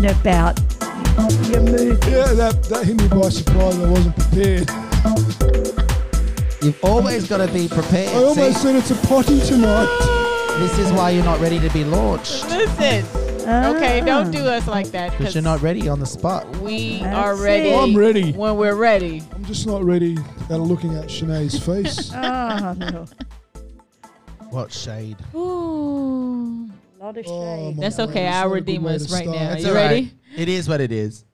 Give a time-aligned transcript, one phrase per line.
[0.00, 0.58] talking about
[1.48, 2.10] your movie.
[2.10, 3.78] Yeah, that, that hit me by surprise.
[3.78, 4.70] I wasn't prepared.
[6.62, 8.08] You've always got to be prepared.
[8.08, 8.62] I almost see?
[8.62, 9.88] said it's a potty tonight.
[10.58, 12.48] This is why you're not ready to be launched.
[12.48, 13.04] Listen.
[13.40, 14.04] Okay, ah.
[14.04, 15.16] don't do us like that.
[15.16, 16.46] Because you're not ready on the spot.
[16.58, 17.70] We That's are ready.
[17.70, 17.78] it.
[17.78, 18.32] I'm ready.
[18.32, 19.22] when we're ready.
[19.34, 20.18] I'm just not ready
[20.50, 22.12] at looking at Shanae's face.
[22.20, 23.06] Oh no.
[24.50, 25.16] What shade?
[25.34, 25.59] Ooh.
[27.10, 27.76] Lot of Oh, shade.
[27.76, 28.26] my That's God, okay.
[28.28, 29.36] I'll redeem us right start.
[29.36, 29.48] now.
[29.50, 29.84] That's you all right.
[29.90, 30.12] ready?
[30.36, 31.24] It is what it is.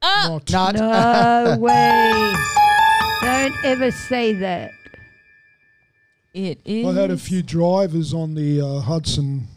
[0.00, 0.74] Oh, Not.
[0.74, 0.76] Not.
[0.76, 2.34] No way.
[3.22, 4.70] Don't ever say that.
[6.32, 6.86] it is.
[6.86, 9.48] I had a few drivers on the uh, Hudson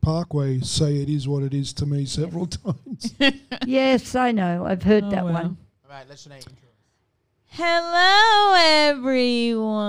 [0.00, 3.12] Parkway say it is what it is to me several times.
[3.66, 4.64] Yes, I know.
[4.64, 5.32] I've heard Oh, that wow.
[5.32, 5.56] one.
[5.84, 6.52] All right, let's Shanae intro.
[7.46, 9.86] Hello, everyone.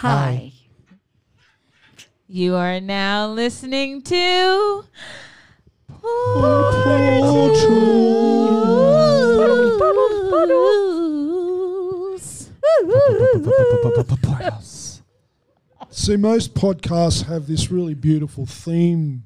[0.00, 0.52] Hi.
[2.26, 4.84] You are now listening to.
[14.20, 15.02] Portals.
[15.90, 19.24] See, most podcasts have this really beautiful theme.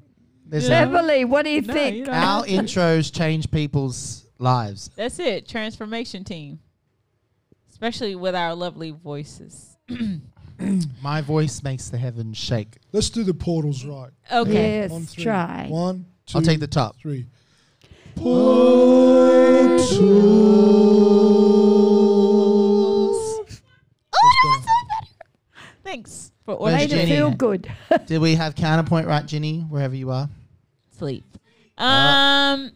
[0.49, 1.95] Listen, Beverly, what do you No, think?
[1.97, 2.51] you don't our have to.
[2.51, 4.89] intros change people's lives.
[4.95, 5.47] That's it.
[5.47, 6.59] Transformation team.
[7.69, 9.77] Especially with our lovely voices.
[11.01, 12.77] My voice makes the heavens shake.
[12.91, 14.09] Let's do the portals right.
[14.31, 14.79] Okay.
[14.81, 15.23] Yes, On three.
[15.23, 15.67] try.
[15.69, 16.95] One, two, I'll take the top.
[17.01, 17.25] three.
[18.15, 19.99] Portals.
[24.13, 25.07] Oh, that's so better.
[25.83, 27.15] Thanks for Where's Made ordering it Jenny?
[27.15, 27.71] feel good.
[28.07, 30.29] Did we have counterpoint right, Ginny, wherever you are?
[30.97, 31.25] sleep.
[31.77, 32.71] Um,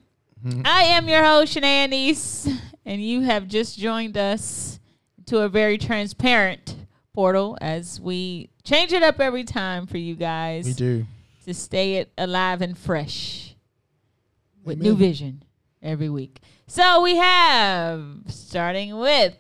[0.63, 2.47] I am your host, Shanae Anise,
[2.85, 4.79] and you have just joined us
[5.25, 6.75] to a very transparent
[7.13, 11.05] portal as we change it up every time for you guys We do.
[11.45, 13.55] to stay it alive and fresh
[14.63, 15.43] with new vision
[15.81, 16.39] every week.
[16.67, 19.35] So we have starting with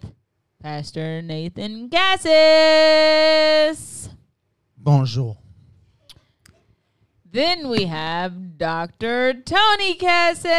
[0.61, 4.09] Pastor Nathan Cassis.
[4.77, 5.37] Bonjour.
[7.33, 9.33] Then we have Dr.
[9.33, 10.49] Tony Cassis.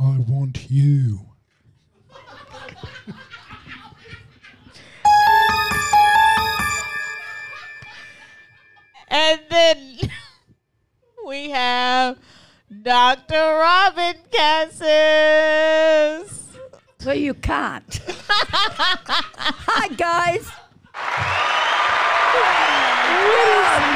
[0.00, 1.27] I want you.
[9.10, 9.98] And then
[11.26, 12.18] we have
[12.82, 13.34] Dr.
[13.34, 14.88] Robin Cassis.
[16.98, 18.00] so you can't.
[18.08, 20.50] Hi, guys.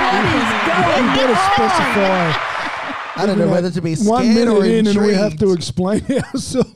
[0.03, 2.33] What is going We've specify
[3.15, 5.53] I don't know whether to be scared one minute or in and we have to
[5.53, 6.73] explain ourselves.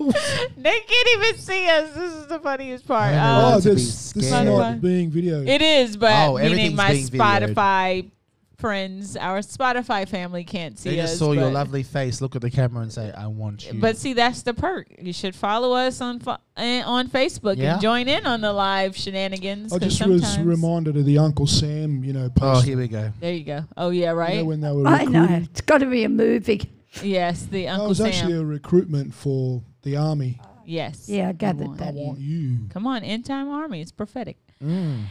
[0.57, 1.95] They can't even see us.
[1.95, 3.15] This is the funniest part.
[3.15, 3.55] I know.
[3.55, 4.47] Oh, to be this, this is scared.
[4.47, 5.49] not being videoed.
[5.49, 7.55] It is, but Oh, meaning everything's my being videoed.
[7.55, 8.11] Spotify
[8.59, 10.94] friends, our Spotify family can't see us.
[10.97, 11.09] They us.
[11.11, 13.97] just saw your lovely face, look at the camera, and say, "I want you." But
[13.97, 14.89] see, that's the perk.
[15.00, 17.75] You should follow us on fo- eh, on Facebook Yeah.
[17.75, 19.72] and join in on the live shenanigans.
[19.72, 22.89] I 'cause just was sometimes- reminded of the Uncle Sam, you know, oh, here we
[22.89, 23.12] go.
[23.21, 23.65] There you go.
[23.77, 24.37] Oh yeah, You right.
[24.39, 25.25] know, when they were I know.
[25.50, 26.69] It's got to be a movie.
[27.03, 27.69] yes, the Uncle Sam.
[27.69, 28.06] That Uncle was Sam.
[28.06, 30.41] actually a recruitment for the army.
[30.65, 31.09] yes.
[31.09, 31.75] Yeah, I gathered on.
[31.75, 31.94] I that.
[31.94, 32.59] want you.
[32.71, 33.81] Come on, end time army.
[33.81, 34.37] It's prophetic.
[34.65, 35.03] Mm.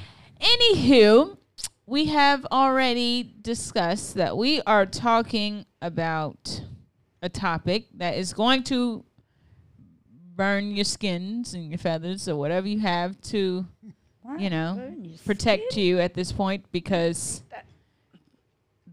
[0.41, 1.38] Anywho,
[1.85, 6.62] we have already discussed that we are talking about
[7.22, 9.03] a topic that is going to
[10.35, 13.65] burn your skins and your feathers or whatever you have to,
[14.38, 14.94] you know,
[15.25, 17.44] protect you at this point because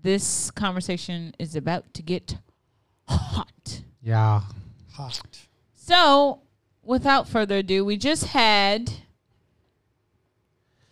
[0.02, 2.36] this conversation is about to get
[3.08, 3.82] hot.
[4.02, 4.42] Yeah.
[4.92, 5.46] Hot.
[5.74, 6.42] So,
[6.82, 8.92] without further ado, we just had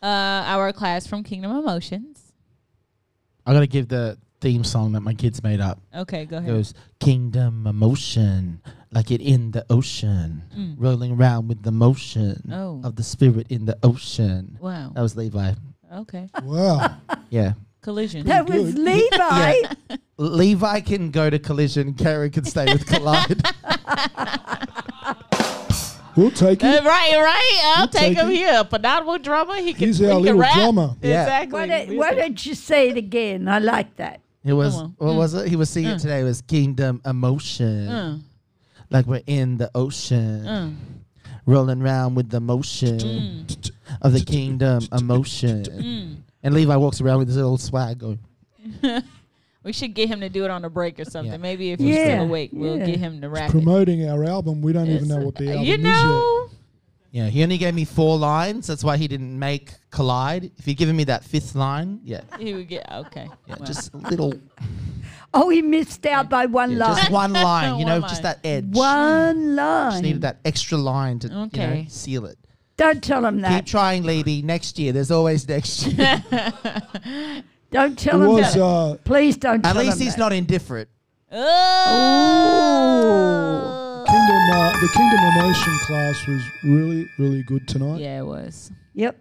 [0.02, 0.06] uh,
[0.46, 2.32] our class from Kingdom Emotions.
[3.46, 5.80] I gotta give the theme song that my kids made up.
[5.94, 6.48] Okay, go ahead.
[6.48, 6.58] It ahead.
[6.60, 8.60] goes Kingdom Emotion,
[8.92, 10.74] like it in the ocean, Mm.
[10.78, 12.80] rolling around with the motion Oh.
[12.84, 14.56] of the spirit in the ocean.
[14.60, 14.92] Wow.
[14.94, 15.52] That was Levi.
[15.94, 16.28] Okay.
[16.42, 16.96] Wow.
[17.30, 17.52] Yeah.
[17.82, 18.26] Collision.
[18.26, 18.78] That was good.
[18.84, 19.54] Levi.
[20.18, 21.94] Levi can go to Collision.
[21.94, 23.42] Karen can stay with Collide.
[26.20, 26.84] We'll take Uh, it.
[26.84, 27.60] right, right.
[27.64, 28.36] I'll We'll take take him it.
[28.36, 28.64] here.
[28.64, 29.56] Phenomenal drummer.
[29.56, 29.86] He can.
[29.88, 30.54] He's he our can little rap.
[30.54, 30.94] drummer.
[31.02, 31.22] Yeah.
[31.22, 31.52] Exactly.
[31.52, 33.48] why, don't, We'll why take- don't you say it again?
[33.48, 34.20] I like that.
[34.44, 35.16] It was what Mm.
[35.16, 35.48] was it?
[35.48, 36.00] He was singing Mm.
[36.00, 36.20] today.
[36.20, 38.18] It was Kingdom Emotion, Uh,
[38.90, 40.46] like we're in the ocean.
[40.46, 40.70] uh.
[41.46, 43.46] rolling around with the motion
[44.02, 45.64] of the kingdom emotion.
[45.64, 46.16] Mm.
[46.44, 48.18] And Levi walks around with his little swag going.
[49.62, 51.32] We should get him to do it on a break or something.
[51.32, 51.36] Yeah.
[51.38, 52.86] Maybe if he's Yeah, still awake, we'll yeah.
[52.86, 53.52] get him to rap it.
[53.52, 56.48] Promoting our album, we don't even know what the album You is know,
[57.10, 58.66] Yeah, he only gave me four lines.
[58.66, 60.50] That's why he didn't make Collide.
[60.56, 63.28] If he'd given me that fifth line, yeah, he would get okay.
[63.46, 63.66] yeah, well.
[63.66, 64.32] just a little,
[65.34, 66.96] Oh, he missed out by one yeah, line.
[66.96, 67.78] just one line.
[67.78, 68.34] You know, One just line.
[68.42, 68.64] that edge.
[68.74, 69.90] one line.
[69.92, 72.38] Just needed that extra line to you know, seal it.
[72.76, 73.56] Don't tell him that.
[73.56, 74.40] Keep trying, Levi.
[74.44, 76.24] Next year, there's always next year.
[77.70, 78.62] Don't tell It him was that.
[78.62, 79.76] uh, Please don't tell him.
[79.76, 80.20] At tell least him he's that.
[80.20, 80.88] not indifferent.
[82.70, 84.04] oh.
[84.06, 84.50] Kingdom.
[84.52, 88.00] Uh, the Kingdom Emotion class was really, really good tonight.
[88.00, 88.70] Yeah, it was.
[88.94, 89.16] Yep.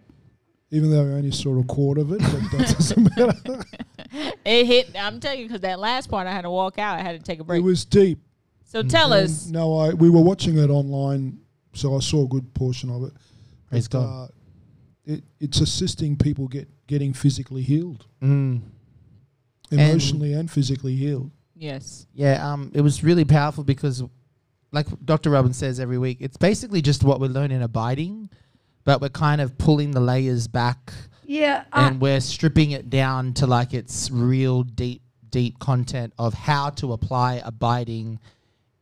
[0.72, 3.64] Even though I only saw a quarter of it, but that doesn't matter.
[4.46, 4.90] It hit.
[4.98, 6.98] I'm telling you, because that last part, I had to walk out.
[6.98, 7.60] I had to take a break.
[7.60, 8.18] It was deep.
[8.64, 9.46] so tell And us.
[9.48, 11.40] No, I we were watching it online,
[11.74, 13.14] so I saw a good portion of it.
[13.70, 14.24] Praise But, God.
[14.24, 14.28] Uh,
[15.10, 18.62] it, it's assisting people get getting physically healed, Mm.
[19.72, 21.32] emotionally and, physically healed.
[21.56, 22.08] Yes.
[22.14, 24.04] Yeah, um, it was really powerful because,
[24.72, 25.30] like Dr.
[25.32, 28.30] Robin says every week, it's basically just what we learn in abiding,
[28.86, 30.94] but we're kind of pulling the layers back
[31.26, 31.66] Yeah.
[31.74, 36.70] I, and we're stripping it down to like its real deep, deep content of how
[36.72, 38.20] to apply abiding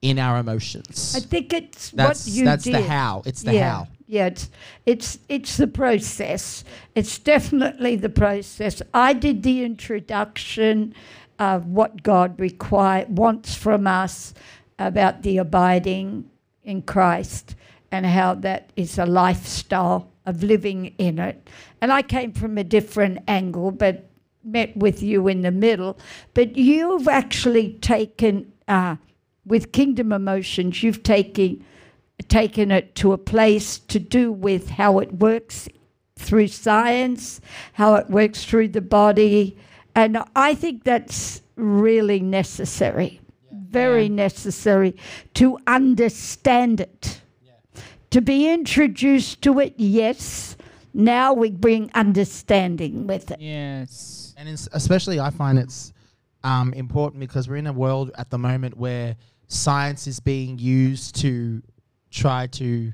[0.02, 1.16] in our emotions.
[1.18, 2.76] I think it's that's what you that's did.
[2.76, 3.24] the how.
[3.26, 3.70] It's the yeah.
[3.74, 3.88] how.
[4.08, 4.50] Yeah, it's
[4.86, 6.64] it's it's the process.
[6.96, 8.82] It's definitely the process.
[8.94, 10.96] I did the introduction
[11.40, 14.34] of what God require wants from us
[14.80, 16.30] about the abiding
[16.64, 17.56] in Christ
[17.92, 21.50] and how that is a lifestyle of living in it.
[21.82, 24.10] And I came from a different angle, but
[24.44, 25.98] met with you in the middle.
[26.34, 28.96] But you've actually taken uh,
[29.46, 31.64] with Kingdom Emotions, you've taken
[32.28, 35.70] taken it to a place to do with how it works
[36.18, 37.40] through science,
[37.74, 39.58] how it works through the body.
[39.96, 43.22] And I think that's really necessary,
[43.52, 44.16] very Yeah.
[44.16, 44.96] necessary
[45.36, 47.22] to understand it.
[48.12, 50.56] To be introduced to it, yes.
[50.94, 53.40] Now we bring understanding with it.
[53.42, 54.34] Yes.
[54.38, 55.94] And it's, especially, I find it's
[56.44, 59.16] um, important because we're in a world at the moment where
[59.48, 61.62] science is being used to
[62.12, 62.94] try to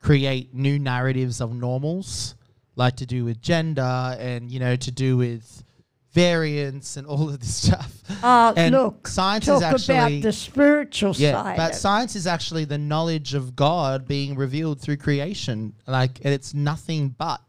[0.00, 2.34] create new narratives of normals,
[2.76, 5.64] like to do with gender and you know to do with
[6.12, 7.92] variance and all of this stuff.
[8.22, 11.56] Uh, And look, science talk is actually about the spiritual yeah, side.
[11.56, 15.74] but science is actually the knowledge of God being revealed through creation.
[15.86, 17.40] Like, and it's nothing but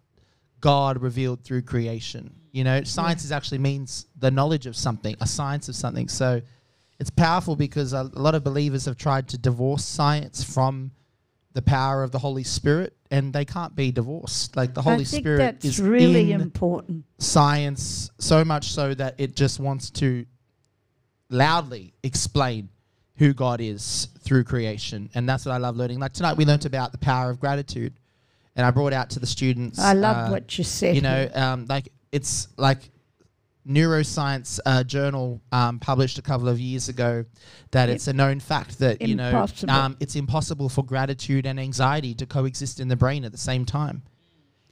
[0.59, 2.35] God revealed through creation.
[2.51, 6.07] You know, science is actually means the knowledge of something, a science of something.
[6.07, 6.41] So,
[6.99, 10.91] it's powerful because a lot of believers have tried to divorce science from
[11.53, 14.55] the power of the Holy Spirit, and they can't be divorced.
[14.55, 17.05] Like the Holy Spirit that's is really important.
[17.17, 20.25] science so much so that it just wants to
[21.29, 22.69] loudly explain
[23.15, 25.09] who God is through creation.
[25.13, 25.99] And that's what I love learning.
[25.99, 27.93] Like tonight, we learnt about the power of gratitude.
[28.55, 29.79] And I brought out to the students.
[29.79, 30.95] I love uh, what you said.
[30.95, 32.89] You know, um, like it's like
[33.67, 37.25] neuroscience uh, journal um, published a couple of years ago
[37.71, 42.13] that it's a known fact that you know um, it's impossible for gratitude and anxiety
[42.15, 44.01] to coexist in the brain at the same time.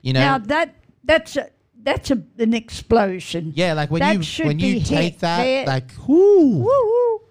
[0.02, 1.50] You know, now that that's a
[1.84, 3.54] that's a, an explosion.
[3.56, 5.66] yeah, like when That you when you take that, there.
[5.66, 7.22] like, whoo, woo,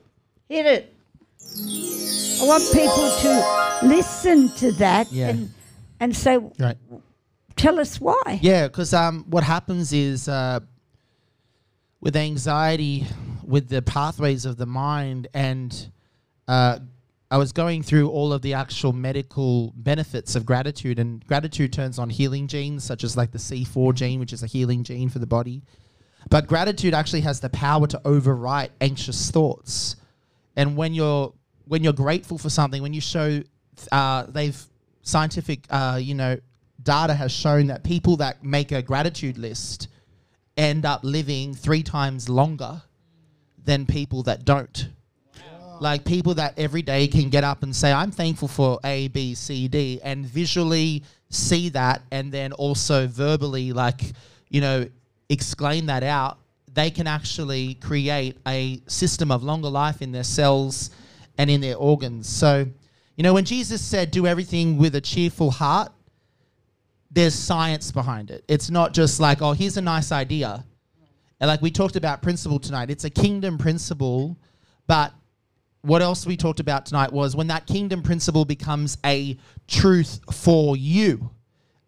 [0.48, 0.92] hit it.
[2.40, 5.28] I want people to listen to that Yeah.
[5.30, 5.52] and
[6.00, 6.76] and say, right?
[7.56, 8.38] tell us why.
[8.42, 10.60] Yeah, because um, what happens is uh,
[12.00, 13.06] with anxiety,
[13.44, 15.90] with the pathways of the mind, and
[16.48, 16.78] uh,
[17.30, 21.98] I was going through all of the actual medical benefits of gratitude, and gratitude turns
[21.98, 25.18] on healing genes, such as like the C4 gene, which is a healing gene for
[25.18, 25.62] the body.
[26.28, 29.96] But gratitude actually has the power to overwrite anxious thoughts.
[30.56, 31.32] And when you're
[31.66, 33.42] when you're grateful for something, when you show,
[33.90, 34.60] uh, they've
[35.02, 36.38] scientific, uh, you know,
[36.82, 39.88] data has shown that people that make a gratitude list
[40.56, 42.82] end up living three times longer
[43.64, 44.88] than people that don't.
[45.78, 49.34] Like people that every day can get up and say, I'm thankful for A, B,
[49.34, 54.00] C, D, and visually see that and then also verbally, like,
[54.48, 54.88] you know,
[55.28, 56.38] exclaim that out,
[56.72, 60.90] they can actually create a system of longer life in their cells
[61.36, 62.28] and in their organs.
[62.28, 62.66] So,
[63.16, 65.92] you know, when Jesus said, do everything with a cheerful heart,
[67.10, 68.44] there's science behind it.
[68.48, 70.64] It's not just like, oh, here's a nice idea.
[71.40, 74.38] And like we talked about principle tonight, it's a kingdom principle,
[74.86, 75.12] but
[75.82, 80.76] what else we talked about tonight was when that kingdom principle becomes a truth for
[80.76, 81.30] you,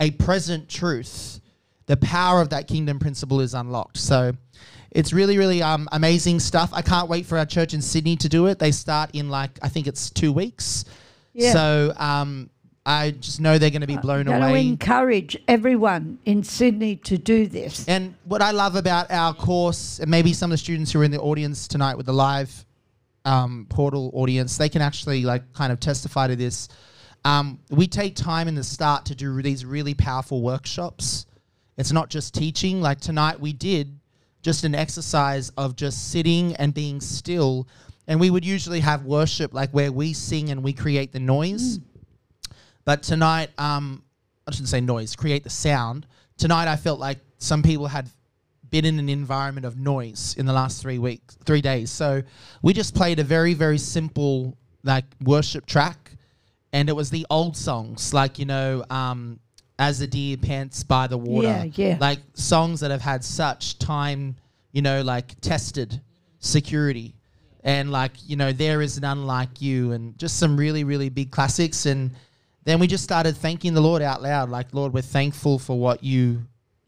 [0.01, 1.41] a present truth,
[1.87, 3.97] the power of that kingdom principle is unlocked.
[3.97, 4.33] So
[4.91, 6.71] it's really, really um, amazing stuff.
[6.73, 8.59] I can't wait for our church in Sydney to do it.
[8.59, 10.85] They start in like, I think it's two weeks.
[11.33, 11.53] Yeah.
[11.53, 12.51] So um,
[12.89, 14.67] I just know they're going to be blown Going to away.
[14.67, 17.87] encourage everyone in Sydney to do this.
[17.87, 21.05] And what I love about our course, and maybe some of the students who are
[21.05, 22.65] in the audience tonight with the live
[23.27, 26.69] um, portal audience, they can actually like kind of testify to this.
[27.27, 31.27] Um, we take time in the start to do these really powerful workshops.
[31.77, 32.81] It's not just teaching.
[32.81, 34.01] Like tonight, we did
[34.41, 37.69] just an exercise of just sitting and being still.
[38.07, 41.81] And we would usually have worship like where we sing and we create the noise.
[42.89, 44.03] But tonight, um,
[44.47, 46.07] I shouldn't say noise, create the sound.
[46.39, 48.09] Tonight, I felt like some people had
[48.71, 51.91] been in an environment of noise in the last three weeks, three days.
[51.91, 52.23] So
[52.63, 56.13] we just played a very, very simple like worship track,
[56.73, 59.39] and it was the old songs, like you know, um,
[59.79, 61.99] "As the Deer Pants by the Water," Yeah, yeah.
[62.01, 64.35] like songs that have had such time,
[64.73, 66.01] you know, like tested
[66.39, 67.17] security,
[67.63, 71.31] and like you know, "There Is None Like You," and just some really, really big
[71.31, 72.13] classics, and
[72.69, 76.05] then we just started thanking the Lord out loud, like Lord, we're thankful for what
[76.05, 76.43] you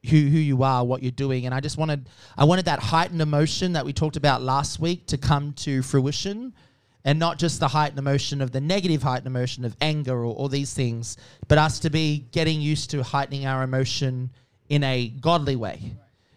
[0.04, 3.22] who who you are, what you're doing, and I just wanted I wanted that heightened
[3.22, 6.52] emotion that we talked about last week to come to fruition,
[7.04, 10.48] and not just the heightened emotion of the negative heightened emotion of anger or all
[10.48, 11.16] these things,
[11.48, 14.30] but us to be getting used to heightening our emotion
[14.68, 15.80] in a godly way,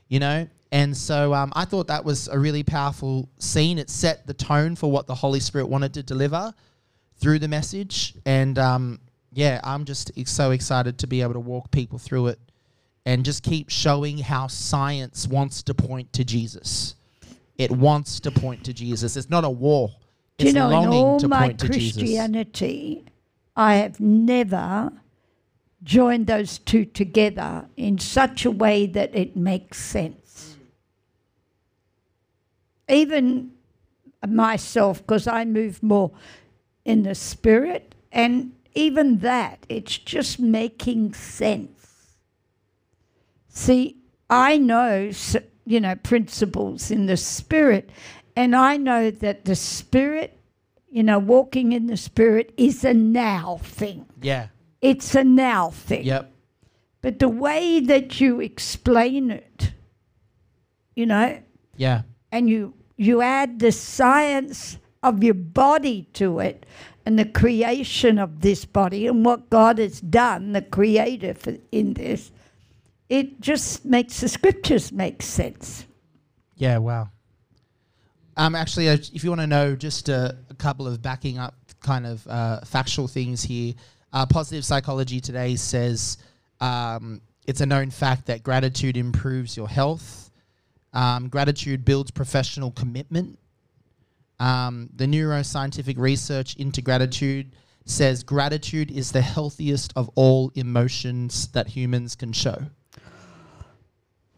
[0.07, 0.47] you know.
[0.71, 3.77] And so um, I thought that was a really powerful scene.
[3.77, 6.53] It set the tone for what the Holy Spirit wanted to deliver
[7.17, 8.99] through the message, and um,
[9.33, 12.39] yeah, I'm just so excited to be able to walk people through it
[13.05, 16.95] and just keep showing how science wants to point to Jesus.
[17.57, 19.15] It wants to point to Jesus.
[19.15, 19.91] It's not a war.
[20.37, 22.01] It's you know, in longing all to my point to Jesus.
[22.01, 23.05] Christianity,
[23.55, 24.91] I have never
[25.83, 30.57] joined those two together in such a way that it makes sense.
[32.89, 33.51] Even
[34.27, 36.11] myself, because I move more
[36.85, 42.15] in the spirit, and even that, it's just making sense.
[43.47, 43.97] See,
[44.29, 45.11] I know,
[45.65, 47.89] you know, principles in the spirit,
[48.35, 50.39] and I know that the spirit,
[50.89, 54.05] you know, walking in the spirit is a now thing.
[54.21, 54.47] Yeah.
[54.81, 56.03] It's a now thing.
[56.03, 56.31] Yep.
[57.01, 59.73] But the way that you explain it,
[60.95, 61.41] you know,
[61.77, 62.03] Yeah.
[62.31, 66.65] and you you add the science of your body to it
[67.05, 71.93] and the creation of this body and what God has done, the creator for, in
[71.93, 72.31] this,
[73.09, 75.85] it just makes the scriptures make sense.
[76.55, 76.77] Yeah.
[76.77, 77.09] Wow.
[78.35, 81.55] Um, actually, uh, if you want to know just a, a couple of backing up
[81.81, 83.73] kind of uh, factual things here,
[84.11, 86.17] uh, positive psychology today says
[86.61, 90.31] um, it's a known fact that gratitude improves your health.
[90.93, 93.37] Um, gratitude builds professional commitment.
[94.43, 101.65] Um, the neuroscientific research into gratitude says gratitude is the healthiest of all emotions that
[101.65, 102.57] humans can show.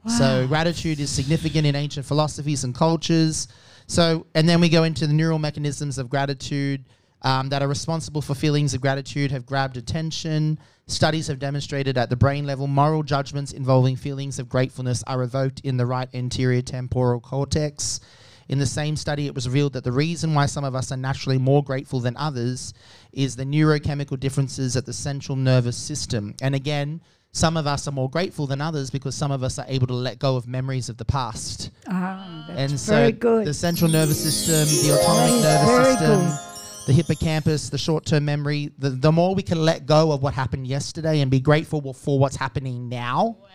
[0.07, 3.47] So gratitude is significant in ancient philosophies and cultures.
[3.87, 6.85] So, and then we go into the neural mechanisms of gratitude
[7.23, 10.59] um, that are responsible for feelings of gratitude have grabbed attention.
[10.85, 15.61] Studies have demonstrated at the brain level, moral judgments involving feelings of gratefulness are evoked
[15.61, 17.99] in the right anterior temporal cortex.
[18.47, 20.97] In the same study, it was revealed that the reason why some of us are
[20.97, 22.73] naturally more grateful than others
[23.11, 26.35] is the neurochemical differences at the central nervous system.
[26.41, 29.65] And again, some of us are more grateful than others because some of us are
[29.67, 31.71] able to let go of memories of the past.
[31.87, 33.45] Ah, that's and very so good.
[33.47, 36.49] the central nervous system, the autonomic nervous very system,
[36.87, 40.67] the hippocampus, the short-term memory, the, the more we can let go of what happened
[40.67, 43.47] yesterday and be grateful for what's happening now, Wow.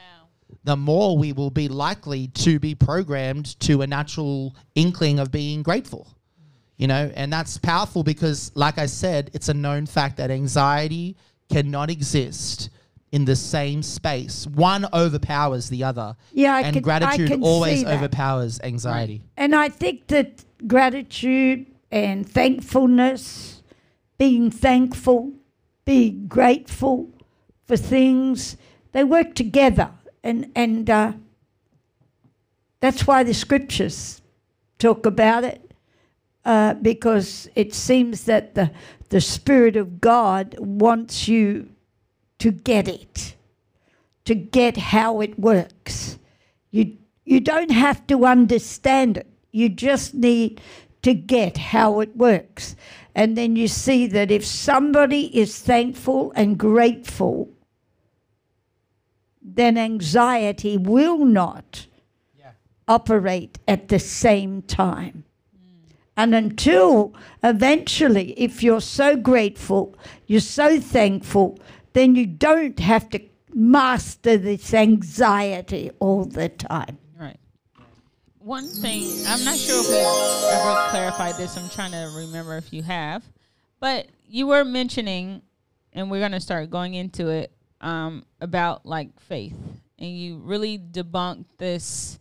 [0.65, 5.63] The more we will be likely to be programmed to a natural inkling of being
[5.63, 6.07] grateful.
[6.77, 11.17] You know, and that's powerful because, like I said, it's a known fact that anxiety
[11.51, 12.71] cannot exist
[13.13, 14.47] in the same space.
[14.47, 16.17] One overpowers the other.
[16.33, 17.95] Yeah, I and can- I gratitude can always see that.
[17.99, 19.21] overpowers anxiety.
[19.37, 23.63] And I think that gratitude and thankfulness,
[24.17, 25.33] being thankful,
[25.85, 27.11] being grateful
[27.67, 28.57] for things,
[28.93, 29.91] they work together.
[30.23, 31.13] And, and uh,
[32.81, 34.23] that's why the scriptures
[34.79, 35.73] talk about it,
[36.45, 38.71] uh, because it seems that the,
[39.11, 41.69] the Spirit of God wants you
[42.39, 43.35] to get it,
[44.25, 46.19] to get how it works.
[46.71, 49.27] You, you don't have to understand it.
[49.53, 50.61] You just need
[51.03, 52.77] to get how it works.
[53.15, 57.51] And then you see that if somebody is thankful and grateful,
[59.43, 61.87] then anxiety will not
[62.39, 62.53] Yeah.
[62.87, 65.25] operate at the same time.
[66.17, 69.95] And until eventually, if you're so grateful,
[70.27, 71.59] you're so thankful,
[71.95, 73.21] then you don't have to
[73.55, 76.99] master this anxiety all the time.
[77.19, 77.39] Right.
[78.39, 81.57] One thing, I'm not sure if we ever clarified this.
[81.57, 83.25] I'm trying to remember if you have,
[83.81, 85.43] but you were mentioning,
[85.93, 89.57] and we're going to start going into it um, about like faith,
[89.99, 92.19] and you really debunk this.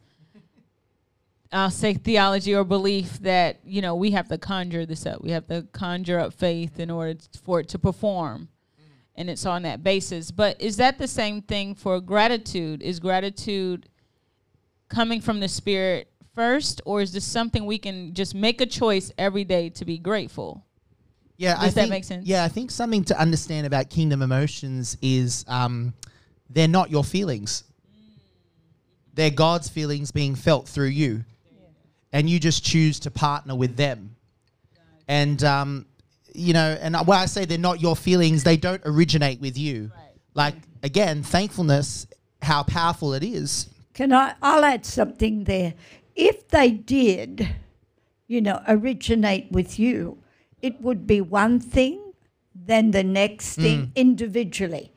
[1.52, 5.22] I'll say theology or belief that you know we have to conjure this up.
[5.22, 8.50] We have to conjure up faith in order for it to perform,
[9.16, 10.32] and it's on that basis.
[10.32, 12.82] But is that the same thing for gratitude?
[12.82, 13.90] Is gratitude
[14.90, 19.12] coming from the spirit first, or is this something we can just make a choice
[19.18, 20.64] every day to be grateful?
[21.40, 22.28] Yeah, I Does that think, make sense?
[22.28, 25.94] Yeah, I think something to understand about kingdom emotions is um,
[26.50, 27.64] they're not your feelings.
[29.14, 31.24] They're God's feelings being felt through you,
[32.12, 34.18] and you just choose to partner with them.
[35.08, 35.86] And um,
[36.34, 39.94] you know, and when I say they're not your feelings, they don't originate with you.
[40.34, 42.06] Like again, thankfulness,
[42.42, 43.70] how powerful it is.
[43.94, 44.34] Can I?
[44.42, 45.74] I'll add something there.
[46.18, 47.48] If they did,
[48.28, 50.19] you know, originate with you,
[50.62, 52.14] it would be one thing,
[52.54, 53.96] then the next thing mm.
[53.96, 54.92] individually.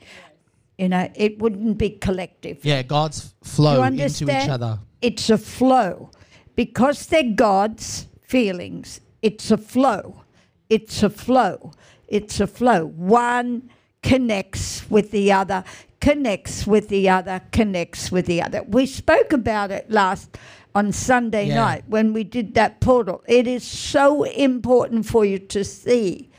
[0.78, 2.64] You know, it wouldn't be collective.
[2.64, 4.78] Yeah, God's flow into each other.
[5.00, 6.10] It's a flow.
[6.54, 10.22] Because they're God's feelings, it's a flow.
[10.68, 11.72] It's a flow.
[12.08, 12.86] It's a flow.
[12.86, 13.70] One
[14.02, 15.64] connects with the other,
[16.00, 18.62] connects with the other, connects with the other.
[18.64, 20.36] We spoke about it last
[20.74, 21.54] on Sunday Yeah.
[21.56, 23.22] night when we did that portal.
[23.28, 26.30] It is so important for you to see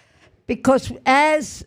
[0.48, 1.66] because as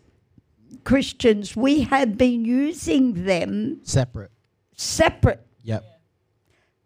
[0.83, 4.31] Christians, we have been using them Separate.
[4.75, 5.45] separate.
[5.63, 5.83] Yep.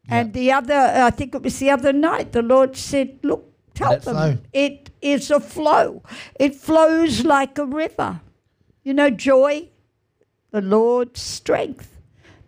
[0.09, 3.91] And the other, I think it was the other night, the Lord said, Look, tell
[3.91, 4.37] Let them flow.
[4.53, 6.03] it is a flow.
[6.39, 8.21] It flows like a river.
[8.83, 9.69] You know, joy,
[10.49, 12.00] the Lord's strength.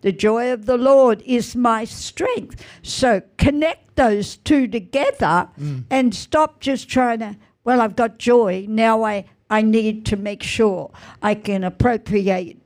[0.04, 2.62] The joy of the Lord is my strength.
[2.82, 5.84] So connect those two together Mm.
[5.90, 8.66] and stop just trying to, well, I've got joy.
[8.68, 10.90] Now I, I need to make sure
[11.22, 12.58] I can appropriate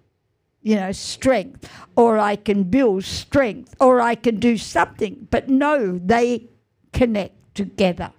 [0.62, 5.29] you know, strength, or I can build strength, or I can do something.
[5.31, 6.48] But no, they
[6.92, 8.11] connect together.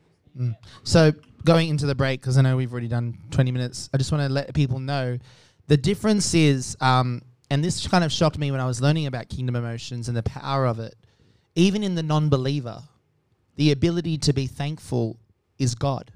[0.84, 1.12] So
[1.43, 4.23] going into the break, because I know we've already done 20 minutes, I just want
[4.23, 5.17] to let people know
[5.67, 9.30] the difference is, um, and this kind of shocked me when I was learning about
[9.30, 10.96] kingdom emotions and the power of it.
[11.56, 12.82] Even in the non believer,
[13.56, 15.18] the ability to be thankful
[15.58, 16.12] is God.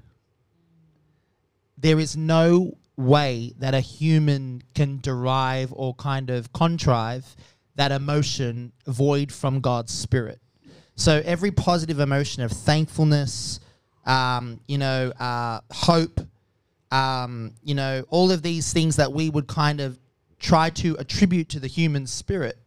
[1.76, 7.36] There is no way that a human can derive or kind of contrive
[7.74, 10.40] that emotion void from God's spirit.
[10.96, 13.58] So every positive emotion of thankfulness,
[14.06, 16.20] um, you know, uh, hope,
[16.92, 19.98] um, you know, all of these things that we would kind of
[20.44, 22.58] try to attribute to the human spirit,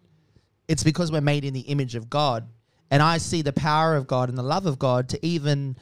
[0.67, 2.47] it's because we're made in the image of God.
[2.89, 5.77] And I see the power of God and the love of God to even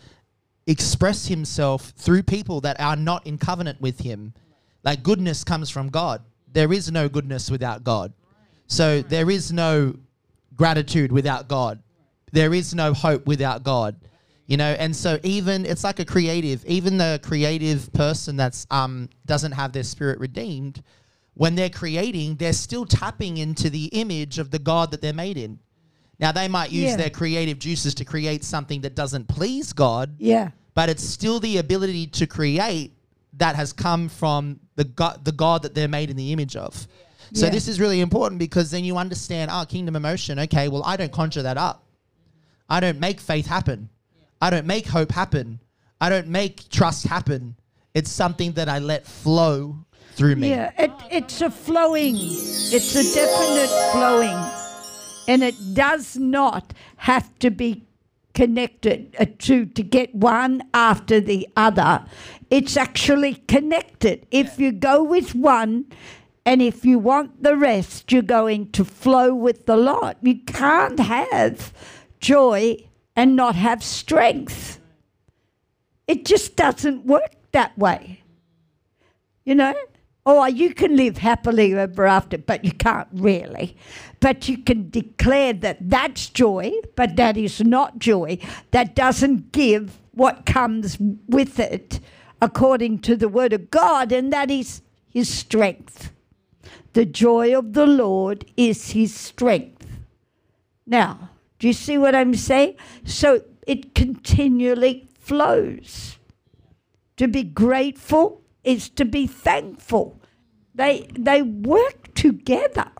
[0.68, 4.34] express himself through people that are not in covenant with him.
[4.84, 6.22] Like goodness comes from God.
[6.52, 8.12] There is no goodness without God.
[8.68, 9.96] So there is no
[10.56, 11.82] gratitude without God.
[12.34, 13.96] There is no hope without God.
[14.48, 19.10] You know, and so even it's like a creative, even the creative person that's um
[19.26, 20.84] doesn't have their spirit redeemed,
[21.36, 25.38] when they're creating, they're still tapping into the image of the God that they're made
[25.38, 25.60] in.
[26.20, 26.96] Now they might use Yeah.
[26.98, 30.52] their creative juices to create something that doesn't please God, Yeah.
[30.74, 32.94] but it's still the ability to create
[33.38, 36.88] that has come from the God, the God that they're made in the image of.
[37.34, 37.52] So Yeah.
[37.52, 40.40] this is really important because then you understand, oh, kingdom emotion.
[40.40, 41.84] Okay, well, I don't conjure that up.
[42.70, 43.90] I don't make faith happen.
[44.42, 45.60] I don't make hope happen.
[46.00, 47.56] I don't make trust happen.
[47.94, 50.50] It's something that I let flow through me.
[50.50, 50.72] Yeah.
[50.78, 54.38] It, it's a flowing, it's a definite flowing.
[55.28, 57.84] And it does not have to be
[58.34, 62.06] connected uh, to, to get one after the other.
[62.50, 64.28] It's actually connected.
[64.30, 65.86] If you go with one,
[66.46, 70.18] and if you want the rest, you're going to flow with the lot.
[70.22, 71.74] You can't have
[72.20, 72.78] joy
[73.16, 74.80] and not have strength.
[76.08, 78.22] It just doesn't work that way.
[79.44, 79.74] You know?
[80.26, 83.78] Or you can live happily ever after, but you can't really.
[84.20, 88.40] But you can declare that that's joy, but that is not joy.
[88.72, 92.00] That doesn't give what comes with it
[92.42, 96.12] according to the word of God, and that is his strength.
[96.94, 99.86] The joy of the Lord is his strength.
[100.88, 102.78] Now, do you see what I'm saying?
[103.04, 106.18] So it continually flows.
[107.18, 110.20] To be grateful is to be thankful.
[110.74, 112.92] They they work together.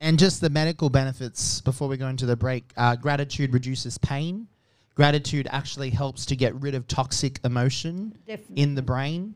[0.00, 2.72] And just the medical benefits before we go into the break.
[2.76, 4.48] Uh, gratitude reduces pain.
[4.96, 8.62] Gratitude actually helps to get rid of toxic emotion Definitely.
[8.62, 9.34] in the brain.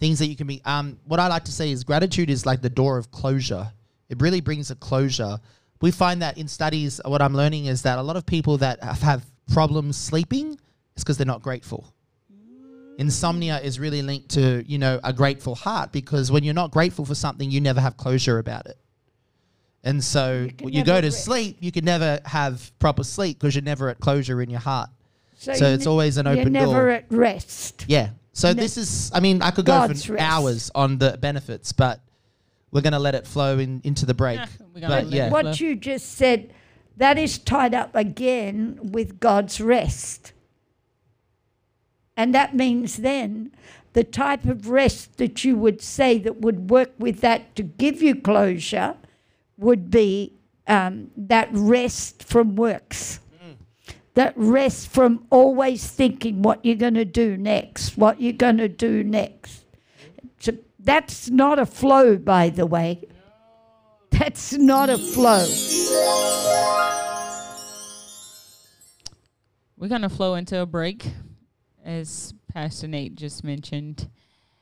[0.00, 0.62] Things that you can be.
[0.64, 3.70] Um, what I like to say is gratitude is like the door of closure.
[4.08, 5.38] It really brings a closure.
[5.82, 8.82] We find that in studies, what I'm learning is that a lot of people that
[8.82, 10.58] have, have problems sleeping
[10.96, 11.92] is because they're not grateful.
[12.98, 17.04] Insomnia is really linked to you know a grateful heart because when you're not grateful
[17.04, 18.78] for something, you never have closure about it.
[19.84, 21.24] And so can when you go to rest.
[21.24, 24.90] sleep, you can never have proper sleep because you're never at closure in your heart.
[25.36, 26.90] So you it's ne- always an open You're never door.
[26.90, 27.84] at rest.
[27.86, 28.10] Yeah.
[28.32, 30.24] So Ne- this is, I mean, I could go God's for rest.
[30.24, 32.00] hours on the benefits, but
[32.72, 34.40] we're going to let it flow in, into the break.
[34.74, 36.52] We're but yeah, What you just said,
[36.96, 40.32] that is tied up again with God's rest.
[42.16, 43.52] And that means then
[43.92, 48.02] the type of rest that you would say that would work with that to give
[48.02, 48.96] you closure
[49.56, 50.32] would be
[50.66, 53.20] um, that rest from works.
[54.14, 58.68] That rest from always thinking what you're going to do next, what you're going to
[58.68, 59.64] do next.
[60.38, 63.06] So that's not a flow, by the way.
[64.10, 65.46] That's not a flow.
[69.76, 71.06] We're gonna flow into a break,
[71.86, 74.08] as Pastor Nate just mentioned,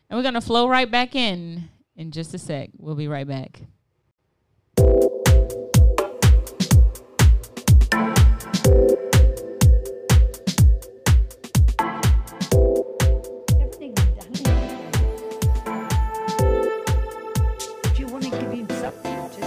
[0.09, 2.71] and we're gonna flow right back in in just a sec.
[2.77, 3.63] We'll be right back.
[4.77, 4.85] To
[19.31, 19.45] to?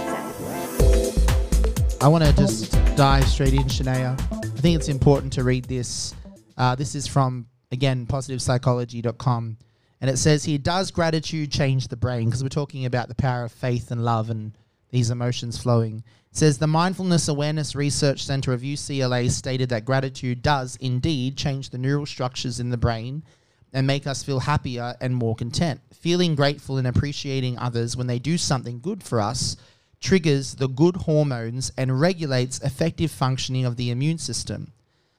[2.00, 4.20] I want to just dive straight in, Shania.
[4.32, 6.14] I think it's important to read this.
[6.56, 9.56] Uh, this is from, again, positivepsychology.com.
[10.00, 12.26] And it says here, does gratitude change the brain?
[12.26, 14.52] Because we're talking about the power of faith and love and
[14.90, 16.04] these emotions flowing.
[16.30, 21.70] It says the Mindfulness Awareness Research Center of UCLA stated that gratitude does indeed change
[21.70, 23.24] the neural structures in the brain
[23.72, 25.80] and make us feel happier and more content.
[25.92, 29.56] Feeling grateful and appreciating others when they do something good for us
[30.00, 34.72] triggers the good hormones and regulates effective functioning of the immune system.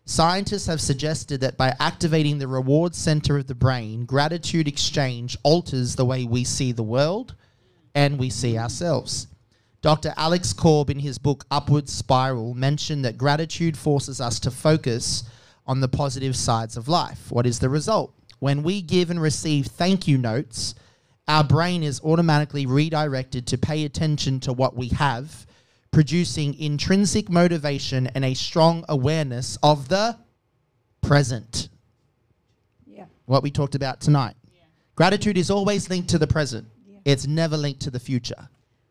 [0.09, 5.95] Scientists have suggested that by activating the reward center of the brain, gratitude exchange alters
[5.95, 7.35] the way we see the world
[7.93, 9.27] and we see ourselves.
[9.83, 10.11] Dr.
[10.17, 15.25] Alex Korb, in his book Upward Spiral, mentioned that gratitude forces us to focus
[15.67, 17.31] on the positive sides of life.
[17.31, 18.11] What is the result?
[18.39, 20.73] When we give and receive thank you notes,
[21.27, 25.45] our brain is automatically redirected to pay attention to what we have,
[25.91, 30.17] producing intrinsic motivation and a strong awareness of the
[31.01, 31.69] present.
[32.85, 33.05] Yeah.
[33.25, 34.35] What we talked about tonight.
[34.53, 34.61] Yeah.
[34.95, 36.99] Gratitude is always linked to the present, Yeah.
[37.05, 38.49] it's never linked to the future.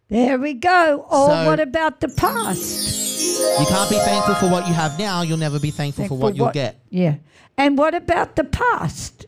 [0.09, 1.07] There we go.
[1.11, 2.97] Or So- what about the past?
[3.61, 6.35] You can't be thankful for what you have now, you'll never be thankful, for what
[6.35, 6.81] you'll get.
[6.91, 7.17] Yeah.
[7.57, 9.27] And what about the past?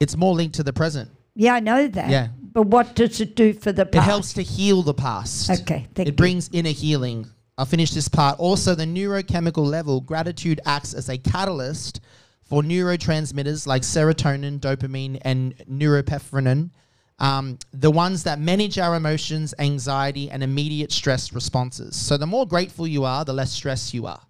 [0.00, 1.10] It's more linked to the present.
[1.34, 2.10] Yeah, I know that.
[2.10, 2.28] Yeah.
[2.56, 4.06] But what does it do for the past?
[4.06, 5.50] It helps to heal the past.
[5.50, 6.02] Okay, thank you.
[6.02, 6.12] it you.
[6.12, 7.26] brings inner healing.
[7.58, 8.40] I'll finish this part.
[8.40, 12.00] Also, the neurochemical level, gratitude acts as a catalyst
[12.44, 16.70] for neurotransmitters like serotonin, dopamine, and neuropephrine.
[17.18, 21.94] Um, the ones that manage our emotions, anxiety, and immediate stress responses.
[21.94, 24.22] So, the more grateful you are, the less stressed you are.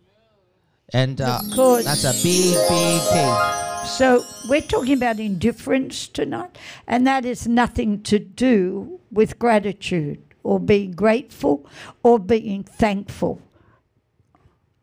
[0.92, 1.84] And uh, Of course.
[1.84, 3.75] that's a big, big key.
[3.86, 10.60] So we're talking about indifference tonight, and that is nothing to do with gratitude or
[10.60, 11.66] being grateful
[12.02, 13.40] or being thankful.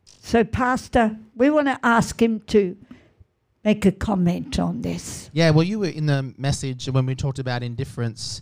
[0.06, 2.76] So, Pastor, we want to ask him to
[3.64, 5.30] make a comment on this.
[5.34, 8.42] Yeah, well, you were in the message when we talked about indifference.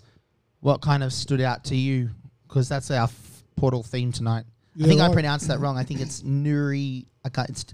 [0.61, 2.11] What kind of stood out to you?
[2.47, 4.45] Because that's our f- portal theme tonight.
[4.81, 5.77] I think I I- pronounced that wrong.
[5.77, 7.07] I think it's nuri.
[7.25, 7.49] I can't.
[7.49, 7.65] It's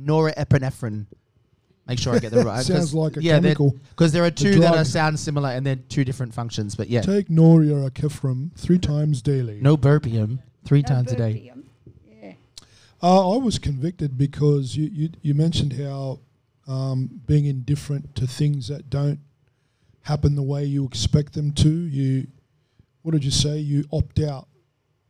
[0.00, 1.06] norepinephrine.
[1.88, 2.62] Make sure I get the right.
[2.64, 3.74] Sounds like a chemical.
[3.90, 4.86] Because there are two that are drug.
[4.86, 6.74] sound similar and they're two different functions.
[6.74, 7.90] But yeah, Take Noria
[8.56, 9.58] three times daily.
[9.62, 11.44] no burpium three times a day.
[11.46, 12.32] Yeah.
[13.02, 16.18] Uh, I was convicted because you, you, you mentioned how
[16.66, 19.20] um, being indifferent to things that don't
[20.02, 22.26] happen the way you expect them to, you,
[23.02, 23.58] what did you say?
[23.58, 24.48] You opt out.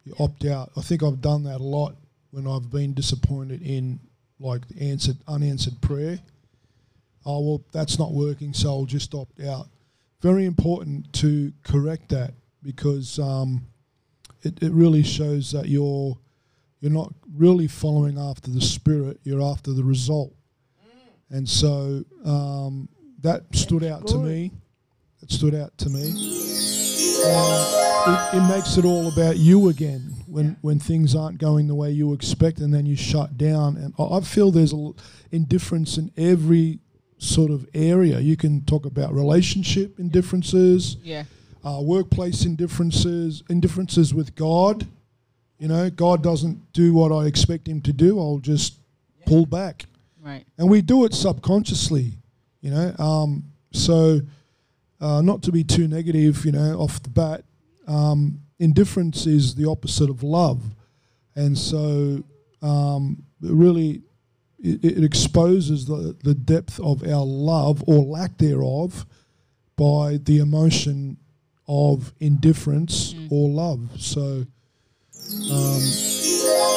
[0.04, 0.70] You opt out.
[0.76, 1.96] I think I've done that a lot
[2.30, 4.00] when I've been disappointed in
[4.38, 6.20] like answered unanswered prayer.
[7.30, 9.68] Oh well, that's not working, so I'll just opt out.
[10.22, 13.66] Very important to correct that because um,
[14.40, 16.16] it, it really shows that you're
[16.80, 20.32] you're not really following after the spirit; you're after the result.
[21.28, 22.88] And so um,
[23.20, 24.50] that stood out to me.
[25.20, 26.14] It stood out to me.
[27.26, 31.74] Uh, it, it makes it all about you again when when things aren't going the
[31.74, 33.76] way you expect, and then you shut down.
[33.76, 34.96] And I, I feel there's a l-
[35.30, 36.78] indifference in every
[37.18, 38.20] sort of area.
[38.20, 41.24] You can talk about relationship indifferences, Yeah.
[41.64, 44.86] uh, workplace indifferences, indifferences with God.
[45.58, 48.18] You know, God doesn't do what I expect Him to do.
[48.18, 48.74] I'll just
[49.26, 49.86] pull back
[50.24, 50.44] Right.
[50.56, 52.12] and we do it subconsciously,
[52.60, 52.94] you know.
[52.98, 54.20] Um, so,
[55.00, 57.44] uh, not to be too negative, you know, off the bat,
[57.86, 60.62] um, indifference is the opposite of love,
[61.34, 62.22] and so
[62.62, 64.02] um, really
[64.58, 69.06] it, it exposes the the depth of our love or lack thereof
[69.76, 71.16] by the emotion
[71.68, 73.90] of indifference or love.
[73.98, 74.46] So,
[75.50, 75.82] um,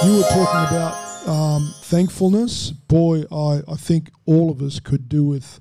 [0.05, 2.71] you were talking about um, thankfulness.
[2.71, 5.59] Boy, I, I think all of us could do with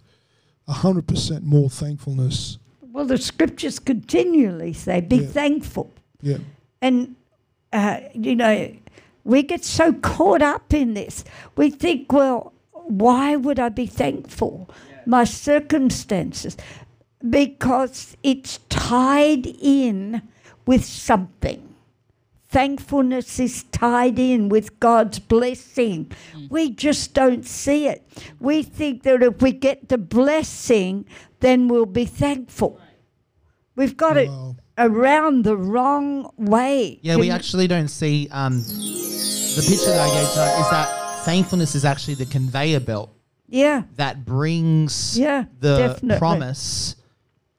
[0.69, 2.59] 100% more thankfulness.
[2.83, 5.27] Well, the scriptures continually say, be Yeah.
[5.29, 5.93] thankful.
[6.23, 6.39] Yeah.
[6.83, 7.15] And,
[7.73, 8.75] uh, you know,
[9.25, 11.25] we get so caught up in this.
[11.57, 14.69] We think, well, why would I be thankful?
[15.07, 16.57] My circumstances.
[17.29, 20.23] Because it's tied in
[20.67, 21.67] with something.
[22.49, 26.11] Thankfulness is tied in with God's blessing.
[26.33, 26.47] Hmm.
[26.51, 28.05] We just don't see it.
[28.41, 31.05] We think that if we get the blessing,
[31.39, 32.81] then we'll be thankful.
[33.77, 34.57] We've got it Wow.
[34.81, 36.99] Around the wrong way.
[37.03, 41.75] Yeah, we actually don't see um, the picture that I gave tonight is that thankfulness
[41.75, 43.11] is actually the conveyor belt
[43.49, 46.19] Yeah, that brings Yeah, the definitely.
[46.19, 46.97] promise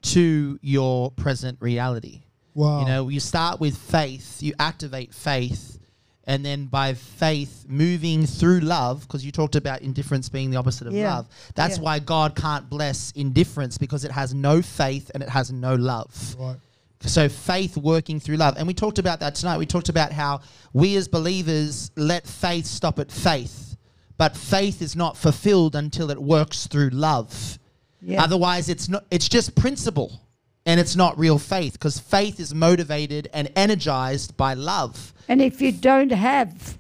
[0.04, 2.22] to your present reality.
[2.56, 2.80] Wow.
[2.82, 5.78] You know, you start with faith, you activate faith,
[6.26, 10.88] and then by faith moving through love, because you talked about indifference being the opposite
[10.88, 11.16] of Yeah.
[11.16, 11.28] love.
[11.56, 11.84] That's Yeah.
[11.84, 16.36] why God can't bless indifference because it has no faith and it has no love.
[16.40, 16.58] right.
[17.04, 18.56] So faith working through love.
[18.58, 19.58] And we talked about that tonight.
[19.58, 20.42] We talked about how
[20.74, 23.76] we as believers let faith stop at faith.
[24.18, 27.58] But faith is not fulfilled until it works through love.
[28.02, 28.24] Yeah.
[28.24, 30.22] Otherwise it's not it's just principle
[30.66, 35.14] and it's not real faith because faith is motivated and energized by love.
[35.28, 36.78] and if you don't have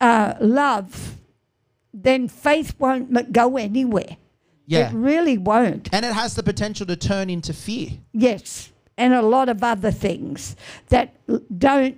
[0.00, 1.16] uh, love,
[1.92, 4.16] then faith won't m- go anywhere.
[4.66, 4.90] Yeah.
[4.90, 5.88] It really won't.
[5.92, 7.90] And it has the potential to turn into fear.
[8.12, 10.56] Yes, and a lot of other things
[10.88, 11.14] that
[11.58, 11.96] don't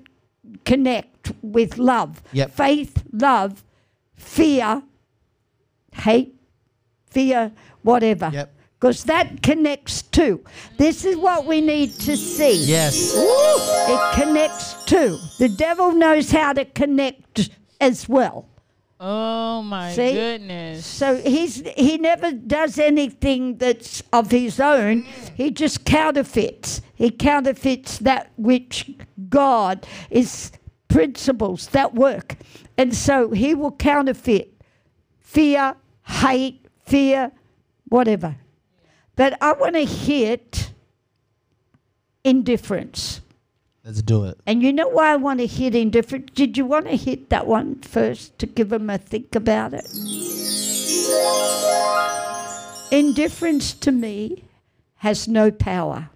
[0.65, 2.23] connect with love.
[2.33, 2.53] Yep.
[2.53, 3.65] Faith, love,
[4.15, 4.83] fear,
[5.93, 6.35] hate,
[7.07, 7.51] fear,
[7.83, 8.31] whatever.
[8.33, 8.55] Yep.
[8.79, 10.43] Because that connects too.
[10.79, 12.65] This is what we need to see.
[12.65, 13.15] Yes.
[13.15, 15.19] It connects too.
[15.39, 18.47] The devil knows how to connect as well.
[19.03, 20.13] Oh my See?
[20.13, 20.85] goodness.
[20.85, 25.07] So he's he never does anything that's of his own.
[25.35, 26.83] He just counterfeits.
[26.95, 28.91] He counterfeits that which
[29.31, 30.53] God is
[30.89, 32.37] principles that work.
[32.77, 34.53] And so he will counterfeit
[35.19, 37.33] fear, hate, fear,
[37.89, 38.37] whatever.
[39.17, 40.73] But I want to hit
[42.23, 43.20] indifference.
[43.91, 44.39] Let's do it.
[44.47, 46.31] And you know why I want to hit indifference?
[46.33, 49.91] Did you want to hit that one first to give them a think about it?
[52.93, 54.45] Indifference to me
[54.99, 56.11] has no power.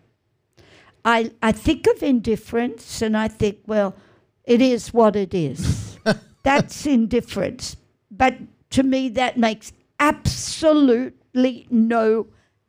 [1.05, 3.97] I, I think of indifference and I think, well,
[4.45, 5.99] it is what it is.
[6.45, 7.77] That's indifference.
[8.09, 8.37] But
[8.71, 12.29] to me, that makes absolutely no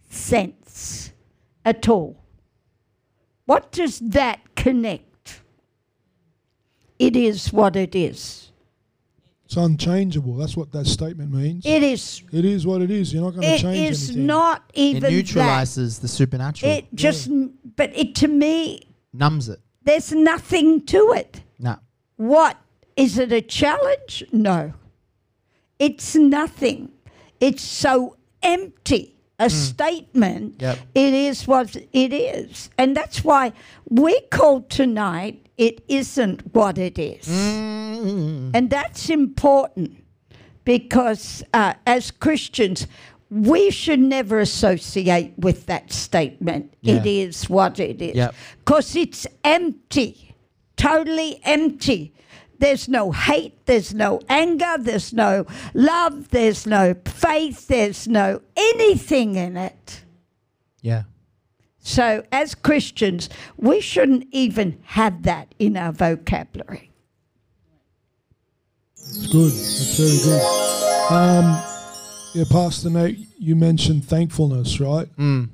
[0.10, 1.12] sense
[1.64, 2.25] at all.
[3.46, 5.42] What does that connect?
[6.98, 8.52] It is what it is.
[9.46, 10.36] It's unchangeable.
[10.36, 11.66] That's what that statement means.
[11.66, 12.24] It is.
[12.32, 13.14] it is what it is.
[13.14, 14.26] You're not going to change is anything.
[14.26, 15.12] not It even that.
[15.12, 16.72] neutralizes the supernatural.
[16.72, 17.30] It just,
[17.76, 18.82] but it to me,
[19.14, 19.60] numbs it.
[19.84, 21.44] there's nothing to it.
[21.60, 21.78] No.
[22.16, 22.58] What
[22.96, 23.32] is it?
[23.32, 24.24] A challenge?
[24.32, 24.74] No.
[25.78, 26.92] It's nothing.
[27.40, 29.15] It's so empty.
[29.38, 30.62] A statement.
[30.62, 30.78] Yep.
[30.96, 33.52] It is what it is, and that's why
[33.90, 35.42] we called tonight.
[35.58, 37.28] It isn't what it is.
[37.28, 38.52] Mm.
[38.54, 40.04] And that's important
[40.66, 42.88] because uh, as Christians,
[43.30, 46.74] we should never associate with that statement.
[46.84, 47.26] It Yeah.
[47.28, 48.16] is what it is.
[48.16, 48.36] Yep.
[48.60, 50.36] Because it's empty,
[50.76, 52.14] totally empty.
[52.60, 59.36] There's no hate, there's no anger, there's no love, there's no faith, there's no anything
[59.36, 60.04] in it.
[60.82, 61.04] Yeah.
[61.80, 66.92] So, as Christians, we shouldn't even have that in our vocabulary.
[68.98, 69.52] It's good.
[69.54, 71.12] It's very good.
[71.12, 71.62] Um,
[72.34, 75.08] yeah, Pastor Nate, you mentioned thankfulness, right?
[75.18, 75.50] Mm.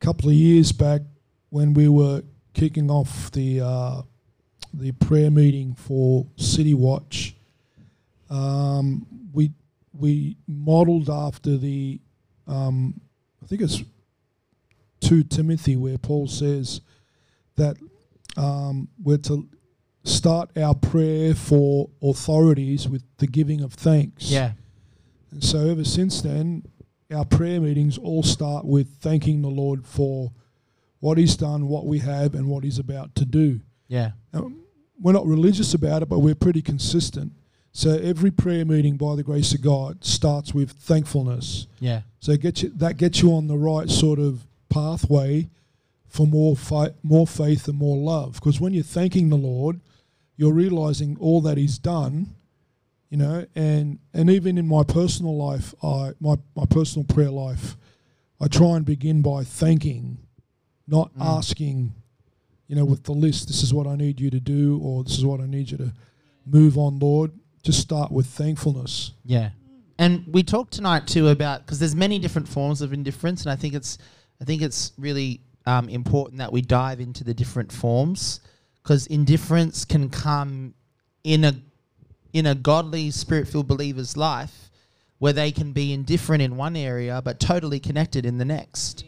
[0.00, 1.02] A couple of years back,
[1.50, 4.02] when we were kicking off the uh,
[4.78, 7.34] the prayer meeting for City Watch,
[8.30, 9.52] um, we
[9.92, 12.00] we modelled after the
[12.46, 13.00] um,
[13.42, 13.82] I think it's
[15.00, 16.80] two Timothy where Paul says
[17.56, 17.76] that
[18.36, 19.48] um, we're to
[20.02, 24.30] start our prayer for authorities with the giving of thanks.
[24.30, 24.52] Yeah.
[25.30, 26.64] And so ever since then,
[27.12, 30.32] our prayer meetings all start with thanking the Lord for
[31.00, 33.60] what He's done, what we have, and what He's about to do.
[33.88, 34.12] Yeah.
[34.32, 34.50] Now,
[35.04, 37.30] we're not religious about it, but we're pretty consistent.
[37.72, 41.66] So every prayer meeting, by the grace of God, starts with thankfulness.
[41.78, 42.00] Yeah.
[42.20, 45.50] So it gets you, that gets you on the right sort of pathway
[46.08, 48.34] for more fi- more faith and more love.
[48.34, 49.80] Because when you're thanking the Lord,
[50.38, 52.34] you're realizing all that He's done,
[53.10, 53.44] you know.
[53.54, 57.76] And and even in my personal life, I my my personal prayer life,
[58.40, 60.16] I try and begin by thanking,
[60.86, 61.24] not Mm.
[61.38, 61.94] asking,
[62.68, 63.48] you know, with the list.
[63.48, 65.78] This is what I need you to do, or this is what I need you
[65.78, 65.92] to
[66.46, 67.32] move on, Lord.
[67.62, 69.12] Just start with thankfulness.
[69.24, 69.50] Yeah.
[69.98, 73.56] And we talked tonight too about because there's many different forms of indifference, and I
[73.56, 73.98] think it's
[74.40, 78.40] I think it's really um, important that we dive into the different forms
[78.82, 80.74] because indifference can come
[81.22, 81.54] in a
[82.32, 84.70] in a godly spirit-filled believer's life
[85.18, 89.04] where they can be indifferent in one area but totally connected in the next.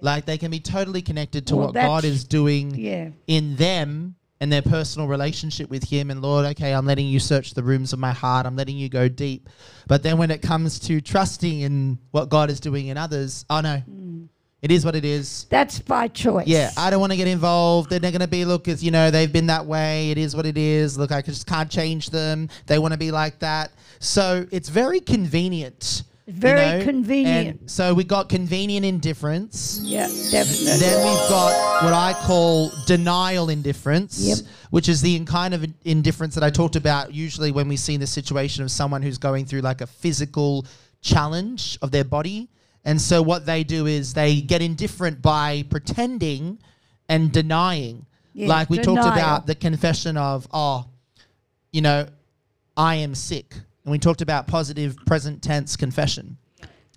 [0.00, 3.10] Like they can be totally connected to Well, what God is doing Yeah.
[3.26, 7.54] in them and their personal relationship with him and lord okay i'm letting you search
[7.54, 8.44] the rooms of my heart.
[8.44, 9.48] I'm letting you go deep.
[9.86, 13.60] But then when it comes to trusting in what god is doing in others oh
[13.62, 13.82] no.
[13.90, 14.28] Mm.
[14.62, 15.46] It is what it is.
[15.48, 16.46] That's by choice.
[16.46, 17.88] yeah i don't want to get involved.
[17.88, 20.10] They're not going to be look it's you know they've been that way.
[20.10, 20.98] It is what it is.
[20.98, 22.50] Look i just can't change them.
[22.66, 23.72] They want to be like that.
[24.00, 26.84] So it's very convenient you Very know?
[26.84, 27.60] convenient.
[27.60, 30.78] and so we got convenient indifference Yeah, definitely.
[30.78, 34.38] then we've got what I call denial indifference, Yep.
[34.70, 38.06] which is the kind of indifference that I talked about usually when we see the
[38.08, 40.66] situation of someone who's going through like a physical
[41.00, 42.48] challenge of their body.
[42.84, 46.58] And so what they do is they get indifferent by pretending
[47.08, 48.06] and denying.
[48.32, 50.86] Yeah, like we talked about the confession of, oh,
[51.72, 52.06] you know,
[52.76, 53.54] I am sick.
[53.86, 56.36] And we talked about positive present tense confession.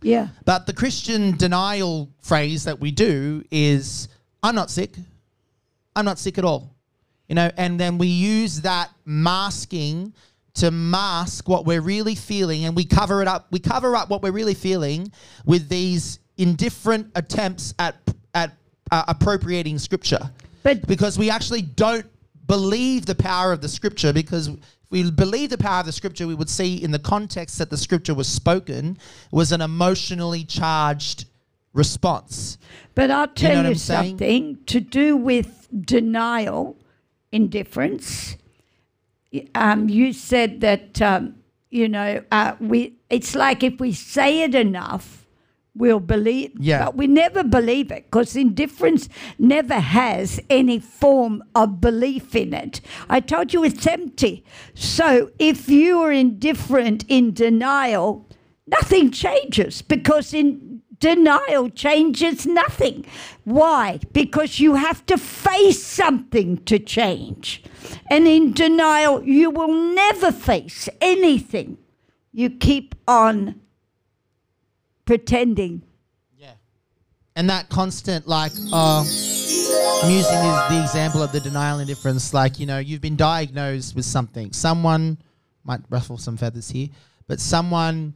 [0.02, 0.30] yeah.
[0.44, 4.08] But the Christian denial phrase that we do is,
[4.42, 4.96] I'm not sick.
[5.96, 6.76] I'm not sick at all.
[7.28, 10.14] You know, and then we use that masking
[10.56, 13.46] to mask what we're really feeling and we cover it up.
[13.52, 15.12] We cover up what we're really feeling
[15.46, 17.98] with these indifferent attempts at
[18.34, 18.58] at
[18.90, 20.32] uh, appropriating scripture.
[20.64, 22.06] But Because we actually don't
[22.48, 24.50] believe the power of the scripture because
[24.90, 27.78] we believe the power of the scripture, we would see in the context that the
[27.78, 28.98] scripture was spoken
[29.32, 31.26] was an emotionally charged
[31.74, 32.58] response.
[32.96, 34.10] But I'll tell know you, I'm saying?
[34.10, 36.76] something to do with denial,
[37.32, 38.36] indifference.
[39.54, 41.36] Um, you said that um,
[41.70, 42.96] you know uh, we.
[43.10, 45.19] It's like if we say it enough,
[45.80, 46.52] we'll believe.
[46.60, 46.86] Yeah.
[46.86, 52.82] But we never believe it because indifference never has any form of belief in it.
[53.10, 54.44] I told you it's empty.
[54.76, 58.28] So if you are indifferent in denial,
[58.68, 63.06] nothing changes because in denial changes nothing.
[63.46, 64.02] Why?
[64.12, 67.64] Because you have to face something to change.
[68.12, 71.78] And in denial, you will never face anything.
[72.34, 73.62] You keep on
[75.10, 75.82] pretending.
[76.38, 76.52] Yeah.
[77.36, 82.32] And that constant, like, uh, I'm using the, example of the denial and indifference.
[82.32, 84.54] Like, you know, you've been diagnosed with something.
[84.54, 85.18] Someone
[85.64, 86.90] might ruffle some feathers here,
[87.26, 88.14] but someone,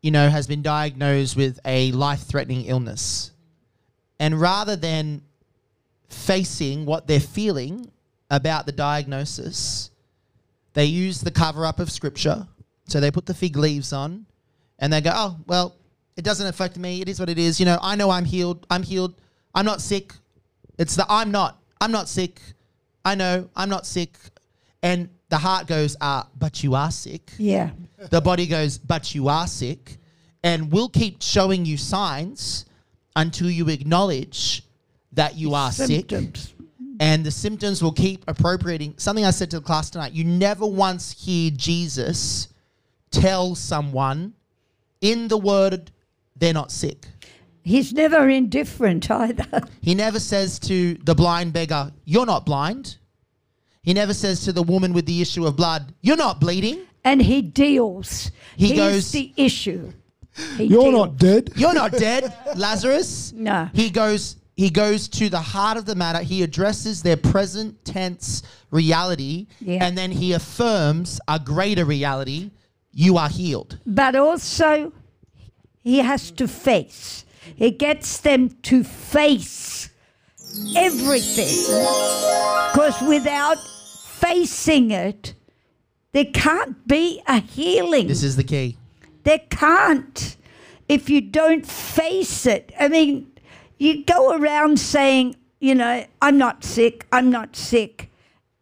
[0.00, 3.30] you know, has been diagnosed with a life threatening illness.
[4.18, 5.20] And rather than
[6.08, 7.90] facing what they're feeling
[8.30, 9.90] about the diagnosis,
[10.72, 12.48] they use the cover up of scripture.
[12.86, 14.24] So they put the fig leaves on
[14.78, 15.76] and they go, oh, well,
[16.16, 17.00] it doesn't affect me.
[17.00, 17.58] It is what it is.
[17.58, 18.66] You know, I know I'm healed.
[18.70, 19.14] I'm healed.
[19.54, 20.12] I'm not sick.
[20.78, 21.58] It's the I'm not.
[21.80, 22.40] I'm not sick.
[23.04, 24.16] I know I'm not sick.
[24.82, 27.30] And the heart goes, ah, but you are sick.
[27.38, 27.70] Yeah.
[28.10, 29.96] The body goes, but you are sick.
[30.42, 32.66] And we'll keep showing you signs
[33.16, 34.62] until you acknowledge
[35.12, 36.54] that you are sick Symptoms.
[37.00, 38.94] and the symptoms will keep appropriating.
[38.98, 42.48] Something I said to the class tonight you never once hear Jesus
[43.10, 44.34] tell someone
[45.00, 45.92] in the word
[46.36, 47.06] they're not sick.
[47.62, 49.62] He's never indifferent either.
[49.80, 52.96] He never says to the blind beggar, You're not blind.
[53.82, 56.80] He never says to the woman with the issue of blood, You're not bleeding.
[57.04, 58.30] And he deals.
[58.56, 59.92] He He's goes- the issue.
[60.56, 60.94] He You're deals.
[60.94, 61.52] not dead.
[61.56, 63.32] You're not dead, Lazarus.
[63.36, 63.68] No.
[63.72, 66.20] He goes he goes to the heart of the matter.
[66.20, 69.84] He addresses their present tense reality Yeah.
[69.84, 72.50] and then he affirms a greater reality.
[72.92, 73.78] You are healed.
[73.84, 74.92] But also,
[75.84, 77.26] he has to face.
[77.54, 79.90] He gets them to face
[80.74, 81.54] everything.
[82.72, 85.34] Because without facing it,
[86.12, 88.08] there can't be a healing.
[88.08, 88.78] This is the key.
[89.24, 90.36] There can't
[90.88, 92.72] if you don't face it.
[92.80, 93.30] I mean,
[93.78, 98.10] you go around saying, you know, I'm not sick, I'm not sick.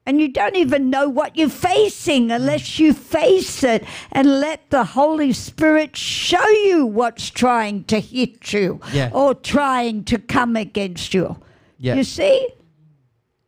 [0.05, 4.83] And you don't even know what you're facing unless you face it and let the
[4.85, 9.11] Holy Spirit show you what's trying to hit you Yeah.
[9.13, 11.37] or trying to come against you.
[11.79, 11.95] Yeah.
[11.95, 12.49] You see?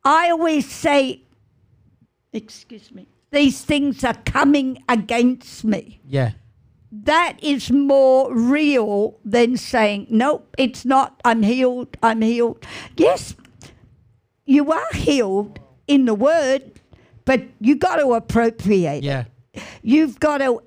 [0.05, 1.23] I always say,
[2.33, 6.33] excuse me, these things are coming against me Yeah.
[6.93, 12.65] that is more real than saying, nope, it's not, I'm healed, I'm healed.
[12.97, 13.35] Yes,
[14.47, 16.81] you are healed in the word,
[17.25, 19.05] but you got to appropriate it.
[19.05, 19.25] Yeah.
[19.83, 20.61] You've got to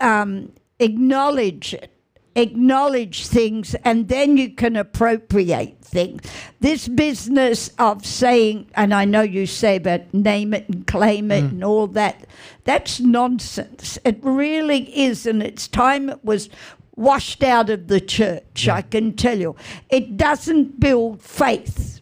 [0.00, 1.90] um, acknowledge it,
[2.34, 6.22] acknowledge things, and then you can appropriate things.
[6.60, 11.44] This business of saying, and I know you say about name it and claim it
[11.44, 12.26] and all that,
[12.64, 13.98] that's nonsense.
[14.04, 16.50] It really is, and it's time it was
[16.94, 19.54] washed out of the church, I can tell you.
[19.90, 21.95] It doesn't build faith.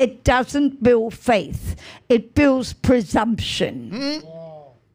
[0.00, 1.76] It doesn't build faith.
[2.08, 3.90] It builds presumption.
[3.92, 4.26] Hmm?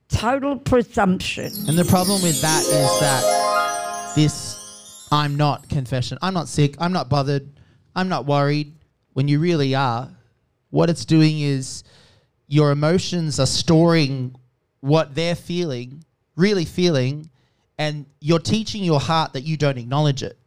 [0.10, 1.52] Total presumption.
[1.68, 6.18] And the problem with that is that this I'm not confession.
[6.24, 6.76] I'm not sick.
[6.80, 7.48] I'm not bothered.
[7.96, 8.74] I'm not worried.
[9.14, 10.10] When you really are,
[10.72, 11.84] what it's doing is
[12.48, 14.36] your emotions are storing
[14.80, 16.04] what they're feeling,
[16.36, 17.30] really feeling,
[17.78, 20.38] and you're teaching your heart that you don't acknowledge it.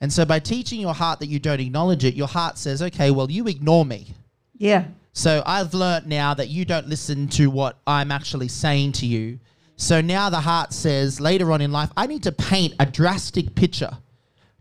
[0.00, 3.10] And so by teaching your heart that you don't acknowledge it, your heart says, okay,
[3.10, 4.14] well, you ignore me.
[4.58, 4.84] Yeah.
[5.12, 9.38] So I've learnt now that you don't listen to what I'm actually saying to you.
[9.76, 13.54] So now the heart says later on in life, I need to paint a drastic
[13.54, 13.96] picture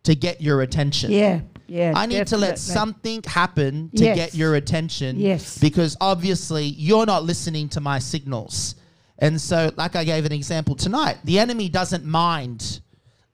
[0.03, 1.11] to get your attention.
[1.11, 1.41] Yeah.
[1.67, 1.93] Yeah.
[1.95, 4.15] I need to let something happen to Yes.
[4.15, 5.19] get your attention.
[5.19, 5.57] Yes.
[5.57, 8.75] Because obviously you're not listening to my signals.
[9.17, 12.81] And so, like I gave an example tonight, the enemy doesn't mind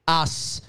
[0.08, 0.62] us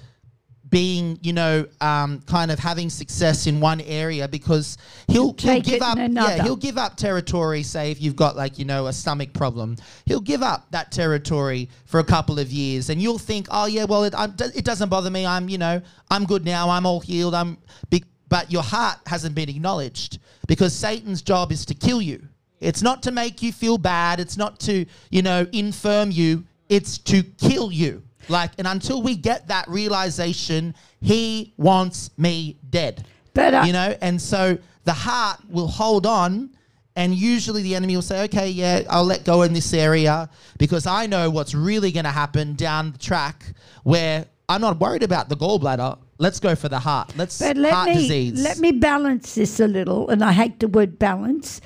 [0.74, 5.80] being, you know, um, kind of having success in one area because he'll, he'll give
[5.82, 5.96] up.
[5.96, 7.62] Yeah, he'll give up territory.
[7.62, 11.68] Say if you've got like you know a stomach problem, he'll give up that territory
[11.84, 14.88] for a couple of years, and you'll think, oh yeah, well it, I'm, it doesn't
[14.88, 15.24] bother me.
[15.24, 16.68] I'm you know I'm good now.
[16.68, 17.34] I'm all healed.
[17.36, 17.56] I'm
[17.88, 20.18] big, but your heart hasn't been acknowledged
[20.48, 22.20] because Satan's job is to kill you.
[22.58, 24.18] It's not to make you feel bad.
[24.18, 26.42] It's not to you know infirm you.
[26.68, 28.02] It's to kill you.
[28.28, 33.06] Like, and until we get that realization, he wants me dead.
[33.36, 33.96] Uh, you know?
[34.00, 36.50] And so the heart will hold on
[36.96, 40.86] and usually the enemy will say okay yeah i'll let go in this area because
[40.86, 43.44] i know what's really going to happen down the track
[43.82, 45.98] where i'm not worried about the gallbladder.
[46.18, 47.12] Let's go for the heart.
[47.16, 48.42] Let's But let heart me disease.
[48.42, 51.60] let me balance this a little, and I hate the word balance,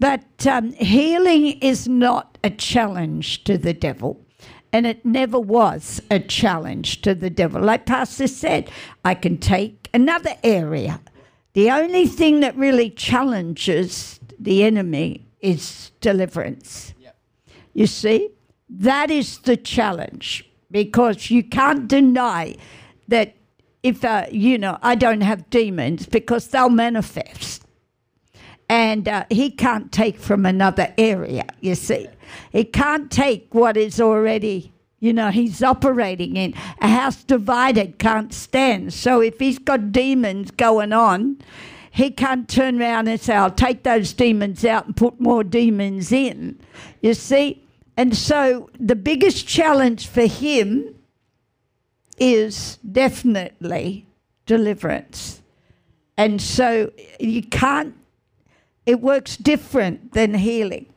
[0.00, 4.20] but um, healing is not a challenge to the devil.
[4.72, 7.60] And it never was a challenge to the devil.
[7.60, 8.70] Like Pastor said,
[9.04, 11.00] I can take another area.
[11.52, 16.94] The only thing that really challenges the enemy is deliverance.
[17.74, 18.30] You see,
[18.68, 22.56] that is the challenge because you can't deny
[23.08, 23.34] that
[23.82, 27.64] if, uh, you know, I don't have demons because they'll manifest.
[28.68, 32.06] And uh, he can't take from another area, you see.
[32.50, 36.54] He can't take what is already, you know, he's operating in.
[36.80, 38.92] A house divided can't stand.
[38.94, 41.38] So if he's got demons going on,
[41.90, 46.10] he can't turn around and say, I'll take those demons out and put more demons
[46.10, 46.58] in.
[47.02, 47.62] You see?
[47.96, 50.94] And so the biggest challenge for him
[52.18, 54.06] is definitely
[54.46, 55.42] deliverance.
[56.16, 57.94] And so you can't,
[58.86, 60.91] it works different than healing.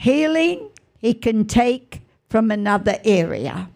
[0.00, 3.68] Healing, he can take from another area.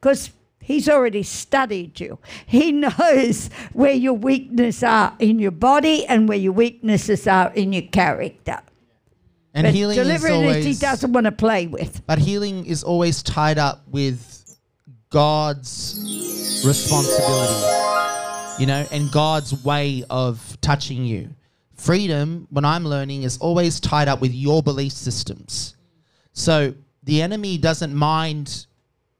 [0.00, 2.20] Because He's already studied you.
[2.46, 7.72] He knows where your weaknesses are in your body and where your weaknesses are in
[7.72, 8.60] your character.
[9.52, 12.06] And but healing is deliverance always he doesn't want to play with.
[12.06, 14.56] But healing is always tied up with
[15.10, 21.30] God's responsibility, you know, and God's way of touching you
[21.76, 25.76] freedom, when I'm learning, is always tied up with your belief systems.
[26.32, 28.66] So the enemy doesn't mind,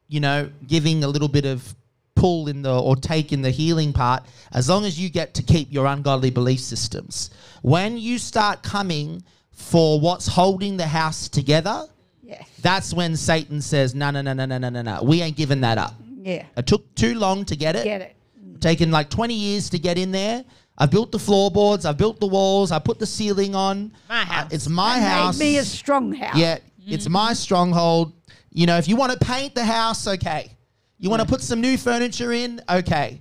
[0.09, 1.75] you know, giving a little bit of
[2.15, 5.43] pull in the or take in the healing part as long as you get to
[5.43, 7.31] keep your ungodly belief systems.
[7.63, 11.87] When you start coming for what's holding the house together,
[12.23, 12.43] yeah.
[12.63, 15.03] that's when Satan says, No, no, no, no, no, no, no, no.
[15.03, 15.95] We ain't giving that up.
[16.23, 16.47] Yeah.
[16.57, 17.85] It took too long to get it.
[17.85, 18.17] Get it.
[18.61, 20.45] Taken like 20 years to get in there.
[20.77, 21.85] I've built the floorboards.
[21.87, 22.73] I've built the walls.
[22.73, 23.93] I put the ceiling on.
[24.09, 24.53] My Uh, house.
[24.53, 25.39] it's my Made house.
[25.39, 26.37] me a strong house.
[26.37, 28.13] Yeah, it's my stronghold.
[28.53, 30.51] You know, if you want to paint the house, okay.
[30.99, 33.21] You want to put some new furniture in, okay.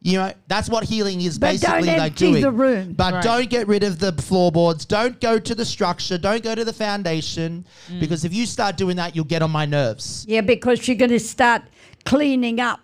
[0.00, 2.42] You know, that's what healing is But don't basically like empty doing.
[2.42, 2.92] the room.
[2.92, 3.22] But Right.
[3.24, 4.84] don't get rid of the floorboards.
[4.84, 6.18] Don't go to the structure.
[6.18, 7.64] Don't go to the foundation.
[7.90, 8.00] Mm.
[8.00, 10.26] Because if you start doing that, you'll get on my nerves.
[10.28, 11.62] Yeah, because you're going to start
[12.04, 12.80] cleaning up.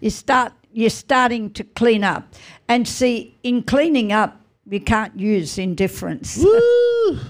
[0.00, 0.52] You start.
[0.78, 2.36] You're starting to clean up,
[2.68, 6.38] and see, in cleaning up, you can't use indifference.
[6.38, 6.44] Um,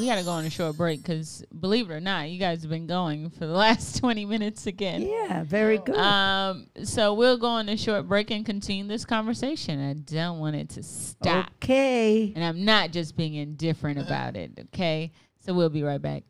[0.00, 2.72] we gotta go on a short break because, believe it or not, you guys have
[2.72, 5.02] been going for the last twenty minutes again.
[5.02, 5.94] Yeah, very good.
[5.94, 9.80] Um, so we'll go on a short break and continue this conversation.
[9.80, 12.32] I don't want it to stop, Okay.
[12.34, 14.58] and I'm not just being indifferent about it.
[14.74, 16.24] Okay, so we'll be right back.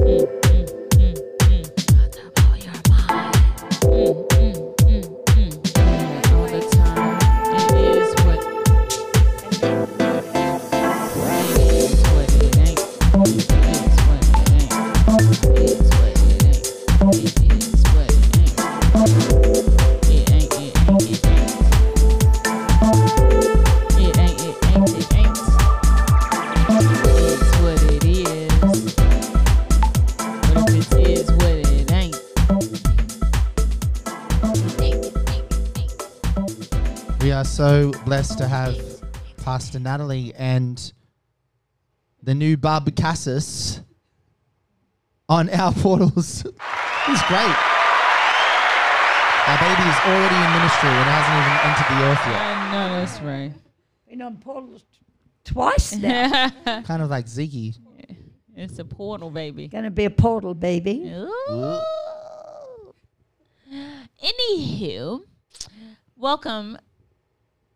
[0.00, 0.39] Mm,
[37.60, 38.74] so blessed to have
[39.36, 40.94] Pastor Natalie and
[42.22, 43.82] the new Bub Cassis
[45.28, 46.40] on our portals.
[46.40, 47.56] He's great.
[49.44, 52.40] Our baby is already in ministry and hasn't even entered the earth yet.
[52.40, 53.52] I know that's right.
[54.08, 54.84] Been on portals
[55.44, 56.48] twice now.
[56.64, 57.76] Kind of like Ziggy.
[58.56, 59.68] It's a portal, baby.
[59.68, 61.12] Going to be a portal baby.
[61.14, 61.78] Ooh.
[64.24, 65.20] Anywho,
[66.16, 66.78] welcome,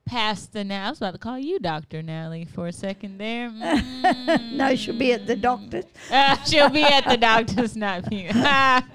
[0.07, 0.87] Pastor Now.
[0.87, 2.03] I was about to call you Dr.
[2.03, 3.49] Nally for a second there.
[3.51, 4.53] Mm.
[4.55, 5.85] No, she'll be at the doctor's.
[6.11, 8.29] Uh, she'll be at the doctor's, not me.
[8.33, 8.87] Very Dr.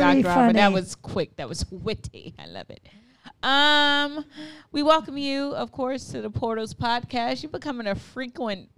[0.00, 0.22] funny.
[0.22, 1.36] Robert, that was quick.
[1.36, 2.34] That was witty.
[2.38, 2.80] I love it.
[3.42, 4.24] Um,
[4.72, 7.42] we welcome you, of course, to the Portals podcast.
[7.42, 8.68] You're becoming a frequent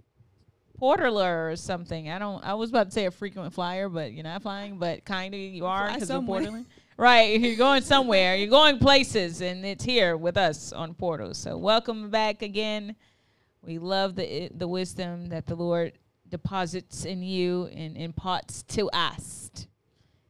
[0.81, 2.09] portaler or something.
[2.09, 2.43] I don't.
[2.43, 4.77] I was about to say a frequent flyer, but you're not flying.
[4.79, 6.41] But kind of you are because you're somewhere.
[6.41, 6.65] portaling.
[6.99, 8.35] Right, you're going somewhere.
[8.35, 11.37] You're going places, and it's here with us on Portals.
[11.37, 12.93] So welcome back again.
[13.61, 15.93] We love the the wisdom that the Lord
[16.27, 19.49] deposits in you and imparts to us.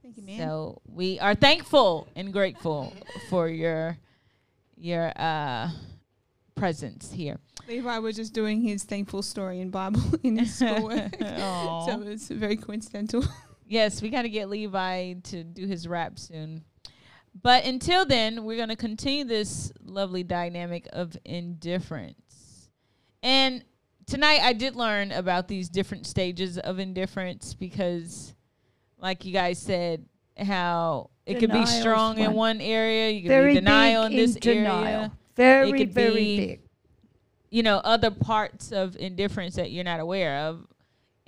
[0.04, 0.38] Thank you, man.
[0.38, 2.94] So we are thankful and grateful
[3.32, 3.98] for your
[4.78, 5.72] your uh,
[6.54, 7.40] presence here.
[7.68, 11.16] Levi was just doing his thankful story in Bible in his schoolwork.
[11.22, 11.86] Aw.
[11.88, 13.24] so it's very coincidental.
[13.70, 16.64] Yes, we got to get Levi to do his rap soon.
[17.40, 22.72] But until then, we're going to continue this lovely dynamic of indifference.
[23.22, 23.64] And
[24.08, 28.34] tonight I did learn about these different stages of indifference because,
[28.98, 30.04] like you guys said,
[30.36, 32.60] how it could be strong in one.
[32.62, 34.84] area, you could Very be denial in this in denial.
[34.86, 35.12] area.
[35.36, 36.62] Very, could very be- big.
[37.52, 40.66] you know other parts of indifference that you're not aware of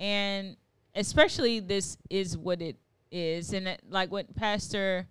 [0.00, 0.56] and
[0.94, 2.76] especially this is what it
[3.10, 3.52] is.
[3.52, 5.06] And it, like what pastor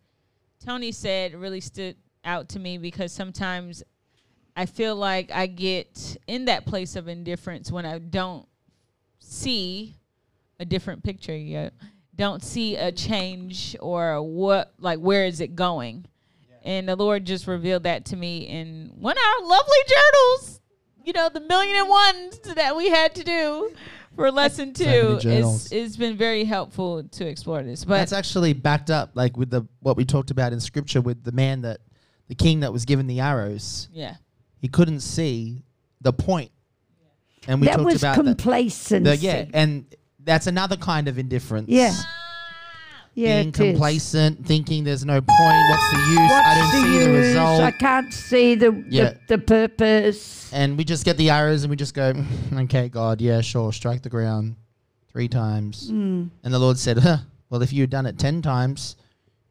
[0.63, 3.81] tony said really stood out to me because sometimes
[4.55, 8.47] i feel like i get in that place of indifference when i don't
[9.17, 9.95] see
[10.59, 11.73] a different picture yet
[12.15, 16.05] don't see a change or what like where is it going?
[16.63, 20.61] And the lord just revealed that to me in one of our lovely journals
[21.03, 23.71] you know the million and ones that we had to do
[24.15, 25.65] for lesson two journals.
[25.65, 29.49] it's, it's been very helpful to explore this but That's actually backed up, like with
[29.49, 31.79] the what we talked about in scripture with the man that,
[32.27, 33.89] the king that was given the arrows.
[33.91, 34.15] yeah
[34.59, 35.63] He couldn't see
[36.01, 36.51] the point.
[36.51, 36.51] point,
[37.47, 38.23] and we that talked was about that.
[38.37, 39.03] complacency.
[39.03, 39.85] The, yeah, and
[40.23, 41.69] that's another kind of indifference.
[41.69, 41.93] Yeah.
[43.13, 43.71] Yeah, being it is.
[43.73, 45.29] complacent, thinking there's no point.
[45.69, 46.31] What's the use?
[46.31, 47.61] I don't the see the result.
[47.61, 49.13] I can't see the, Yeah.
[49.27, 50.49] the, the purpose.
[50.53, 52.13] and we just get the arrows and we just go,
[52.53, 54.55] okay, God, yeah, sure, strike the ground
[55.11, 55.91] three times.
[55.91, 56.29] Mm.
[56.43, 57.17] And the Lord said, huh,
[57.49, 58.95] well, if you had done it 10 times,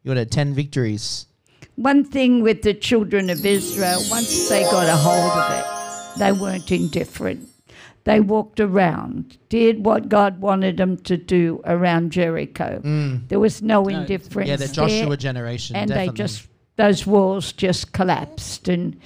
[0.03, 1.27] you would have 10 victories.
[1.75, 6.31] One thing with the children of Israel, once they got a hold of it, they
[6.31, 7.47] weren't indifferent.
[8.03, 12.81] They walked around, did what God wanted them to do around Jericho.
[13.27, 14.47] There was no indifference.
[14.47, 14.51] Mm.
[14.51, 15.75] Yeah, the there, Joshua generation.
[15.75, 16.11] and definitely.
[16.11, 16.47] they just
[16.77, 18.99] those walls just collapsed and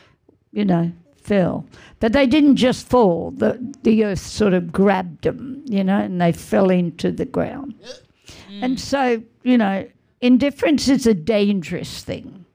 [0.52, 1.66] you know fell.
[2.00, 3.32] But they didn't just fall.
[3.32, 7.76] The the earth sort of grabbed them, you know, and they fell into the ground.
[8.62, 9.88] And so you know,
[10.22, 12.46] indifference is a dangerous thing.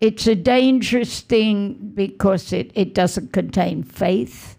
[0.00, 4.56] It's a dangerous thing because it, it doesn't contain faith.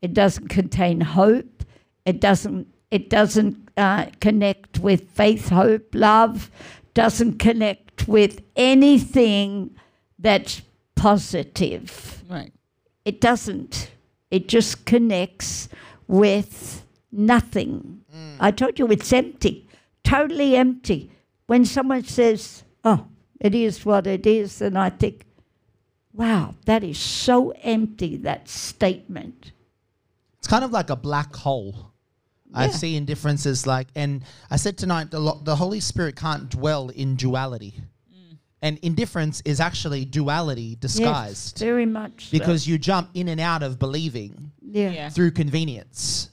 [0.00, 1.64] It doesn't contain hope.
[2.04, 6.50] It doesn't it doesn't uh, connect with faith, hope, love.
[6.94, 9.76] Doesn't connect with anything
[10.18, 10.62] that's
[10.94, 12.22] positive.
[12.28, 12.52] Right.
[13.04, 13.90] It doesn't.
[14.30, 15.68] It just connects
[16.06, 18.02] with nothing.
[18.40, 19.68] I told you it's empty,
[20.04, 21.10] totally empty.
[21.46, 23.06] When someone says, "Oh,
[23.40, 25.24] it is what it is," and I think,
[26.12, 29.52] "Wow, that is so empty." That statement.
[30.48, 31.92] It's kind of like a black hole.
[32.54, 32.70] I Yeah.
[32.70, 37.16] see indifferences like, and I said tonight, the, lo- the Holy Spirit can't dwell in
[37.16, 37.74] duality.
[38.62, 42.30] And indifference is actually duality disguised Yes, very much.
[42.30, 42.38] so.
[42.38, 44.90] because you jump in and out of believing yeah.
[44.90, 45.08] Yeah.
[45.10, 46.30] through convenience.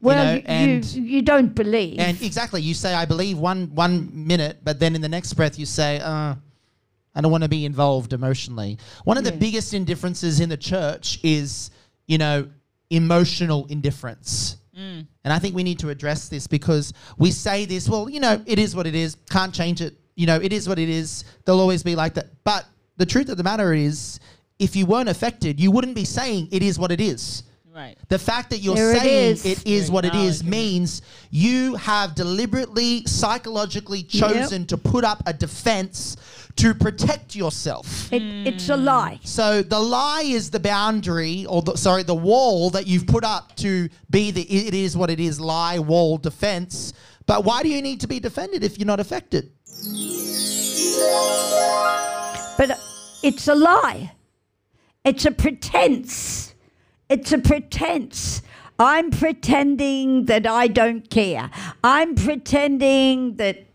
[0.00, 2.00] Well, know, you, and- you, you don't believe.
[2.00, 5.56] And exactly, you say, I believe one, one minute, but then in the next breath
[5.56, 6.34] you say, uh,
[7.14, 8.78] I don't want to be involved emotionally.
[9.04, 11.70] One of the biggest indifferences in the church is,
[12.08, 12.48] you know,
[12.92, 14.58] emotional indifference.
[14.76, 15.06] Mm.
[15.24, 18.42] And I think we need to address this because we say this, well, you know,
[18.46, 19.96] it is what it is, can't change it.
[20.14, 21.24] You know, it is what it is.
[21.44, 22.26] They'll always be like that.
[22.44, 22.66] But
[22.96, 24.20] the truth of the matter is,
[24.58, 27.44] if you weren't affected, you wouldn't be saying it is what it is.
[27.74, 27.96] Right.
[28.08, 29.46] The fact that you're There saying is.
[29.46, 31.00] it is what it is means
[31.30, 36.18] you have deliberately, psychologically chosen to put up a defense
[36.56, 38.12] to protect yourself.
[38.12, 39.20] it, it's a lie.
[39.24, 43.56] So the lie is the boundary, or the, sorry, the wall that you've put up
[43.56, 46.92] to be the it is what it is lie, wall, defense.
[47.24, 49.50] But why do you need to be defended if you're not affected?
[52.58, 52.78] But
[53.22, 54.12] it's a lie.
[55.06, 56.51] It's a pretense.
[57.12, 58.40] It's a pretense.
[58.78, 61.50] I'm pretending that I don't care.
[61.84, 63.66] I'm pretending that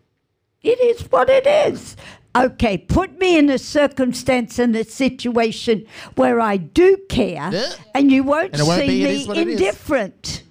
[0.64, 1.96] it is what it is.
[2.36, 5.86] Okay, put me in a circumstance and a situation
[6.16, 7.74] where I do care, Yeah.
[7.94, 10.42] and you won't And see me indifferent.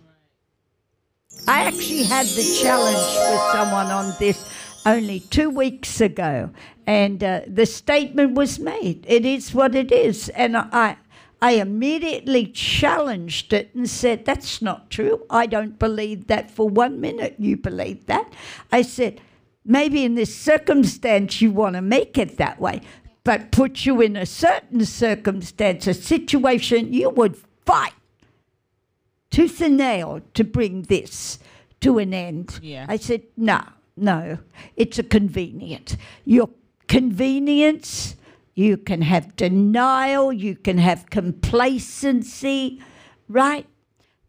[1.49, 4.39] I actually had the challenge with someone on this
[4.85, 6.51] only two weeks ago,
[6.87, 9.05] and uh, the statement was made.
[9.09, 10.97] It is what it is, and I,
[11.47, 15.17] I immediately challenged it and said, "That's not true.
[15.31, 17.35] I don't believe that for one minute.
[17.39, 18.27] You believe that?"
[18.79, 19.21] I said,
[19.65, 22.81] "Maybe in this circumstance you want to make it that way."
[23.23, 27.95] But put you in a certain circumstance, a situation you would fight
[29.31, 31.39] tooth and nail to bring this
[31.81, 32.59] to an end.
[32.63, 32.87] Yeah.
[32.89, 33.61] I said, no,
[33.97, 34.39] no,
[34.77, 35.97] it's a convenience.
[36.25, 36.49] Your
[36.89, 38.17] convenience,
[38.57, 42.83] you can have denial, you can have complacency,
[43.29, 43.67] right?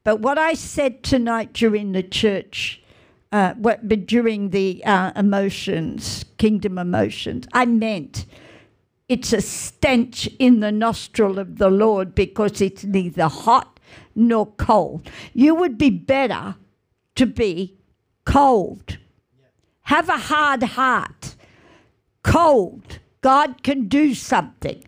[0.03, 2.83] But what I said tonight during the church,
[3.31, 8.25] uh, what, but during the uh, emotions, kingdom emotions, I meant
[9.07, 13.79] it's a stench in the nostril of the Lord because it's neither hot
[14.13, 15.09] nor cold.
[15.33, 16.55] You would be better
[17.15, 17.77] to be
[18.25, 18.97] cold.
[19.83, 21.35] Have a hard heart.
[22.23, 22.99] Cold.
[23.21, 24.83] God can do something.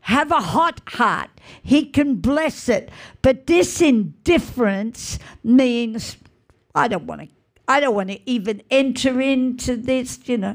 [0.00, 1.30] Have a hot heart.
[1.62, 2.90] He can bless it.
[3.22, 6.16] But this indifference means
[6.74, 7.28] I don't want to
[7.66, 10.54] I don't want to even enter into this, you know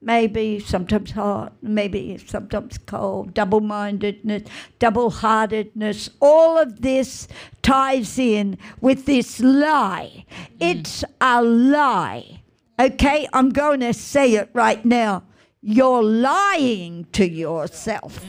[0.00, 4.48] maybe sometimes hot, maybe sometimes cold, double mindedness,
[4.78, 6.08] double heartedness.
[6.20, 7.28] All of this
[7.62, 10.24] ties in with this lie.
[10.60, 10.78] Mm.
[10.78, 12.42] It's a lie.
[12.80, 15.24] Okay, I'm going to say it right now.
[15.60, 18.24] You're lying to yourself.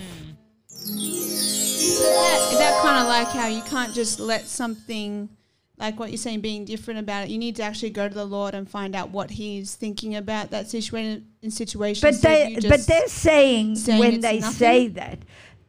[0.80, 5.30] That, that kind of like how you can't just let something,
[5.78, 7.30] like what you're saying, being different about it.
[7.30, 10.52] You need to actually go to the Lord and find out what He's thinking about
[10.52, 12.02] that situation in situations.
[12.02, 14.54] But instead they but they're saying, saying when they nothing?
[14.56, 15.20] say that,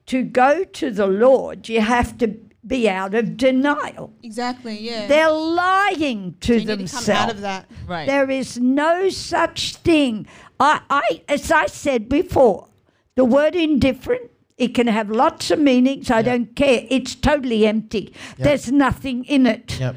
[0.06, 2.34] to go to the Lord, you have to
[2.66, 4.12] be out of denial.
[4.22, 4.78] Exactly.
[4.78, 5.06] Yeah.
[5.06, 7.06] They're lying to So you need to themselves.
[7.06, 7.70] come out of that.
[7.86, 8.06] Right.
[8.06, 10.26] There is no such thing.
[10.61, 12.68] I, I, as I said before,
[13.16, 16.11] the word indifferent, it can have lots of meanings.
[16.11, 16.86] I don't care.
[16.90, 18.12] It's totally empty.
[18.36, 19.80] There's nothing in it.
[19.80, 19.96] Yep.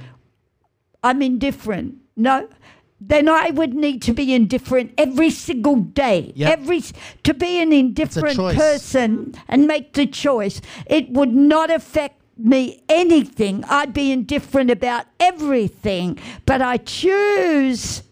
[1.03, 1.97] I'm indifferent.
[2.15, 2.47] No.
[3.01, 6.31] Then I would need to be indifferent every single day.
[6.35, 6.59] Yep.
[6.59, 6.81] Every
[7.23, 10.61] to be an indifferent person and make the choice.
[10.85, 13.65] It would not affect me anything.
[13.65, 18.03] I'd be indifferent about everything, but I choose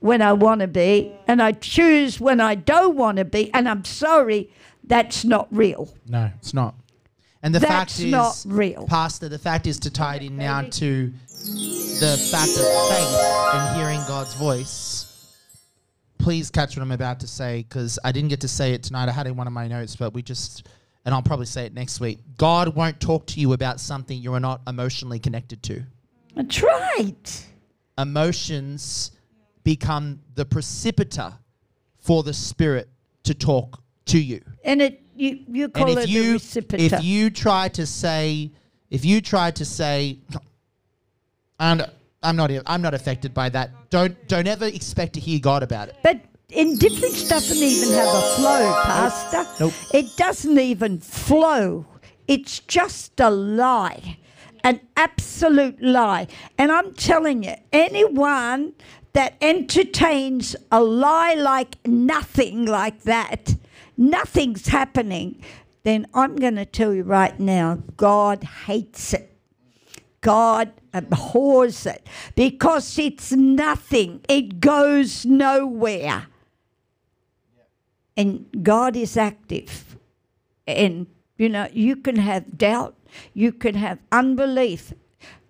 [0.00, 3.68] when I want to be and I choose when I don't want to be and
[3.68, 4.50] I'm sorry
[4.84, 5.88] that's not real.
[6.08, 6.74] No, it's not.
[7.42, 8.86] And the That's fact is, not real.
[8.86, 13.76] Pastor, the fact is to tie it in now to the fact of faith and
[13.76, 15.06] hearing God's voice.
[16.18, 19.08] Please catch what I'm about to say because I didn't get to say it tonight.
[19.08, 20.68] I had it in one of my notes, but we just,
[21.06, 22.18] and I'll probably say it next week.
[22.36, 25.82] God won't talk to you about something you are not emotionally connected to.
[26.34, 27.46] That's right.
[27.96, 29.12] Emotions
[29.64, 31.34] become the precipitator
[31.98, 32.88] for the Spirit
[33.24, 34.40] to talk to you.
[34.64, 36.92] And it you you call and it you reciprocator.
[36.92, 38.50] if you try to say
[38.90, 40.18] if you try to say
[41.58, 41.86] and
[42.22, 45.88] I'm not I'm not affected by that don't don't ever expect to hear God about
[45.88, 46.20] it But
[46.52, 49.46] indifference doesn't even have a flow, Pastor.
[49.60, 49.72] Nope.
[49.94, 51.86] It doesn't even flow.
[52.26, 54.18] It's just a lie,
[54.62, 56.26] an absolute lie.
[56.58, 58.72] And I'm telling you, anyone
[59.12, 63.54] that entertains a lie like nothing like that,
[63.96, 65.42] nothing's happening,
[65.82, 69.26] then I'm going to tell you right now, God hates it.
[70.20, 74.20] God abhors it because it's nothing.
[74.28, 76.26] It goes nowhere.
[78.16, 79.96] And God is active.
[80.66, 81.06] And,
[81.38, 82.94] you know, you can have doubt,
[83.32, 84.92] you can have unbelief.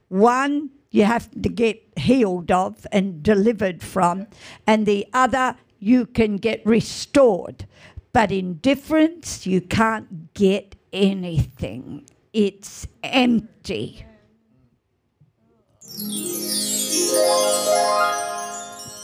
[0.08, 4.26] One, you have to get healed of and delivered from,
[4.66, 7.66] and the other, you can get restored.
[8.12, 14.05] But indifference, you can't get anything, it's empty.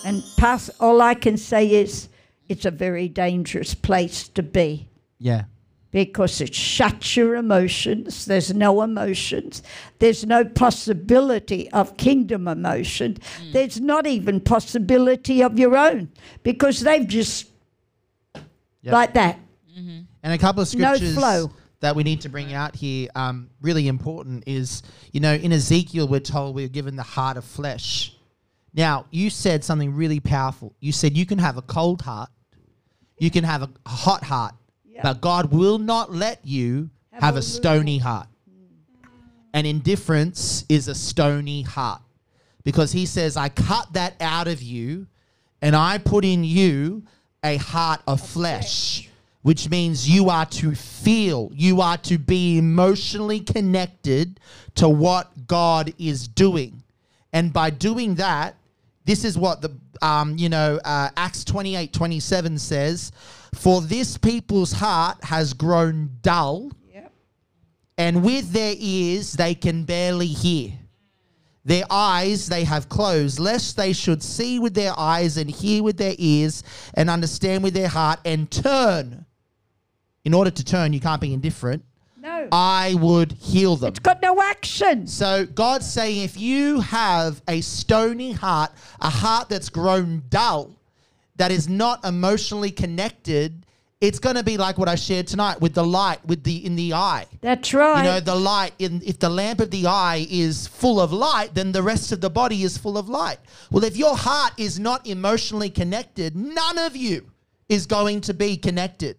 [0.04, 2.08] And pass, all I can say is
[2.48, 5.44] it's a very dangerous place to be yeah
[5.96, 8.26] because it shuts your emotions.
[8.26, 9.62] There's no emotions.
[9.98, 13.16] There's no possibility of kingdom emotion.
[13.50, 16.10] There's not even possibility of your own
[16.42, 17.46] because they've just
[18.82, 18.92] Yep.
[18.92, 19.38] like that.
[19.74, 21.50] and a couple of No scriptures flow.
[21.80, 24.82] that we need to bring out here um, really important is
[25.12, 28.14] you know in Ezekiel we're told we're given the heart of flesh
[28.74, 32.28] now you said something really powerful you said you can have a cold heart
[33.18, 34.54] you can have a hot heart
[35.02, 38.28] but God will not let you have, a stony heart.
[39.52, 42.02] And indifference is a stony heart
[42.64, 45.06] because he says, I cut that out of you
[45.62, 47.04] and I put in you
[47.42, 49.08] a heart of flesh,
[49.42, 54.40] which means you are to feel, you are to be emotionally connected
[54.74, 56.82] to what God is doing.
[57.32, 58.56] And by doing that,
[59.04, 59.70] this is what the
[60.02, 63.12] um, you know uh, Acts 28 27 says,
[63.56, 66.70] For this people's heart has grown dull,
[67.98, 70.72] and with their ears they can barely hear.
[71.64, 75.96] Their eyes they have closed, lest they should see with their eyes and hear with
[75.96, 76.62] their ears
[76.94, 79.26] and understand with their heart and turn.
[80.24, 81.84] In order to turn, you can't be indifferent.
[82.20, 82.48] No.
[82.52, 83.88] I would heal them.
[83.88, 85.06] It's got no action.
[85.06, 90.76] So God's saying if you have a stony heart, a heart that's grown dull,
[91.36, 93.66] that is not emotionally connected,
[94.00, 96.76] it's going to be like what I shared tonight with the light with the in
[96.76, 97.26] the eye.
[97.40, 97.98] That's right.
[97.98, 101.54] You know, the light in if the lamp of the eye is full of light,
[101.54, 103.38] then the rest of the body is full of light.
[103.70, 107.30] Well, if your heart is not emotionally connected, none of you
[107.68, 109.16] is going to be connected.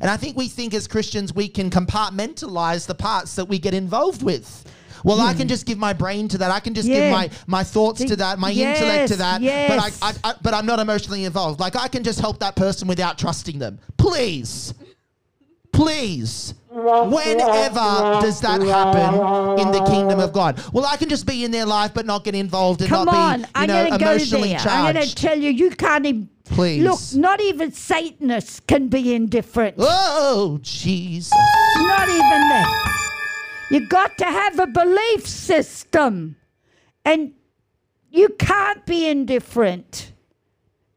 [0.00, 3.74] And I think we think as Christians we can compartmentalize the parts that we get
[3.74, 4.64] involved with.
[5.04, 6.50] Well, I can just give my brain to that.
[6.50, 6.94] I can just Yeah.
[7.00, 9.40] give my, my thoughts to that, my intellect to that.
[9.42, 9.70] yes.
[9.70, 11.60] But I, I, I, but I'm not emotionally involved.
[11.60, 13.78] Like I can just help that person without trusting them.
[13.98, 14.74] Please,
[15.72, 16.54] please.
[16.70, 20.60] Whenever does that happen in the kingdom of God?
[20.72, 23.14] Well, I can just be in their life but not get involved and Come not
[23.14, 24.58] on, be, you I'm know, going to go emotionally there.
[24.58, 24.68] charged.
[24.88, 26.28] I'm going to tell you, you can't even.
[26.46, 26.82] Please.
[26.82, 29.76] Look, not even Satanists can be indifferent.
[29.78, 31.32] oh, Jesus.
[31.78, 32.90] Not even that.
[33.70, 36.36] You got to have a belief system.
[37.04, 37.32] And
[38.10, 40.12] you can't be indifferent.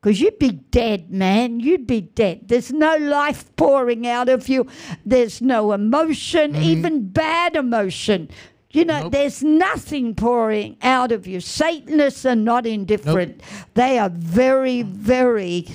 [0.02, 1.60] Because you'd be dead, man.
[1.60, 2.42] You'd be dead.
[2.48, 4.68] There's no life pouring out of you.
[5.06, 8.30] There's no emotion, even bad emotion.
[8.72, 9.12] You know, Nope.
[9.14, 11.40] there's nothing pouring out of you.
[11.40, 13.42] Satanists are not indifferent.
[13.74, 15.68] They are very, very,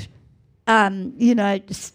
[0.68, 1.93] um, you know, s-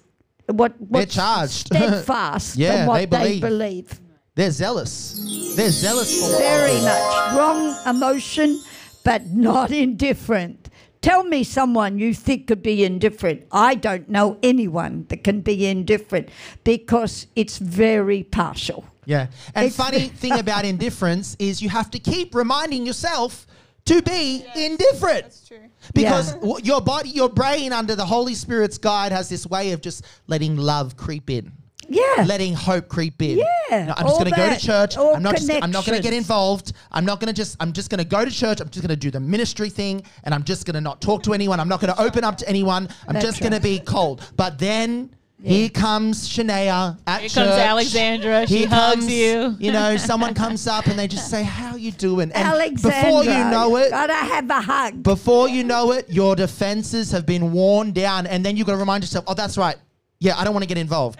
[0.47, 1.51] what They're charged.
[1.67, 3.41] steadfast Yeah, in what they believe.
[3.41, 3.99] believe.
[4.37, 5.53] They're zealous.
[5.55, 8.61] They're zealous for Very much wrong emotion,
[9.03, 10.69] but not indifferent.
[11.01, 13.47] Tell me someone you think could be indifferent.
[13.51, 16.29] I don't know anyone that can be indifferent
[16.63, 18.85] because it's very partial.
[19.05, 19.27] Yeah.
[19.55, 23.47] And It's- funny thing about indifference is you have to keep reminding yourself
[23.85, 25.23] to be indifferent.
[25.23, 25.69] That's true.
[25.95, 26.57] Because Yeah.
[26.63, 30.57] your body, your brain, under the Holy Spirit's guide, has this way of just letting
[30.57, 31.53] love creep in,
[31.89, 32.25] Yeah.
[32.27, 33.37] letting hope creep in.
[33.37, 34.97] Yeah, No, I'm just going to go to church.
[34.97, 35.35] I'm not.
[35.37, 36.73] Just, I'm not going to get involved.
[36.91, 37.57] I'm not going to just.
[37.59, 38.59] I'm just going to go to church.
[38.61, 41.23] I'm just going to do the ministry thing, and I'm just going to not talk
[41.23, 41.59] to anyone.
[41.59, 42.89] I'm not going to open up to anyone.
[43.07, 44.29] I'm That's just going to be cold.
[44.35, 45.11] But then.
[45.43, 47.35] Here comes Shania at Here church.
[47.35, 48.47] comes Alexandra.
[48.47, 49.55] She Here hugs comes, you.
[49.59, 53.23] You know, someone comes up and they just say, "How you doing?" And Alexandra, before
[53.23, 55.03] you know it, gotta have a hug.
[55.03, 58.79] before you know it, your defenses have been worn down, and then you've got to
[58.79, 59.75] remind yourself, "Oh, that's right.
[60.19, 61.19] Yeah, I don't want to get involved."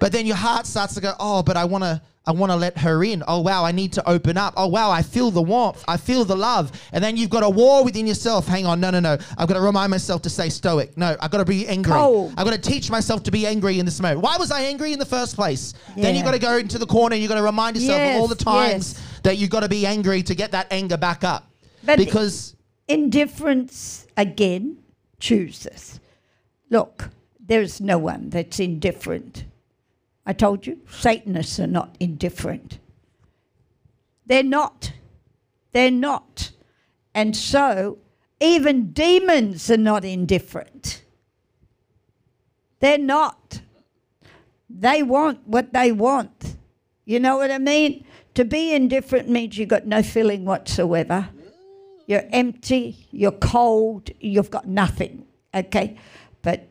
[0.00, 2.02] But then your heart starts to go, "Oh, but I want to.
[2.26, 3.22] I want to let her in.
[3.26, 4.54] Oh wow, I need to open up.
[4.56, 5.84] Oh wow, I feel the warmth.
[5.86, 8.46] I feel the love." And then you've got a war within yourself.
[8.46, 9.16] Hang on, no, no, no.
[9.38, 10.96] I've got to remind myself to stay stoic.
[10.96, 11.92] No, I've got to be angry.
[11.92, 12.34] Cold.
[12.36, 14.22] I've got to teach myself to be angry in this moment.
[14.22, 15.74] Why was I angry in the first place?
[15.96, 17.14] Then you've got to go into the corner.
[17.14, 19.20] and You've got to remind yourself of all the times yes.
[19.22, 21.46] that you've got to be angry to get that anger back up.
[21.84, 22.56] But- because
[22.88, 24.78] Indifference, again,
[25.20, 26.00] chooses.
[26.70, 29.44] Look, there's no one that's indifferent.
[30.30, 32.78] I told you, Satanists are not indifferent.
[34.26, 34.92] They're not.
[35.72, 36.52] They're not.
[37.12, 37.98] And so,
[38.38, 41.02] even demons are not indifferent.
[42.78, 43.62] They're not.
[44.68, 46.54] They want what they want.
[47.04, 48.04] You know what I mean?
[48.34, 51.28] To be indifferent means you've got no feeling whatsoever.
[52.06, 55.26] You're empty, you're cold, you've got nothing.
[55.52, 55.98] Okay?
[56.42, 56.68] But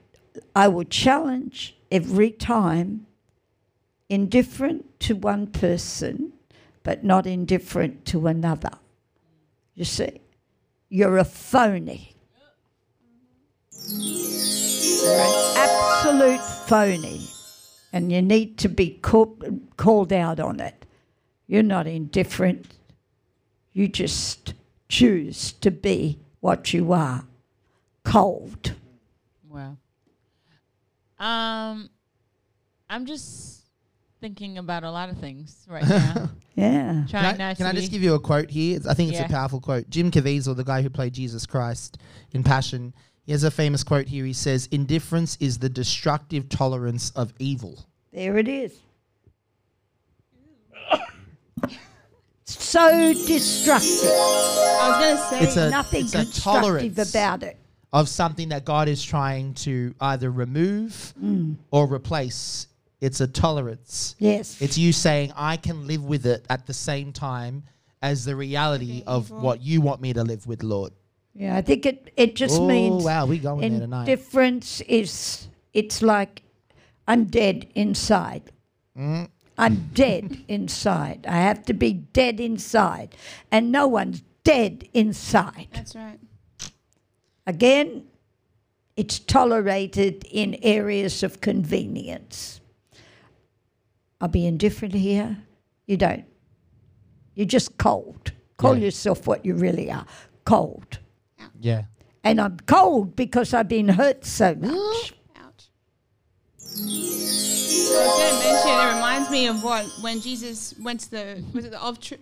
[0.55, 3.05] I will challenge every time
[4.09, 6.33] indifferent to one person,
[6.83, 8.71] but not indifferent to another.
[9.75, 10.21] You see?
[10.89, 12.15] You're a phony.
[13.87, 17.21] You're an absolute phony.
[17.93, 20.85] And you need to be called, called out on it.
[21.47, 22.67] You're not indifferent.
[23.71, 24.53] You just
[24.87, 27.25] choose to be what you are
[28.03, 28.73] cold.
[29.47, 29.77] Wow.
[31.19, 31.89] Um,
[32.89, 33.58] I'm just
[34.21, 36.29] thinking about a lot of things right now.
[36.55, 37.05] Yeah.
[37.07, 38.75] Trying Can I, not can to I just give you a quote here?
[38.77, 39.25] It's- I think it's Yeah.
[39.25, 39.89] a powerful quote.
[39.89, 41.97] Jim Caviezel, the guy who played Jesus Christ
[42.33, 42.93] in Passion,
[43.25, 44.25] he has a famous quote here.
[44.25, 47.85] He says, Indifference is the destructive tolerance of evil.
[48.11, 48.73] There it is.
[52.45, 54.09] so destructive.
[54.09, 57.57] I was gonna say It's a, Nothing it's a constructive tolerance about it.
[57.93, 61.57] of something that God is trying to either remove Mm.
[61.71, 62.65] or replace.
[63.01, 64.15] It's a tolerance.
[64.19, 64.61] Yes.
[64.61, 67.63] It's you saying, I can live with it at the same time
[68.01, 69.41] as the reality Being of evil.
[69.41, 70.93] what you want me to live with, Lord.
[71.33, 74.05] yeah, I think it, it just oh, means wow, we going there tonight.
[74.05, 76.43] Difference is it's like
[77.07, 78.51] I'm dead inside.
[78.97, 79.29] Mm.
[79.57, 81.25] I'm dead inside.
[81.27, 83.15] I have to be dead inside.
[83.51, 85.67] And no one's dead inside.
[85.73, 86.19] that's right.
[87.45, 88.05] Again,
[88.95, 92.59] it's tolerated in areas of convenience.
[94.21, 95.37] I'll be indifferent here.
[95.87, 96.25] You don't.
[97.35, 98.31] You're just cold.
[98.57, 98.85] Call Yeah.
[98.85, 100.05] yourself what you really are
[100.45, 100.99] cold.
[101.61, 101.83] yeah.
[102.23, 105.13] And I'm cold because I've been hurt so much.
[105.37, 105.69] Ouch.
[106.59, 111.43] I was going to mention, it reminds me of what when Jesus went to the
[111.53, 111.79] was it the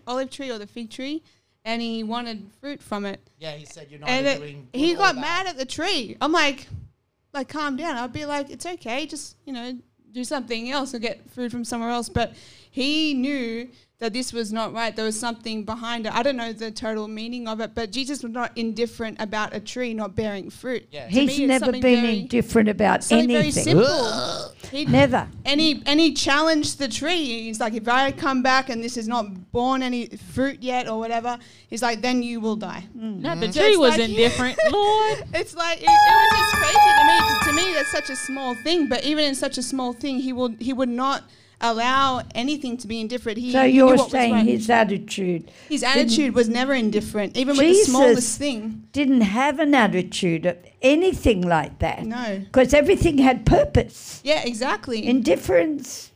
[0.07, 1.23] olive tree, or the fig tree,
[1.65, 4.67] and he wanted fruit from it, Yeah, he said you're not and it, doing.
[4.71, 5.21] he got bad.
[5.21, 6.15] mad at the tree.
[6.21, 6.67] I'm like,
[7.33, 7.97] like calm down.
[7.97, 9.77] I'd be like, it's okay, just you know,
[10.17, 12.09] do something else or get food from somewhere else.
[12.09, 12.33] But
[12.69, 14.95] he knew that this was not right.
[14.95, 16.13] There was something behind it.
[16.13, 19.59] I don't know the total meaning of it, but Jesus was not indifferent about a
[19.59, 20.87] tree not bearing fruit.
[20.91, 21.09] Yeah.
[21.09, 23.63] To me, He's never been very- indifferent about Something very anything.
[23.63, 24.53] simple.
[24.67, 25.29] He, Never.
[25.45, 27.43] and he and he challenged the tree.
[27.43, 30.99] He's like, if I come back and this is not born any fruit yet or
[30.99, 31.39] whatever,
[31.69, 32.83] he's like, then you will die.
[32.97, 33.21] Mm.
[33.21, 35.23] Not the So tree it's was like- indifferent, Lord.
[35.33, 37.17] It's like it, it was just crazy to me.
[37.45, 38.89] To me, that's such a small thing.
[38.89, 41.23] But even in such a small thing, he will he would not
[41.61, 43.37] allow anything to be indifferent.
[43.37, 44.45] He So you're saying right.
[44.45, 48.87] his attitude his attitude was never indifferent, even with the smallest thing.
[48.91, 52.05] didn't have an attitude of anything like that.
[52.05, 52.39] No.
[52.39, 54.21] Because everything had purpose.
[54.23, 55.05] Yeah, exactly.
[55.05, 56.11] Indifference,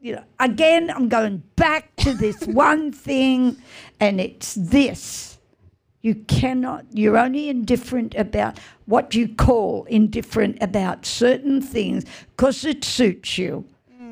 [0.00, 3.56] you know, again, I'm going back to this one thing
[3.98, 5.38] and it's this.
[6.02, 12.84] You cannot, you're only indifferent about what you call indifferent about certain things because it
[12.84, 13.66] suits you.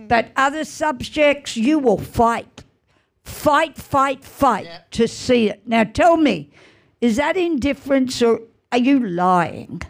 [0.09, 2.65] But other subjects, you will fight.
[3.23, 4.91] Fight, fight, fight Yep.
[4.93, 5.63] to see it.
[5.67, 6.51] Now tell me,
[7.01, 8.41] is that indifference or
[8.73, 9.83] are you lying?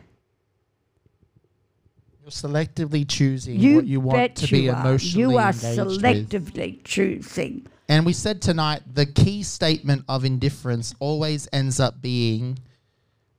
[2.23, 4.81] You're selectively choosing You what you want to be are.
[4.81, 6.03] emotionally You are engaged with.
[6.03, 7.67] selectively choosing.
[7.89, 12.59] And we said tonight the key statement of indifference always ends up being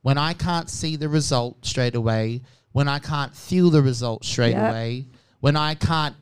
[0.02, 4.52] when I can't see the result straight away, when I can't feel the result straight
[4.56, 4.70] Yep.
[4.70, 5.06] away,
[5.42, 6.16] when I can't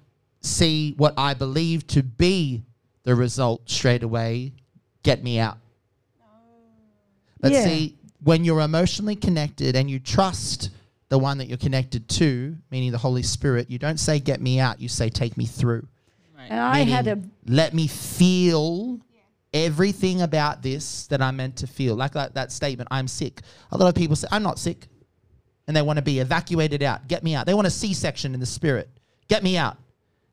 [0.48, 2.64] see what I believe to be
[3.04, 4.54] the result straight away,
[5.04, 5.58] get me out.
[7.40, 7.64] But Yeah.
[7.64, 10.72] see, when you're emotionally connected and you trust
[11.10, 14.60] the one that you're connected to, meaning the Holy Spirit, you don't say, get me
[14.60, 15.88] out, you say, take me through.
[16.50, 19.00] And I had a let me feel
[19.54, 21.96] everything about this that I'm meant to feel.
[21.96, 23.42] Like that, that statement, I'm sick.
[23.72, 24.88] A lot of people say, I'm not sick.
[25.68, 27.08] And they want to be evacuated out.
[27.08, 27.46] Get me out.
[27.46, 28.90] They want a C section in the spirit.
[29.28, 29.78] Get me out.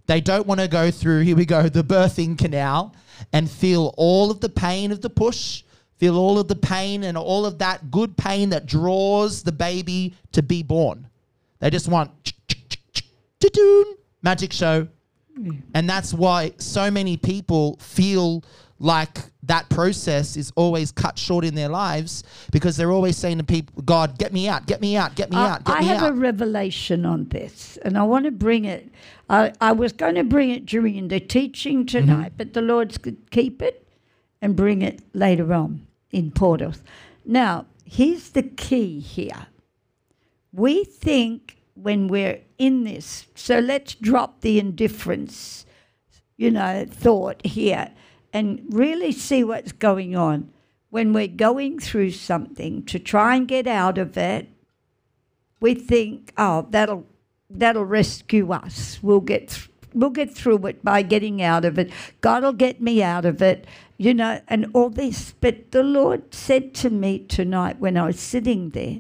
[0.07, 2.95] They don't want to go through, here we go, the birthing canal
[3.33, 5.63] and feel all of the pain of the push,
[5.97, 10.15] feel all of the pain and all of that good pain that draws the baby
[10.33, 11.09] to be born.
[11.61, 12.11] They just want
[14.23, 14.89] magic show.
[15.75, 18.45] And that's why so many people feel
[18.79, 23.45] like that process is always cut short in their lives because they're always saying to
[23.45, 25.87] people, God, get me out, get me out, get me I, out, get I me
[25.87, 28.91] have a revelation on this, and I want to bring it.
[29.29, 32.37] I, I was going to bring it during the teaching tonight, Mm-hmm.
[32.37, 33.87] but the Lord's could keep it
[34.43, 36.83] and bring it later on in portals.
[37.25, 39.47] Now, here's the key here.
[40.53, 45.67] We think when we're in this, so let's drop the indifference,
[46.37, 47.91] you know, thought here
[48.35, 50.51] and really see what's going on.
[50.91, 54.49] When we're going through something to try and get out of it,
[55.61, 57.07] we think, oh, that'll
[57.49, 58.99] that'll rescue us.
[59.03, 61.91] We'll get th- we'll get through it by getting out of it.
[62.21, 63.67] God'll get me out of it,
[63.97, 65.35] you know, and all this.
[65.41, 68.99] But the Lord said to me tonight when I was sitting there,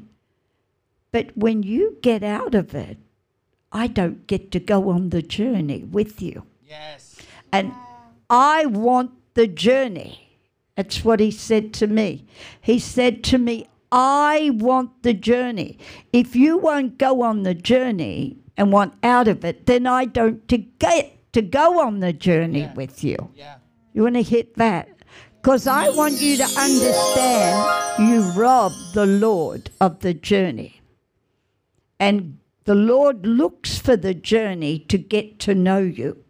[1.12, 2.98] but when you get out of it,
[3.72, 6.44] I don't get to go on the journey with you.
[6.66, 7.16] yes.
[7.52, 7.72] And
[8.30, 10.38] I want the journey.
[10.76, 12.26] That's what he said to me.
[12.60, 15.78] He said to me, I want the journey.
[16.12, 20.46] If you won't go on the journey and want out of it, then I don't
[20.48, 22.74] to get to go on the journey Yeah.
[22.74, 23.30] with you.
[23.36, 23.56] Yeah.
[23.92, 24.88] You want to hit that?
[25.40, 30.80] Because I want you to understand you rob the Lord of the journey.
[32.00, 36.23] And the Lord looks for the journey to get to know you.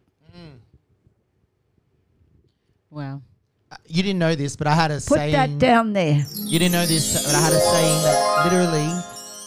[2.95, 3.23] Wow.
[3.73, 5.33] Uh, You didn't know this, but I had a Put saying.
[5.33, 6.25] that down there.
[6.39, 8.89] You didn't know this, but I had a saying that literally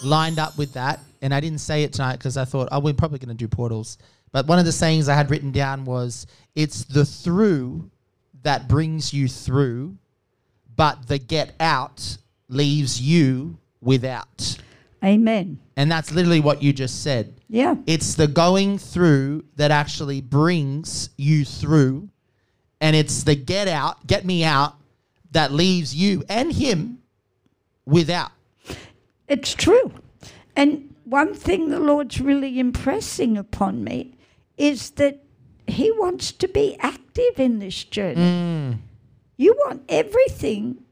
[0.04, 2.94] lined up with that, and I didn't say it tonight because I thought, oh, we're
[2.94, 3.98] probably going to do portals.
[4.34, 7.90] But one of the sayings I had written down was, "It's the through
[8.44, 9.96] that brings you through,
[10.76, 12.18] but the get out
[12.50, 14.58] leaves you without."
[15.02, 15.58] Amen.
[15.78, 17.40] And that's literally what you just said.
[17.48, 17.76] Yeah.
[17.86, 22.10] It's the going through that actually brings you through.
[22.80, 24.76] And it's the get out, get me out,
[25.32, 27.00] that leaves you and him
[27.86, 28.32] without.
[29.28, 29.94] It's true.
[30.56, 34.16] And one thing the Lord's really impressing upon me
[34.58, 35.24] is that
[35.68, 38.22] He wants to be active in this journey.
[38.22, 38.78] Mm.
[39.38, 40.84] You want everything,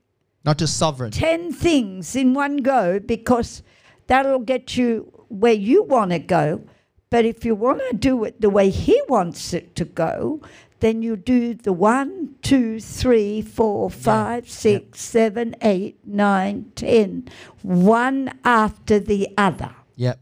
[0.44, 1.12] Not just sovereign.
[1.12, 3.64] 10 things in one go, because
[4.08, 6.62] that'll get you where you want to go.
[7.10, 10.42] But if you want to do it the way He wants it to go,
[10.80, 17.28] then you do the one, two, three, four, five, six, seven, eight, nine, ten,
[17.61, 19.73] one after the other.
[19.95, 20.19] Yep.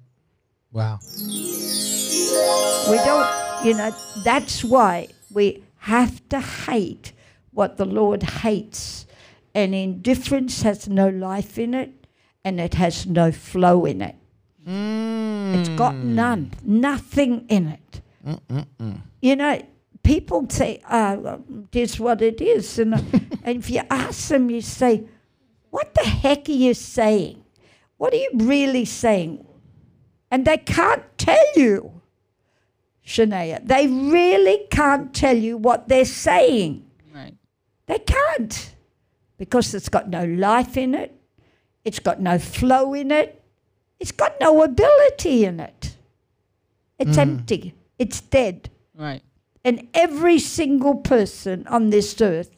[0.71, 0.99] Wow.
[2.89, 3.91] We don't, you know,
[4.23, 7.13] that's why we have to hate
[7.51, 9.05] what the Lord hates.
[9.55, 12.07] And indifference has no life in it
[12.43, 14.15] and it has no flow in it.
[14.65, 16.03] It's got mm.
[16.03, 18.01] none, nothing in it.
[18.25, 19.61] Mm, mm, you know,
[20.03, 22.77] people say, oh, it is what it is.
[22.79, 23.01] And, uh,
[23.43, 25.05] and if you ask them, you say,
[25.69, 27.43] what the heck are you saying?
[27.97, 29.45] What are you really saying?
[30.29, 32.01] And they can't tell you.
[33.05, 33.65] Shania.
[33.65, 36.85] They really can't tell you what they're saying.
[37.13, 37.35] Right.
[37.85, 38.73] They can't
[39.37, 41.13] because it's got no life in it,
[41.83, 43.43] it's got no flow in it,
[43.99, 45.97] it's got no ability in it.
[46.97, 47.21] It's mm.
[47.21, 48.69] empty, it's dead.
[48.95, 49.21] Right.
[49.65, 52.51] And every single person on this earth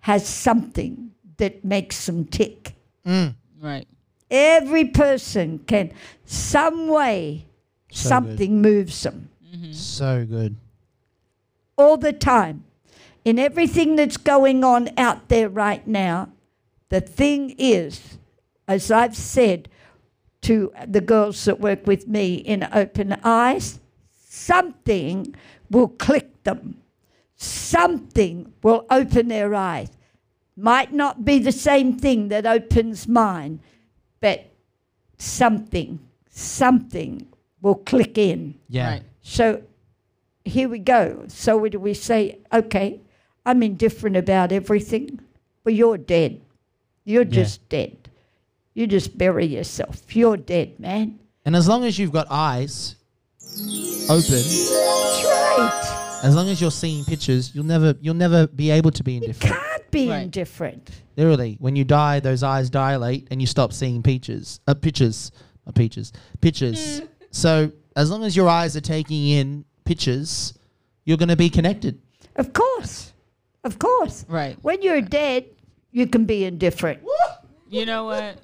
[0.00, 2.74] has something that makes them tick.
[3.06, 3.34] Mm.
[3.60, 3.86] Right.
[4.30, 5.92] Every person can,
[6.24, 7.46] some way,
[7.92, 9.28] So something moves them
[9.72, 10.56] So good.
[11.76, 12.64] all the time.
[13.24, 16.30] In everything that's going on out there right now,
[16.88, 18.18] the thing is,
[18.66, 19.68] as I've said
[20.42, 23.78] to the girls that work with me in Open Eyes,
[24.16, 25.34] something
[25.70, 26.80] will click them.
[27.36, 29.88] Something will open their eyes.
[30.56, 33.60] Might not be the same thing that opens mine,
[34.20, 34.46] but
[35.16, 37.26] something, something
[37.62, 38.54] will click in.
[38.68, 38.90] Yeah.
[38.90, 39.02] Right.
[39.22, 39.62] So
[40.44, 41.24] here we go.
[41.28, 42.38] So what do we say?
[42.52, 43.00] Okay,
[43.46, 45.20] I'm indifferent about everything.
[45.64, 46.40] Well, you're dead.
[47.04, 47.30] You're Yeah.
[47.30, 47.96] just dead.
[48.74, 50.14] You just bury yourself.
[50.14, 51.18] You're dead, man.
[51.44, 52.96] And as long as you've got eyes
[54.08, 55.99] open, That's right.
[56.22, 59.20] As long as you're seeing pictures, you'll never you'll never be able to be You
[59.22, 59.56] indifferent.
[59.56, 60.22] can't be Right.
[60.22, 60.90] indifferent.
[61.16, 64.60] Literally, when you die, those eyes dilate and you stop seeing peaches.
[64.66, 65.30] Uh, pictures,
[65.66, 67.02] not peaches, pictures.
[67.30, 70.54] so as long as your eyes are taking in pictures,
[71.04, 72.00] you're going to be connected.
[72.36, 73.12] Of course.
[73.64, 74.24] Of course.
[74.28, 74.56] Right.
[74.62, 75.44] When you're dead,
[75.92, 77.00] you can be indifferent.
[77.68, 78.36] You know what?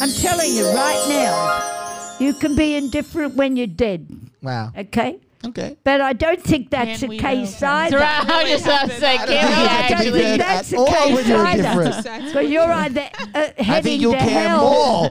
[0.00, 4.06] I'm telling you right now, you can be indifferent when you're dead.
[4.42, 4.72] Wow.
[4.76, 5.18] Okay?
[5.42, 5.76] Okay.
[5.84, 7.68] But I don't think that's Can the case know?
[7.68, 7.98] either.
[7.98, 8.28] Right.
[8.30, 10.20] I was just about to say, can we I don't actually?
[10.20, 11.82] think that's the At all case when you're either.
[11.82, 12.32] indifferent.
[12.32, 13.00] So you're either
[13.34, 14.60] uh, heading I think you'll to care hell.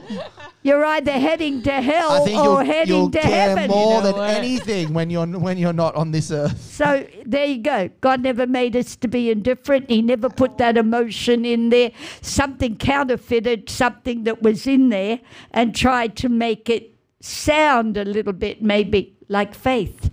[0.62, 3.70] You're either heading to hell or you'll, heading you'll to care heaven.
[3.70, 4.30] more You know than what?
[4.30, 6.60] anything when you're when you're not on this earth.
[6.60, 7.88] So there you go.
[8.02, 9.88] God never made us to be indifferent.
[9.90, 11.90] He never put that emotion in there.
[12.20, 15.20] Something counterfeited something that was in there
[15.50, 20.10] and tried to make it sound a little bit maybe like faith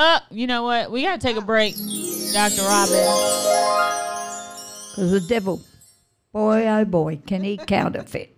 [0.00, 0.24] up.
[0.30, 0.90] You know what?
[0.90, 1.74] We gotta take a break,
[2.32, 2.62] Dr.
[2.62, 3.04] Robin.
[4.96, 5.60] Cause the devil,
[6.32, 8.36] boy oh boy, can he counterfeit.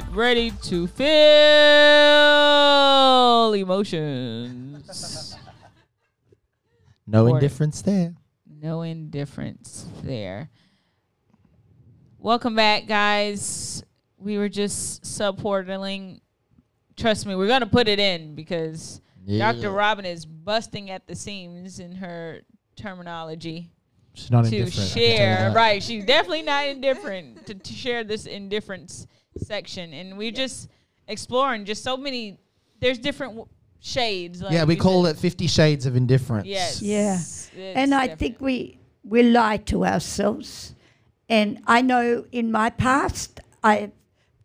[0.00, 1.04] Get ready to feel
[3.52, 5.36] emotions.
[7.06, 8.14] No indifference there.
[8.46, 10.48] No indifference there.
[12.18, 13.84] Welcome back, guys.
[14.16, 16.20] We were just subportaling.
[16.96, 19.72] Trust me, we're gonna put it in because Dr.
[19.72, 22.40] Robin is busting at the seams in her
[22.76, 23.70] terminology
[24.14, 24.74] She's not to indifferent.
[24.74, 25.52] I can tell you share.
[25.54, 29.06] Right, she's definitely not indifferent to, to share this indifference
[29.38, 30.68] section, and we're just
[31.08, 32.38] exploring just so many.
[32.80, 33.48] There's different w-
[33.80, 34.42] shades.
[34.42, 36.46] Like yeah, we call just- it Fifty Shades of Indifference.
[36.46, 36.82] Yes.
[36.82, 37.14] Yeah.
[37.14, 40.74] It's and I think we we lie to ourselves.
[41.28, 43.90] And I know in my past I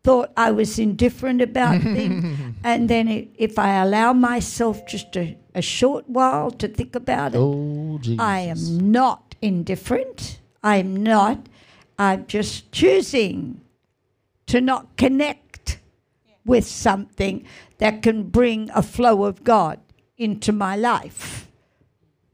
[0.04, 2.24] thought I was indifferent about things,
[2.64, 7.34] and then i if I allow myself just a, a short while to think about
[7.34, 10.40] it, Oh, I am not indifferent.
[10.62, 11.48] I'm not.
[11.98, 13.60] I'm just choosing
[14.48, 15.78] to not connect
[16.44, 17.44] with something
[17.78, 19.78] that can bring a flow of God
[20.16, 21.48] into my life,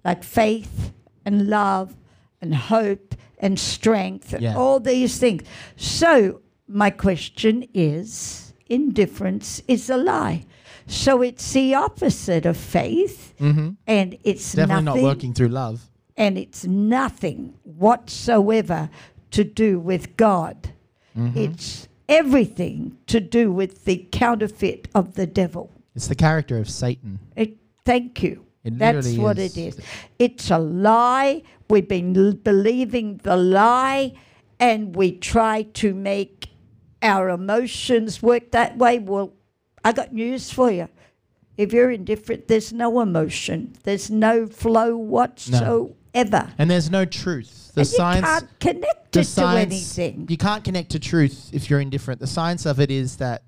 [0.04, 0.92] like faith
[1.24, 1.96] and love
[2.40, 4.56] and hope and strength and Yeah.
[4.56, 5.42] all these things.
[5.76, 10.44] So, my question is indifference is a lie.
[10.86, 13.70] So, it's the opposite of faith, Mm-hmm.
[13.86, 15.90] and it's Definitely nothing not working through love.
[16.16, 18.88] and it's nothing whatsoever
[19.32, 20.70] to do with God.
[21.18, 21.38] Mm-hmm.
[21.38, 25.70] It's everything to do with the counterfeit of the devil.
[25.94, 27.18] It's the character of Satan.
[27.36, 28.44] It, thank you.
[28.64, 29.56] It That's what is.
[29.56, 29.80] it is.
[30.18, 31.42] It's a lie.
[31.68, 34.14] We've been l- believing the lie,
[34.58, 36.48] and we try to make
[37.02, 38.98] our emotions work that way.
[38.98, 39.34] Well,
[39.84, 40.88] I got news for you.
[41.56, 43.76] If you're indifferent, there's no emotion.
[43.84, 45.90] There's no flow whatsoever.
[46.58, 47.72] And there's no truth.
[47.74, 48.26] The and science.
[48.26, 50.26] you can't connect the science, to anything.
[50.28, 52.20] You can't connect to truth if you're indifferent.
[52.20, 53.42] The science of it is that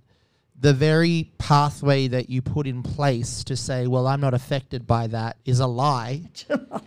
[0.59, 5.06] the very pathway that you put in place to say, well, I'm not affected by
[5.09, 6.22] that is a lie.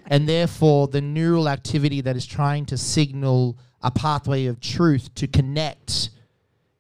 [0.08, 5.28] and therefore, the neural activity that is trying to signal a pathway of truth to
[5.28, 6.10] connect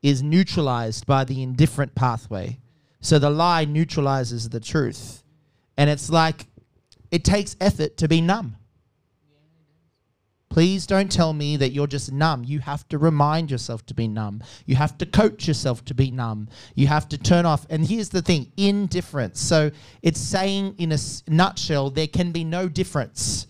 [0.02, 2.60] is neutralized by the indifferent pathway.
[3.02, 5.24] So the lie neutralizes the truth.
[5.78, 6.48] And it's like
[7.12, 8.56] it takes effort to be numb.
[10.50, 12.44] Please don't tell me that you're just numb.
[12.44, 14.44] You have to remind yourself to be numb.
[14.66, 16.50] You have to coach yourself to be numb.
[16.74, 17.68] You have to turn off.
[17.70, 19.40] And here's the thing indifference.
[19.40, 19.70] So
[20.02, 20.98] it's saying, in a
[21.28, 23.46] nutshell, there can be no difference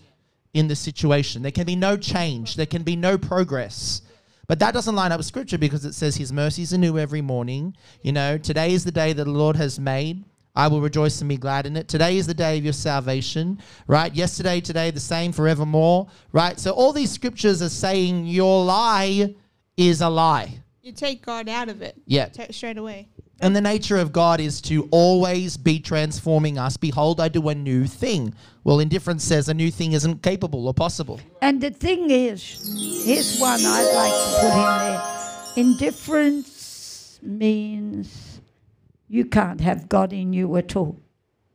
[0.52, 1.42] in the situation.
[1.42, 2.56] There can be no change.
[2.56, 4.02] There can be no progress.
[4.46, 7.22] But that doesn't line up with scripture because it says his mercies are new every
[7.22, 7.76] morning.
[8.02, 10.24] You know, today is the day that the Lord has made.
[10.56, 11.86] I will rejoice and be glad in it.
[11.88, 14.12] Today is the day of your salvation, right?
[14.14, 16.58] Yesterday, today, the same forevermore, right?
[16.58, 19.34] So all these scriptures are saying your lie
[19.76, 20.60] is a lie.
[20.82, 22.26] You take God out of it Yeah.
[22.26, 23.08] ta- straight away.
[23.42, 26.76] And the nature of God is to always be transforming us.
[26.76, 28.34] Behold, I do a new thing.
[28.64, 31.20] Well, indifference says a new thing isn't capable or possible.
[31.40, 35.64] And the thing is, here's one I'd like to put in there.
[36.10, 38.29] Indifference means
[39.10, 40.96] you can't have God in you at all.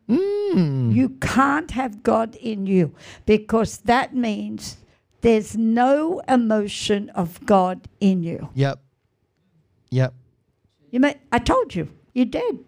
[0.09, 0.93] Mm.
[0.93, 2.93] You can't have God in you
[3.25, 4.77] because that means
[5.21, 8.49] there's no emotion of God in you.
[8.55, 8.79] Yep.
[9.89, 10.13] Yep.
[10.91, 12.59] You may, I told you, you're dead.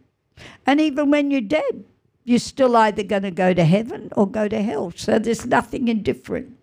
[0.66, 1.84] And even when you're dead,
[2.24, 4.94] you're still either going to go to heaven or go to hell.
[4.96, 6.56] So there's nothing indifferent.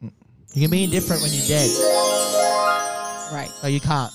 [0.00, 1.70] You can be indifferent when you're dead.
[3.30, 3.50] Right.
[3.62, 4.12] Oh, you can't.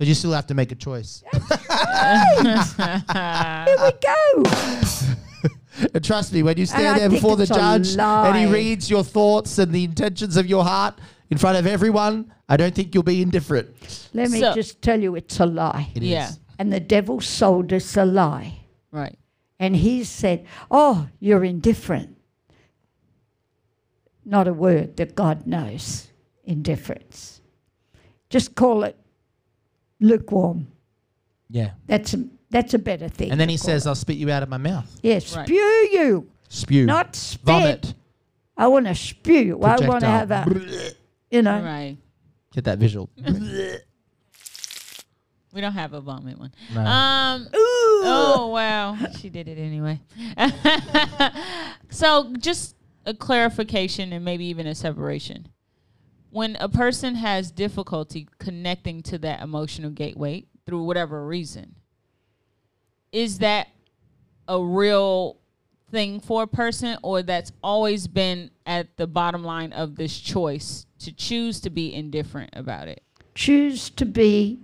[0.00, 1.22] Because you still have to make a choice.
[1.32, 1.44] Here
[3.84, 4.44] we go.
[5.94, 8.90] And trust me, when you stand there before the it's a judge and he reads
[8.90, 10.98] your thoughts and the intentions of your heart
[11.30, 14.08] in front of everyone, I don't think you'll be indifferent.
[14.12, 15.90] Let me So- just tell you, it's a lie.
[15.94, 16.08] It is.
[16.10, 16.32] Yeah.
[16.58, 18.60] And the devil sold us a lie.
[18.90, 19.18] Right.
[19.58, 22.16] And he said, Oh, you're indifferent.
[24.24, 26.08] Not a word that God knows
[26.44, 27.40] indifference.
[28.28, 28.99] Just call it
[30.00, 30.66] lukewarm.
[31.48, 31.70] Yeah.
[31.86, 33.30] That's a, that's a better thing.
[33.30, 33.88] And then he says, it.
[33.88, 34.90] I'll spit you out of my mouth.
[35.02, 35.46] Yes, Right.
[35.46, 35.56] spew
[35.92, 36.86] you, Spew.
[36.86, 37.44] not spit.
[37.44, 37.94] Vomit.
[38.56, 39.54] I want to spew you.
[39.62, 40.10] I want to Projectile.
[40.10, 40.92] have a,
[41.30, 41.96] you know, Right.
[42.52, 43.08] Get that visual.
[45.52, 46.52] We don't have a vomit one.
[46.72, 46.80] No.
[46.80, 47.42] Um.
[47.42, 48.02] ooh.
[48.04, 50.00] Oh wow, she did it anyway.
[51.90, 55.48] so just a clarification and maybe even a separation.
[56.30, 61.74] When a person has difficulty connecting to that emotional gateway through whatever reason,
[63.12, 63.68] is that
[64.46, 65.36] a real
[65.90, 70.86] thing for a person or that's always been at the bottom line of this choice
[71.00, 73.02] to choose to be indifferent about it?
[73.34, 74.58] choose to be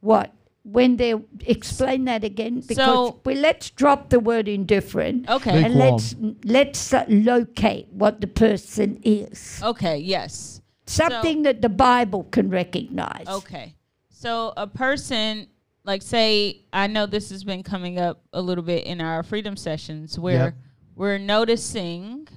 [0.00, 0.32] what?
[0.64, 5.62] When they explain that again, because So- we let's drop the word indifferent Okay.
[5.64, 6.14] and let's
[6.44, 9.60] let's uh, locate what the person is.
[9.62, 9.98] Okay.
[9.98, 10.53] Yes.
[10.86, 13.26] Something that the Bible can recognize.
[13.26, 13.74] Okay.
[14.10, 15.48] So a person,
[15.84, 19.56] like, say, I know this has been coming up a little bit in our freedom
[19.56, 20.54] sessions where Yep.
[20.94, 22.28] we're noticing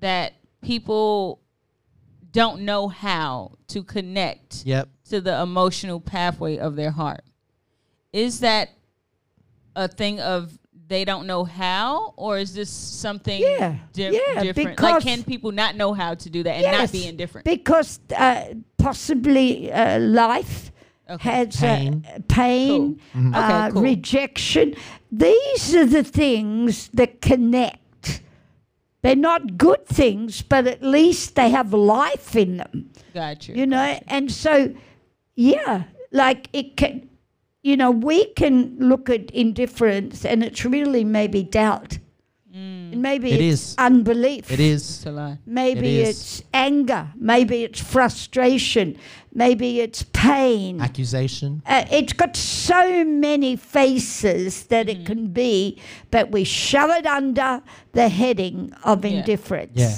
[0.00, 1.40] that people
[2.30, 4.88] don't know how to connect Yep.
[5.10, 7.24] to the emotional pathway of their heart.
[8.12, 8.70] Is that
[9.76, 10.58] a thing of
[10.88, 14.80] they don't know how, or is this something Yeah, di- yeah, different?
[14.80, 17.44] Like, because- can people not know how to do that and not be Yes, indifferent?
[17.44, 20.72] Because uh, possibly uh, life
[21.10, 21.30] Okay.
[21.30, 22.06] has Pain.
[22.06, 23.34] Uh, pain, Cool.
[23.34, 23.82] uh, Okay, cool.
[23.82, 24.74] rejection.
[25.10, 28.22] These are the things that connect.
[29.02, 33.54] They're not good things, but at least they have life in them, Got you.
[33.54, 33.98] you know.
[34.08, 34.74] And so,
[35.34, 37.07] yeah, like it can,
[37.68, 41.98] you know, we can look at indifference, and it's really maybe doubt.
[42.54, 43.74] And maybe It it's is.
[43.78, 44.50] unbelief.
[44.50, 44.80] It is.
[44.82, 45.36] It's a lot.
[45.46, 46.08] Maybe It is.
[46.08, 47.04] it's anger.
[47.32, 48.96] Maybe it's frustration.
[49.34, 50.80] Maybe it's pain.
[50.80, 51.62] Accusation.
[51.66, 55.78] Uh, it's got so many faces that it can be,
[56.10, 57.62] but we shove it under
[57.92, 59.10] the heading of Yeah.
[59.18, 59.72] indifference.
[59.74, 59.94] Yeah.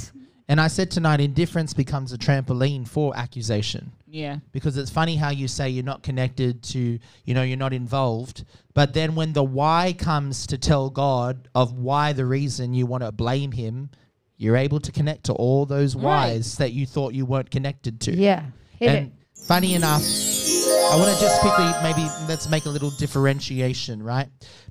[0.49, 3.93] And I said tonight, indifference becomes a trampoline for accusation.
[4.11, 4.39] Yeah.
[4.53, 8.45] because it's funny how you say you're not connected to, you know, you're not involved.
[8.75, 13.03] But then when the why comes to tell God of why the reason you want
[13.05, 13.91] to blame him,
[14.37, 16.03] you're able to connect to all those Right.
[16.05, 18.17] whys that you thought you weren't connected to.
[18.17, 18.45] Yeah.
[18.79, 24.03] Hit and funny enough, I want to just quickly maybe let's make a little differentiation,
[24.03, 24.29] right?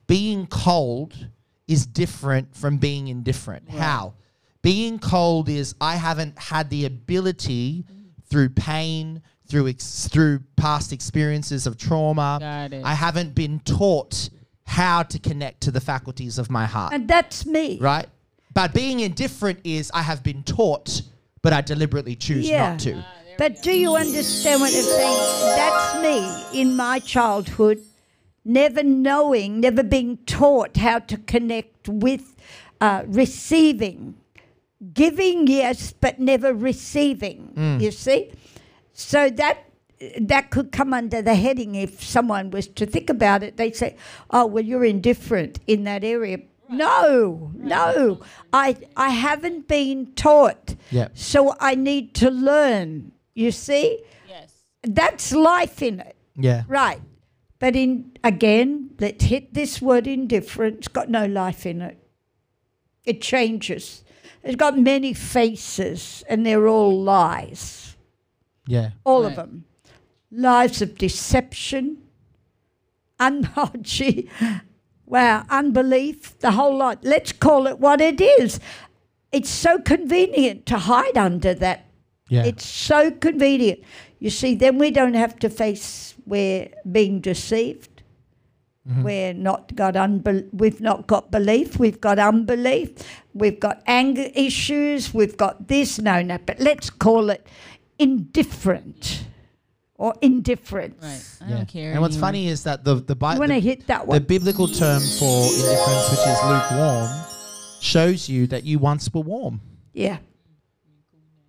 [0.07, 1.13] Being cold
[1.67, 3.69] is different from being indifferent.
[3.69, 4.15] How?
[4.61, 7.85] Being cold is I haven't had the ability
[8.29, 12.39] through pain, through ex- through past experiences of trauma.
[12.83, 14.29] I haven't been taught
[14.65, 17.79] how to connect to the faculties of my heart And that's me.
[17.79, 18.07] right?
[18.53, 21.01] But being indifferent is I have been taught,
[21.41, 22.71] but I deliberately choose Yeah.
[22.71, 23.03] not to.
[23.39, 25.55] But do you understand what I'm saying?
[25.55, 26.03] That's
[26.53, 27.79] me in my childhood,
[28.45, 32.35] never knowing, never being taught how to connect with
[32.81, 34.15] uh, receiving.
[34.93, 37.53] Giving, yes, but never receiving.
[37.55, 37.81] Mm.
[37.81, 38.31] You see?
[38.93, 39.65] So that
[40.21, 43.57] that could come under the heading if someone was to think about it.
[43.57, 43.97] They'd say,
[44.31, 46.39] "Oh, well, you're indifferent in that area."
[46.69, 48.21] No, no,
[48.53, 50.75] I I haven't been taught.
[50.91, 51.09] Yeah.
[51.13, 53.11] So I need to learn.
[53.35, 53.99] You see,
[54.29, 54.51] Yes.
[54.83, 56.63] that's life in it, Yeah.
[56.69, 57.01] right?
[57.59, 61.97] But in again, let's hit this word indifference got no life in it.
[63.03, 64.03] It changes.
[64.43, 67.95] It's got many faces, and they're all lies.
[68.67, 68.91] Yeah.
[69.03, 69.31] All Right.
[69.31, 69.65] of them.
[70.31, 72.03] Lies of deception,
[73.19, 73.71] un- oh,
[75.05, 76.99] wow, unbelief, the whole lot.
[77.03, 78.59] Let's call it what it is.
[79.31, 81.85] It's so convenient to hide under that.
[82.29, 82.45] Yeah.
[82.45, 83.79] It's so convenient.
[84.19, 87.98] You see, then we don't have to face we're being deceived.
[88.89, 89.03] Mm-hmm.
[89.03, 92.89] We're not got unbel- we've not got belief, we've got unbelief,
[93.35, 97.45] we've got anger issues, we've got this, no, no, but let's call it
[97.99, 99.25] indifferent
[99.95, 101.03] or indifference.
[101.03, 101.47] Right.
[101.47, 101.57] I yeah.
[101.57, 101.91] don't care.
[101.91, 102.27] And what's anymore.
[102.29, 105.01] funny is that the the, Bi- You want to the, hit that the biblical term
[105.19, 107.07] for indifference, which is lukewarm,
[107.81, 109.61] shows you that you once were warm.
[109.93, 110.17] yeah.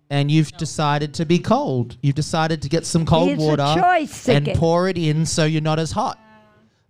[0.09, 1.95] And you've decided to be cold.
[2.01, 4.57] You've decided to get some cold Here's water and again.
[4.57, 6.19] pour it in so you're not as hot.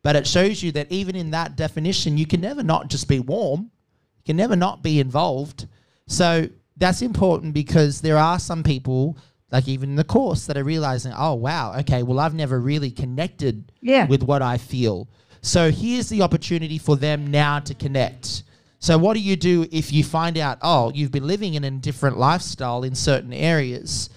[0.03, 3.19] But it shows you that even in that definition, you can never not just be
[3.19, 3.71] warm.
[4.17, 5.67] You can never not be involved.
[6.07, 9.17] So that's important because there are some people,
[9.51, 12.89] like even in the course, that are realizing, oh, wow, okay, well, I've never really
[12.91, 14.07] connected Yeah.
[14.07, 15.07] with what I feel.
[15.41, 18.43] So here's the opportunity for them now to connect.
[18.79, 21.71] So what do you do if you find out, oh, you've been living in a
[21.71, 24.09] different lifestyle in certain areas?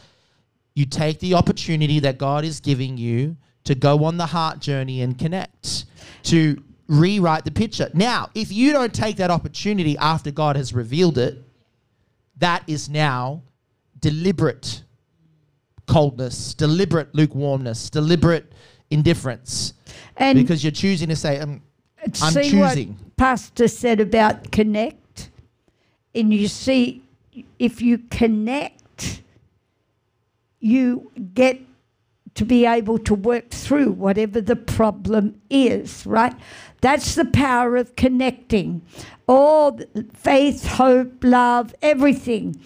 [0.75, 5.01] You take the opportunity that God is giving you to go on the heart journey
[5.03, 5.87] and connect,
[6.25, 7.91] to rewrite the picture.
[7.95, 11.43] Now, if you don't take that opportunity after God has revealed it,
[12.39, 13.43] that is now
[14.01, 14.83] deliberate
[15.87, 18.53] coldness, deliberate lukewarmness, deliberate
[18.91, 19.75] indifference
[20.17, 21.63] And because you're choosing to say, um,
[22.23, 22.99] I'm choosing.
[23.17, 25.31] Pastor said about connect.
[26.15, 27.03] And you see,
[27.59, 29.23] if you connect,
[30.61, 31.61] you get
[32.35, 36.35] to be able to work through whatever the problem is, right?
[36.81, 38.83] That's the power of connecting.
[39.27, 39.79] All
[40.13, 42.61] faith, hope, love, everything.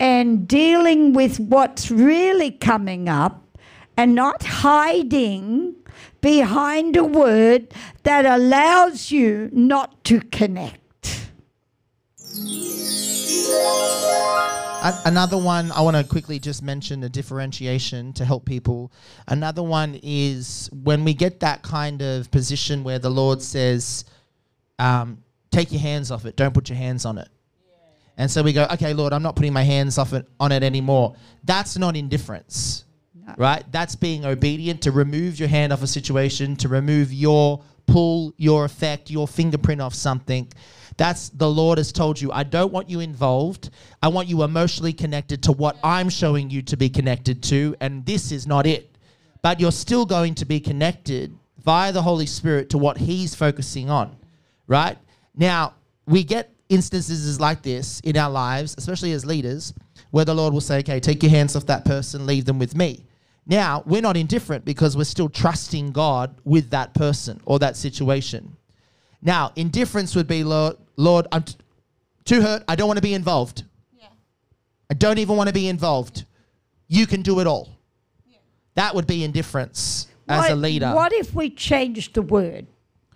[0.00, 3.42] And dealing with what's really coming up
[3.96, 5.76] and not hiding
[6.20, 7.72] behind a word
[8.02, 10.78] that allows you not to connect.
[14.82, 18.92] A- another one I want to quickly just mention a differentiation to help people.
[19.28, 24.04] Another one is when we get that kind of position where the Lord says,
[24.80, 25.22] um,
[25.52, 26.36] "Take your hands off it.
[26.36, 27.28] Don't put your hands on it."
[28.18, 30.62] And so we go, "Okay, Lord, I'm not putting my hands off it on it
[30.64, 31.14] anymore."
[31.44, 32.84] That's not indifference,
[33.38, 33.64] right?
[33.70, 38.64] That's being obedient to remove your hand off a situation, to remove your pull, your
[38.64, 40.48] effect, your fingerprint off something.
[40.96, 42.30] That's the Lord has told you.
[42.32, 43.70] I don't want you involved.
[44.02, 48.04] I want you emotionally connected to what I'm showing you to be connected to, and
[48.04, 48.96] this is not it.
[49.40, 53.90] But you're still going to be connected via the Holy Spirit to what He's focusing
[53.90, 54.16] on,
[54.66, 54.98] right?
[55.34, 55.74] Now,
[56.06, 59.74] we get instances like this in our lives, especially as leaders,
[60.10, 62.76] where the Lord will say, okay, take your hands off that person, leave them with
[62.76, 63.04] me.
[63.46, 68.56] Now, we're not indifferent because we're still trusting God with that person or that situation.
[69.20, 71.56] Now, indifference would be, Lord, Lord I'm t-
[72.24, 72.64] too hurt.
[72.68, 73.64] I don't want to be involved.
[73.92, 74.06] Yeah.
[74.90, 76.24] I don't even want to be involved.
[76.88, 77.68] You can do it all.
[78.74, 80.92] That would be indifference as a leader.
[80.94, 82.66] What if we changed the word?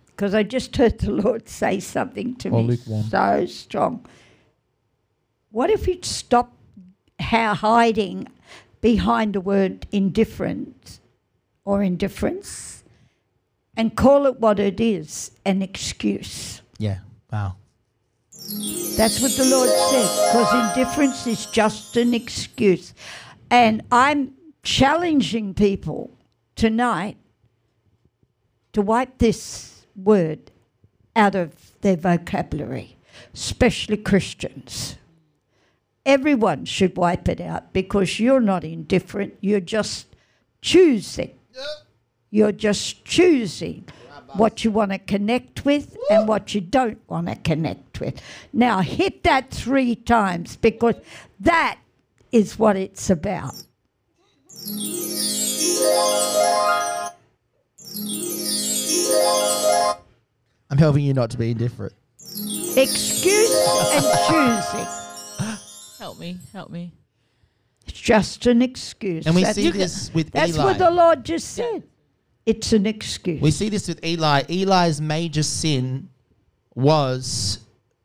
[0.07, 4.07] Because I just heard the Lord say something to Or me so strong.
[5.51, 6.53] What if you stop
[7.19, 8.29] how hiding
[8.87, 11.01] behind the word indifferent
[11.65, 12.85] or indifference
[13.77, 16.63] and call it what it is an excuse?
[16.79, 16.99] Yeah.
[17.33, 17.57] Wow.
[18.97, 22.95] That's what the Lord said, because indifference is just an excuse.
[23.51, 26.17] And I'm challenging people
[26.55, 27.17] tonight
[28.73, 30.53] to wipe this word
[31.17, 32.99] out of their vocabulary,
[33.35, 34.97] especially Christians.
[36.07, 40.07] Everyone should wipe it out because you're not indifferent, you're just
[40.63, 41.37] choosing.
[42.31, 43.89] You're just choosing
[44.35, 48.21] what you want to connect with and what you don't want to connect with.
[48.53, 50.95] Now, hit that three times because
[51.41, 51.79] that
[52.31, 53.55] is what it's about.
[60.69, 61.95] I'm helping you not to be indifferent.
[62.77, 63.55] Excuse
[63.93, 65.06] and choosing.
[65.99, 66.93] Help me, help me.
[67.87, 69.27] It's just an excuse.
[69.27, 70.65] And we That's- see this with That's Eli.
[70.65, 71.83] what the Lord just said.
[72.45, 73.41] It's an excuse.
[73.41, 74.43] We see this with Eli.
[74.49, 76.09] Eli's major sin
[76.75, 77.59] was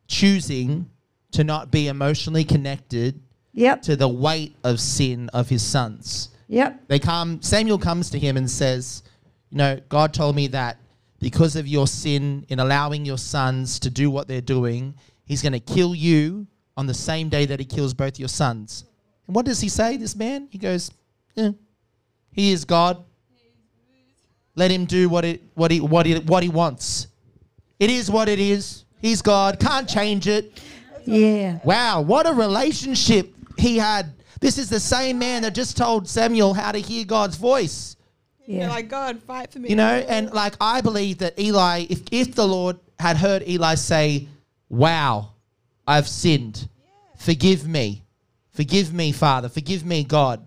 [0.08, 0.90] choosing
[1.32, 3.22] to not be emotionally connected
[3.54, 6.30] yep, to the weight of sin of his sons.
[6.48, 9.04] yep, They come Samuel comes to him and says,
[9.50, 10.78] you know, God told me that
[11.20, 14.96] because of your sin in allowing your sons to do what they're doing,
[15.26, 16.48] he's going to kill you
[16.78, 18.86] on the same day that he kills both your sons.
[19.28, 20.48] And what does he say, this man?
[20.52, 20.92] He goes,
[21.36, 21.52] yeah,
[22.32, 23.04] he is God.
[24.56, 27.08] Let him do what it what he what he what he wants.
[27.80, 28.84] It is what it is.
[29.02, 29.60] He's God.
[29.60, 30.62] Can't change it.
[31.06, 31.60] yeah.
[31.64, 34.14] Wow, what a relationship he had.
[34.42, 37.96] This is the same man that just told Samuel how to hear God's voice.
[38.46, 38.70] You're Yeah.
[38.70, 39.70] like, God, fight for me.
[39.70, 43.76] You know, and like I believe that Eli, if, if the Lord had heard Eli
[43.76, 44.28] say,
[44.70, 45.31] Wow,
[45.92, 46.70] I've sinned.
[47.18, 48.04] Forgive me.
[48.52, 49.50] Forgive me, Father.
[49.50, 50.46] Forgive me, God.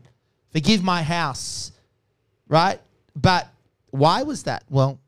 [0.53, 1.73] Forgive my house.
[2.49, 2.81] Right?
[3.15, 3.49] But
[3.91, 4.65] why was that?
[4.71, 4.99] Well,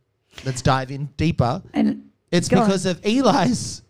[0.44, 1.62] let's dive in deeper.
[1.72, 2.66] And It's Go on.
[2.66, 3.82] because of Eli's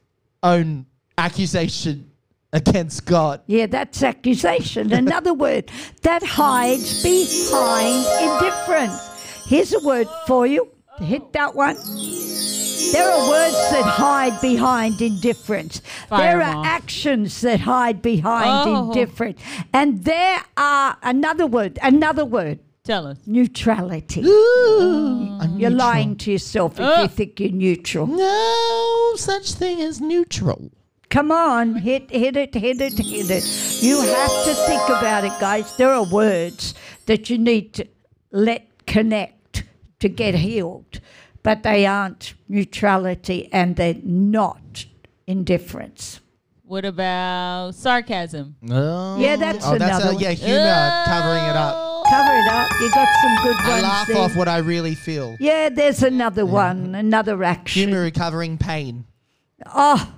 [0.43, 0.86] own
[1.18, 2.10] accusation
[2.52, 3.40] against God.
[3.47, 4.93] yeah, that's accusation.
[4.93, 5.70] Another word
[6.02, 8.97] that hides behind indifference.
[9.47, 10.68] Here's a word for you.
[11.01, 11.77] Hit that one.
[12.92, 15.80] There are words that hide behind indifference.
[15.80, 16.60] there Fireball.
[16.62, 18.88] are actions that hide behind Oh.
[18.92, 19.40] indifference.
[19.72, 23.18] And there are another word, another word, Tell us.
[23.26, 24.20] neutrality.
[24.20, 25.72] I'm You're neutral.
[25.88, 27.08] lying to yourself if you Uh.
[27.08, 28.06] think you're neutral.
[28.06, 30.70] No such thing as neutral.
[31.08, 33.44] Come on, hit, hit it, hit it, hit it.
[33.80, 35.76] You have to think about it, guys.
[35.76, 36.74] There are words
[37.06, 37.86] that you need to
[38.32, 39.64] let connect
[40.00, 41.00] to get healed,
[41.47, 44.85] but they aren't neutrality and they're not
[45.27, 46.20] indifference.
[46.64, 48.56] What about sarcasm?
[48.60, 49.16] No.
[49.20, 50.23] Yeah, that's oh, that's another a, one.
[50.23, 51.74] yeah, humor covering it up.
[51.77, 52.02] Oh.
[52.09, 52.70] Cover it up.
[52.81, 54.16] You got some good I ones I laugh there.
[54.18, 55.36] off what I really feel.
[55.40, 57.89] yeah, there's another one, another action.
[57.89, 59.05] Humor covering pain.
[59.74, 60.12] Oh,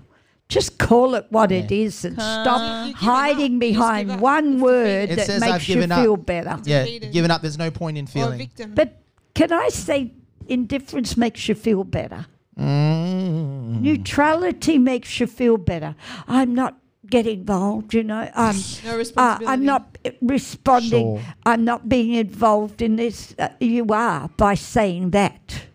[0.49, 1.85] just call it what it Yeah.
[1.85, 2.43] is and Come.
[2.45, 3.61] stop hiding up.
[3.61, 6.59] Behind one It's word It that makes "I've you given up." feel better.
[6.65, 7.13] Yeah, Defeated.
[7.13, 7.41] giving up.
[7.43, 8.39] There's no point in or a feeling.
[8.39, 8.75] victim.
[8.75, 9.01] But
[9.35, 10.13] can I say
[10.49, 12.27] indifference makes you feel better?
[12.59, 13.81] Mm.
[13.81, 15.95] Neutrality makes you feel better.
[16.27, 16.77] I'm not
[17.07, 17.95] get involved.
[17.95, 19.39] You know, I'm No uh.
[19.47, 21.19] I'm not responding.
[21.19, 21.35] Sure.
[21.47, 23.35] I'm not being involved in this.
[23.39, 25.66] Uh, you are by saying that.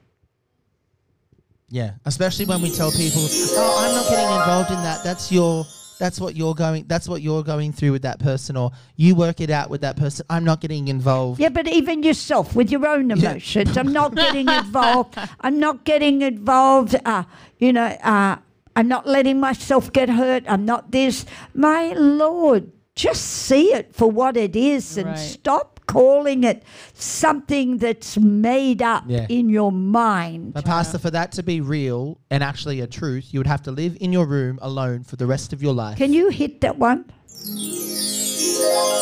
[1.70, 3.26] Yeah, especially when we tell people,
[3.58, 5.04] "Oh, I'm not getting involved in that.
[5.04, 5.66] That's your
[6.04, 9.40] that's what you're going that's what you're going through with that person or you work
[9.40, 10.26] it out with that person.
[10.30, 14.50] I'm not getting involved." Yeah, but even yourself with your own emotions, I'm not getting
[14.62, 15.18] involved.
[15.40, 16.94] I'm not getting involved.
[17.06, 17.24] Uh,
[17.58, 18.36] you know, uh,
[18.76, 20.44] I'm not letting myself get hurt.
[20.48, 21.26] I'm not this.
[21.54, 25.18] My Lord, just see it for what it is and Right.
[25.18, 29.26] stop calling it something that's made up Yeah.
[29.30, 30.54] in your mind.
[30.54, 33.72] But pastor, for that to be real and actually a truth, you would have to
[33.72, 35.98] live in your room alone for the rest of your life.
[35.98, 37.06] Can you hit that one?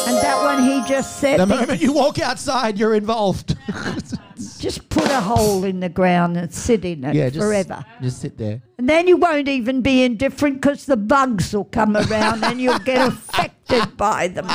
[0.08, 3.56] And that one he just said, the moment you walk outside, you're involved.
[4.60, 7.86] just put a hole in the ground and sit in it yeah, just, forever.
[8.02, 8.62] Just sit there.
[8.78, 12.80] And then you won't even be indifferent because the bugs will come around and you'll
[12.80, 14.48] get affected by them.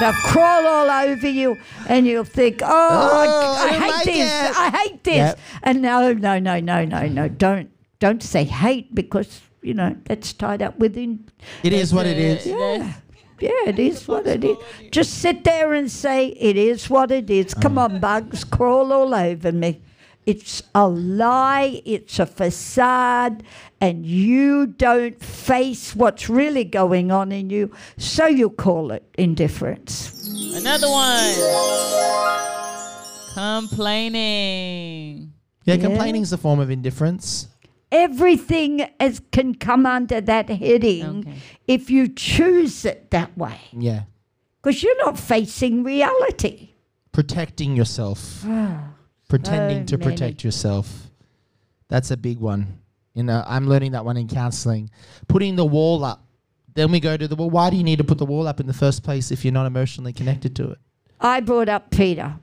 [0.00, 1.56] They'll crawl all over you
[1.88, 4.16] and you'll think, oh, Oh, I, I I hate like this.
[4.50, 5.16] it." I hate this.
[5.16, 5.38] Yep.
[5.62, 7.28] And no, no, no, no, no, no.
[7.28, 11.28] Don't don't say hate because, you know, that's tied up within
[11.62, 12.46] It is what it is.
[12.46, 12.94] yeah.
[13.40, 14.56] Yeah, it is what it is.
[14.90, 17.54] Just sit there and say, it is what it is.
[17.54, 19.80] Come on, bugs, crawl all over me.
[20.26, 23.42] It's a lie, it's a facade,
[23.80, 30.28] and you don't face what's really going on in you, so you call it indifference.
[30.54, 31.34] Another one.
[33.34, 35.32] Complaining.
[35.64, 35.80] Yeah, Yeah.
[35.80, 37.48] complaining is a form of indifference.
[37.92, 41.34] Everything is, can come under that heading Okay.
[41.66, 44.02] if you choose it that way, Yeah.
[44.62, 46.68] because you're not facing reality.
[47.12, 48.44] Protecting yourself.
[48.46, 48.89] Ah.
[49.30, 51.10] Pretending So to protect yourself.
[51.88, 52.80] That's a big one.
[53.14, 54.90] You know, I'm learning that one in counseling.
[55.28, 56.24] Putting the wall up.
[56.74, 58.60] Then we go to the well, why do you need to put the wall up
[58.60, 60.78] in the first place if you're not emotionally connected to it?
[61.20, 62.36] I brought up Peter,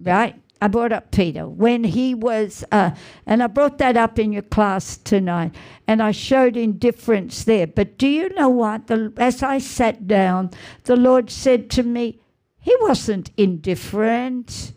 [0.00, 0.34] right?
[0.60, 2.92] I brought up Peter when he was, uh,
[3.26, 5.54] and I brought that up in your class tonight,
[5.86, 7.66] and I showed indifference there.
[7.66, 8.86] But do you know what?
[8.86, 10.50] The, as I sat down,
[10.84, 12.20] the Lord said to me,
[12.60, 14.72] He wasn't indifferent.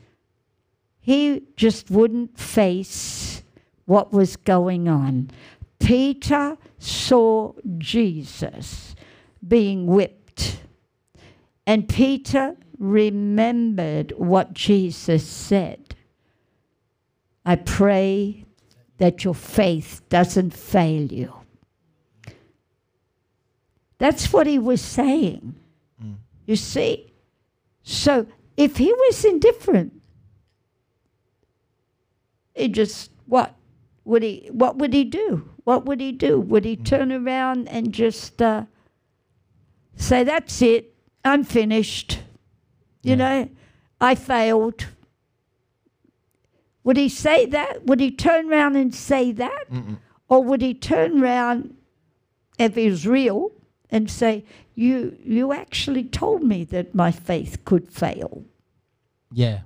[1.09, 3.41] He just wouldn't face
[3.85, 5.31] what was going on.
[5.79, 8.93] Peter saw Jesus
[9.47, 10.59] being whipped.
[11.65, 15.95] And Peter remembered what Jesus said.
[17.43, 18.45] I pray
[18.99, 21.33] that your faith doesn't fail you.
[23.97, 25.55] That's what he was saying.
[26.05, 26.17] Mm.
[26.45, 27.11] You see?
[27.81, 29.98] So if he was indifferent,
[32.55, 33.55] he just what
[34.05, 35.49] would he what would he do?
[35.63, 36.39] What would he do?
[36.39, 38.63] Would he turn around and just uh,
[39.95, 42.19] say, That's it, I'm finished.
[43.03, 43.15] You Yeah.
[43.15, 43.49] know,
[44.01, 44.87] I failed.
[46.83, 47.85] Would he say that?
[47.85, 49.69] Would he turn around and say that?
[49.71, 49.97] Mm-mm.
[50.27, 51.75] Or would he turn around,
[52.57, 53.51] if he was real,
[53.91, 54.45] and say,
[54.75, 58.43] you, you actually told me that my faith could fail?
[59.31, 59.61] Yeah.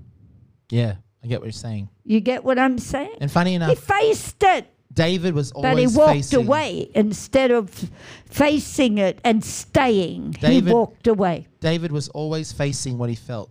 [0.70, 0.96] Yeah.
[1.24, 1.90] I get what you're saying.
[2.06, 3.16] You get what I'm saying?
[3.22, 7.50] And funny enough, He faced it, David was always but he walked facing, away instead
[7.52, 7.90] of
[8.30, 10.32] facing it and staying.
[10.32, 11.48] David- he walked away.
[11.62, 13.50] David was always facing what he felt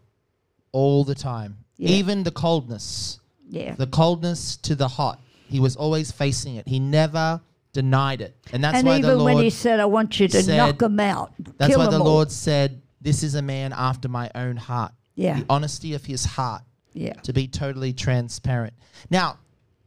[0.73, 1.57] all the time.
[1.79, 1.91] Yeah.
[1.91, 3.19] Even the coldness,
[3.49, 3.75] Yeah.
[3.75, 5.21] the coldness to the hot.
[5.49, 6.69] He was always facing it.
[6.69, 7.41] He never
[7.73, 8.37] denied it.
[8.53, 10.57] And that's and why even the Lord when he said, I want you to said-
[10.57, 11.33] knock him out.
[11.59, 14.93] That's why the all." Lord said, This is a man after my own heart.
[15.17, 15.41] Yeah.
[15.41, 16.63] The honesty of his heart
[16.95, 17.15] Yeah.
[17.15, 18.75] to be totally transparent.
[19.11, 19.39] Now,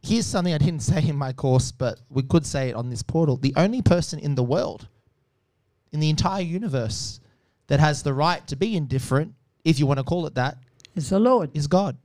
[0.02, 3.02] here's something I didn't say in my course, but we could say it on this
[3.02, 3.36] portal.
[3.36, 4.88] The only person in the world,
[5.92, 7.20] in the entire universe,
[7.68, 9.34] that has the right to be indifferent,
[9.64, 10.58] if you want to call it that,
[10.94, 11.50] is the Lord.
[11.54, 11.96] is God.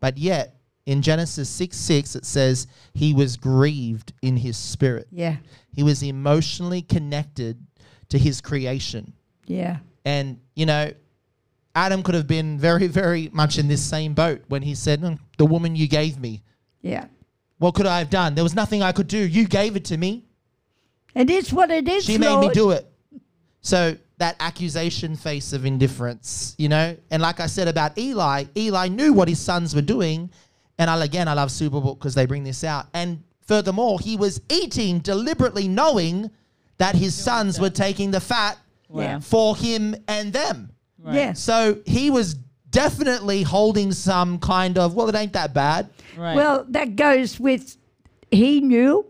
[0.00, 0.56] But yet,
[0.86, 5.06] in Genesis 6 6, it says he was grieved in his spirit.
[5.12, 5.36] Yeah.
[5.72, 7.64] He was emotionally connected
[8.08, 9.12] to his creation.
[9.46, 9.78] Yeah.
[10.04, 10.92] And, you know,
[11.74, 15.18] Adam could have been very, very much in this same boat when he said, "Mm,
[15.38, 16.42] The woman you gave me,
[16.82, 17.06] Yeah.
[17.58, 18.34] what could I have done?
[18.34, 19.18] There was nothing I could do.
[19.18, 20.24] You gave it to me.
[21.14, 22.04] It is what it is.
[22.04, 22.86] She made me do it.
[23.60, 28.88] So that accusation face of indifference, you know, and like I said about Eli, Eli
[28.88, 30.30] knew what his sons were doing.
[30.78, 32.86] And I, again, I love Superbook because they bring this out.
[32.94, 36.30] And furthermore, he was eating deliberately knowing
[36.78, 38.58] that his sons were taking the fat
[38.92, 39.20] Yeah.
[39.20, 40.71] for him and them.
[41.02, 41.14] Right.
[41.14, 41.40] Yes.
[41.40, 42.34] So he was
[42.70, 45.90] definitely holding some kind of, well, it ain't that bad.
[46.16, 46.36] Right.
[46.36, 47.76] Well, that goes with
[48.30, 49.06] he knew.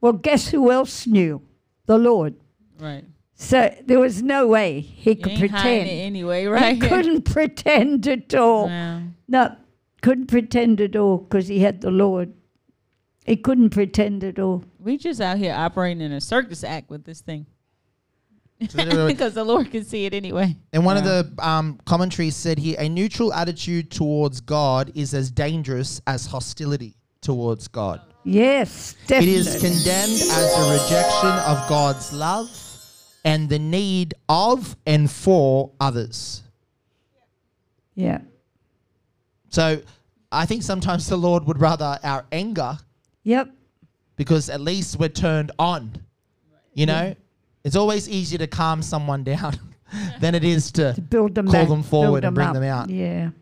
[0.00, 1.42] Well, guess who else knew?
[1.86, 2.34] the Lord.
[2.80, 3.04] Right.
[3.34, 5.88] So there was no way he You could ain't pretend.
[5.88, 6.80] it anyway, He right?
[6.88, 8.66] couldn't pretend at all.
[8.66, 9.02] Wow.
[9.28, 9.56] No,
[10.02, 12.32] couldn't pretend at all because he had the Lord.
[13.24, 14.64] He couldn't pretend at all.
[14.78, 17.46] We just out here operating in a circus act with this thing.
[18.68, 20.56] So literally- because the Lord can see it anyway.
[20.72, 21.10] And one Yeah.
[21.20, 26.26] of the um, commentaries said here a neutral attitude towards God is as dangerous as
[26.26, 28.00] hostility towards God.
[28.24, 29.34] Yes, It definitely.
[29.36, 32.48] is condemned as a rejection of God's love
[33.24, 36.42] and the need of and for others.
[37.94, 38.20] yeah.
[39.50, 39.80] So
[40.32, 42.78] I think sometimes the Lord would rather our anger
[43.22, 43.50] Yep.
[44.16, 45.92] because at least we're turned on.
[46.74, 47.14] You know,
[47.66, 49.58] it's always easier to calm someone down
[50.20, 50.94] than it is to.
[50.94, 52.54] To build them Call back, them forward build and bring up.
[52.54, 52.88] them out.
[52.88, 53.26] Yeah.
[53.26, 53.32] We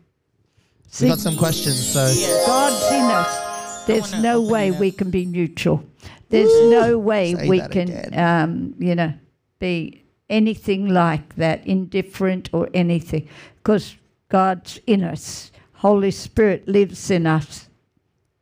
[0.89, 2.01] See, got some questions, so
[2.47, 3.85] God's in us.
[3.85, 5.85] There's no way we can be neutral.
[6.29, 9.13] There's no way Say we can, um, you know,
[9.59, 13.27] be anything like that, indifferent or anything,
[13.57, 13.95] because
[14.29, 15.51] God's in us.
[15.73, 17.69] Holy Spirit lives in us.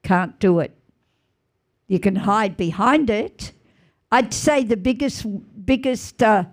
[0.02, 0.72] Can't do it.
[1.90, 3.52] You can hide behind it.
[4.14, 5.26] I'd say the biggest,
[5.66, 6.46] biggest uh,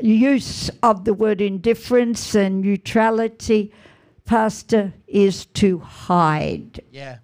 [0.00, 3.72] use of the word indifference and neutrality,
[4.24, 7.18] Pastor, is to hide yeah.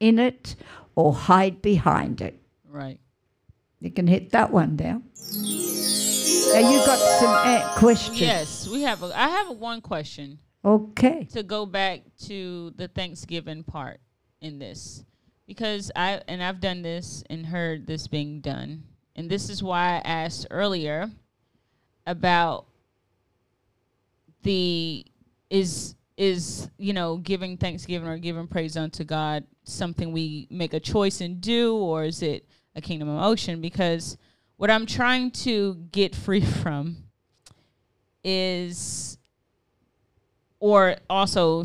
[0.00, 0.56] in it
[0.94, 2.40] or hide behind it.
[2.68, 2.98] Right.
[3.80, 5.04] You can hit that one down.
[6.52, 8.20] Now you got some uh, questions.
[8.20, 9.02] Yes, we have.
[9.02, 11.28] A, I have a one question Okay.
[11.32, 14.00] to go back to the Thanksgiving part
[14.40, 15.04] in this,
[15.46, 18.84] because I and I've done this and heard this being done,
[19.16, 21.10] and this is why I asked earlier
[22.06, 22.66] about
[24.42, 25.04] the
[25.50, 30.80] is is you know giving thanksgiving or giving praise unto God something we make a
[30.80, 32.46] choice and do, or is it
[32.76, 33.60] a kingdom emotion?
[33.60, 34.16] Because
[34.56, 36.96] what I'm trying to get free from
[38.22, 39.18] is
[40.60, 41.62] or also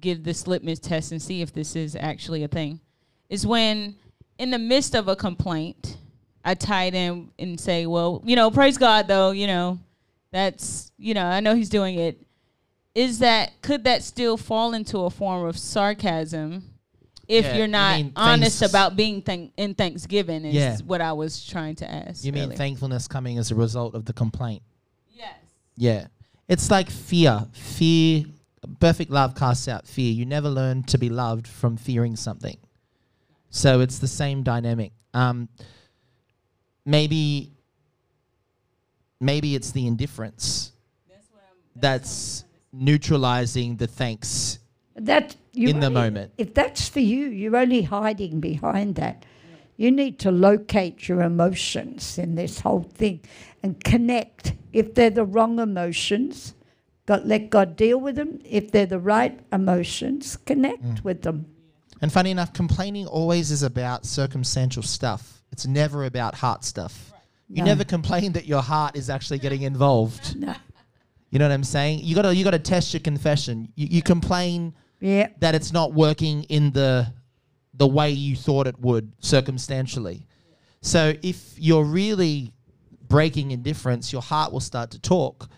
[0.00, 2.78] give this litmus test and see if this is actually a thing
[3.30, 3.96] is when
[4.38, 5.96] in the midst of a complaint
[6.44, 9.78] i tie it in and say well you know praise god though you know
[10.30, 12.20] that's you know i know he's doing it
[12.94, 16.62] is that could that still fall into a form of sarcasm
[17.26, 20.76] if Yeah, you're not mean honest thanks- about being thank- in thanksgiving is Yeah.
[20.86, 22.56] what i was trying to ask You mean earlier.
[22.58, 24.62] thankfulness coming as a result of the complaint?
[25.12, 25.32] yes
[25.76, 26.06] Yeah.
[26.46, 27.46] It's like fear.
[27.52, 28.24] Fear,
[28.78, 30.12] perfect love casts out fear.
[30.12, 32.58] You never learn to be loved from fearing something.
[33.48, 34.92] So it's the same dynamic.
[35.14, 35.48] Um,
[36.84, 37.52] maybe,
[39.20, 40.72] maybe it's the indifference
[41.76, 44.58] that's neutralizing the thanks
[44.96, 46.32] That you in the only- moment.
[46.38, 49.24] If that's for you, you're only hiding behind that.
[49.76, 53.20] You need to locate your emotions in this whole thing
[53.62, 54.54] and connect.
[54.72, 56.54] If they're the wrong emotions,
[57.06, 58.38] God, let God deal with them.
[58.44, 61.04] If they're the right emotions, connect Mm.
[61.04, 61.46] with them.
[62.04, 65.42] And funny enough, complaining always is about circumstantial stuff.
[65.52, 67.14] It's never about heart stuff.
[67.48, 67.64] You No.
[67.64, 70.36] never complain that your heart is actually getting involved.
[70.36, 70.54] No.
[71.30, 72.00] You know what I'm saying?
[72.02, 73.72] You gotta you gotta test your confession.
[73.74, 75.28] You, you complain Yeah.
[75.40, 77.10] that it's not working in the
[77.72, 80.26] the way you thought it would circumstantially.
[80.82, 82.52] So if you're really
[83.08, 85.48] breaking indifference, your heart will start to talk.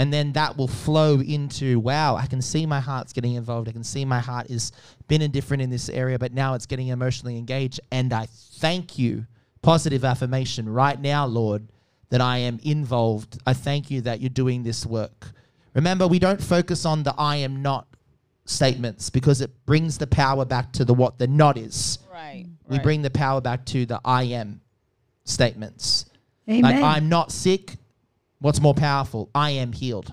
[0.00, 3.68] And then that will flow into, wow, I can see my heart's getting involved.
[3.68, 4.72] I can see my heart is
[5.08, 7.80] been indifferent in this area, but now it's getting emotionally engaged.
[7.92, 9.26] And I thank you,
[9.60, 11.68] positive affirmation right now, Lord,
[12.08, 13.42] that I am involved.
[13.46, 15.32] I thank you that you're doing this work.
[15.74, 17.86] Remember, we don't focus on the I am not
[18.46, 21.98] statements because it brings the power back to the what the not is.
[22.10, 22.82] right We right.
[22.82, 24.62] bring the power back to the I am
[25.24, 26.06] statements.
[26.48, 26.62] Amen.
[26.62, 27.76] Like I'm not sick.
[28.40, 29.30] What's more powerful?
[29.34, 30.12] I am healed.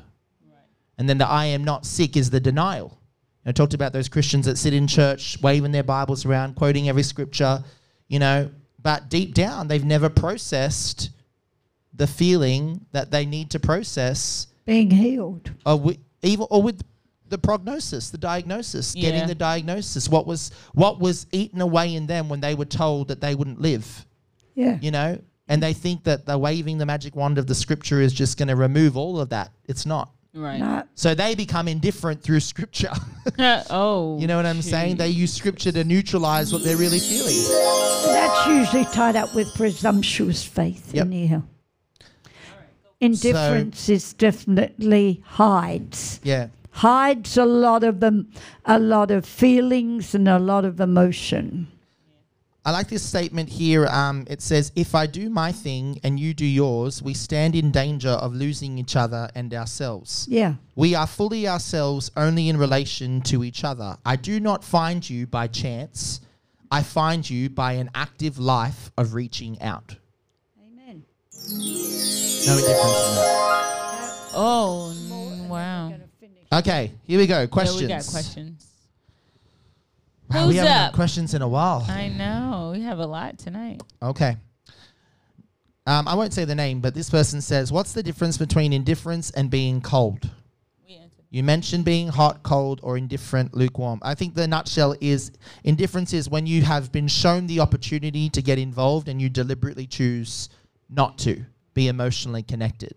[0.98, 2.98] And then the I am not sick is the denial.
[3.46, 7.04] I talked about those Christians that sit in church, waving their Bibles around, quoting every
[7.04, 7.64] scripture,
[8.10, 8.50] you know,
[8.82, 11.12] but deep down they've never processed
[11.94, 15.52] the feeling that they need to process Being healed.
[15.66, 16.82] or with, even or with
[17.30, 19.10] the prognosis, the diagnosis, Yeah.
[19.12, 20.10] getting the diagnosis.
[20.10, 23.62] What was what was eaten away in them when they were told that they wouldn't
[23.62, 24.06] live,
[24.56, 24.78] Yeah.
[24.82, 25.20] you know?
[25.50, 28.50] And they think that the waving the magic wand of the scripture is just going
[28.50, 29.52] to remove all of that.
[29.66, 30.12] It's not.
[30.34, 30.84] right No.
[30.96, 32.92] So they become indifferent through scripture.
[33.70, 34.98] oh you know what I'm saying?
[34.98, 37.38] They use scripture to neutralize what they're really feeling.
[38.06, 40.94] That's usually tied up with presumptuous faith.
[40.94, 41.06] Yep.
[41.06, 41.44] Anyhow.
[43.00, 46.20] Indifference is definitely hides.
[46.24, 46.48] Yeah.
[46.72, 48.32] hides a lot of them,
[48.66, 51.68] a lot of feelings and a lot of emotion.
[52.68, 53.86] I like this statement here.
[53.86, 57.72] Um, it says, If I do my thing and you do yours, we stand in
[57.72, 60.28] danger of losing each other and ourselves.
[60.30, 60.56] Yeah.
[60.76, 63.96] We are fully ourselves only in relation to each other.
[64.06, 66.20] I do not find you by chance.
[66.70, 69.96] I find you by an active life of reaching out.
[70.62, 71.04] Amen.
[71.34, 74.12] No difference in that.
[74.34, 75.94] Oh, wow.
[76.52, 77.40] Okay, here we go.
[77.40, 77.82] Yeah, Questions.
[77.82, 78.67] we got questions.
[80.30, 81.86] Wow, Who's we haven't had questions in a while.
[81.88, 82.72] I know.
[82.74, 83.82] We have a lot tonight.
[84.02, 84.36] Okay.
[85.86, 89.32] Um, I won't say the name, but this person says, What's the difference between indifference
[89.32, 90.30] and being cold?
[91.30, 94.00] You mentioned being hot, cold, or indifferent, lukewarm.
[94.02, 95.34] I think the nutshell is
[95.66, 99.88] indifference is when you have been shown the opportunity to get involved and you deliberately
[99.88, 100.48] choose
[100.90, 101.44] not to
[101.74, 102.96] be emotionally connected.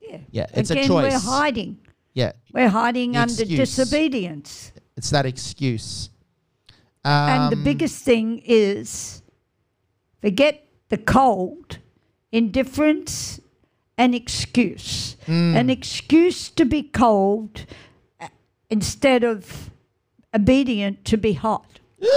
[0.00, 0.18] Yeah.
[0.30, 1.12] Yeah, it's Again, a choice.
[1.12, 1.78] we're hiding.
[2.14, 3.58] Yeah, We're hiding The under excuse.
[3.58, 4.72] disobedience.
[4.96, 6.08] it's that excuse.
[7.06, 9.22] And the Um, biggest thing is
[10.20, 11.78] forget the cold,
[12.32, 13.40] indifference,
[13.98, 15.16] and excuse.
[15.26, 17.64] mm, An excuse to be cold
[18.20, 18.28] uh,
[18.70, 19.70] instead of
[20.34, 21.80] obedient to be hot.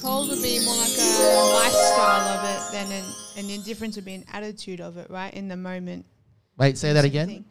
[0.00, 3.04] Cold would be more like a lifestyle of it than an,
[3.38, 5.32] an indifference would be an attitude of it, right?
[5.32, 6.04] In the moment.
[6.58, 7.44] Wait, say that again.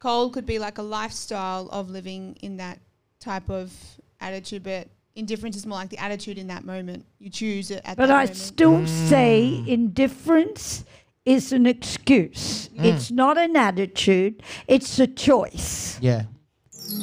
[0.00, 2.80] Cold could be like a lifestyle of living in that
[3.20, 3.72] type of
[4.20, 7.04] attitude, but indifference is more like the attitude in that moment.
[7.18, 8.36] You choose it at But that I moment.
[8.36, 9.68] still say Mm.
[9.68, 10.84] indifference
[11.24, 12.68] is an excuse.
[12.76, 12.84] Mm.
[12.84, 15.98] It's not an attitude, it's a choice.
[16.00, 16.22] Yeah,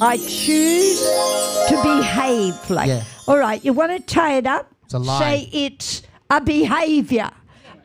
[0.00, 1.00] I choose
[1.68, 2.88] to behave like.
[2.88, 3.04] Yeah.
[3.28, 4.70] All right, you want to tie it up?
[4.84, 5.18] It's a lie.
[5.18, 7.30] Say it's a behavior.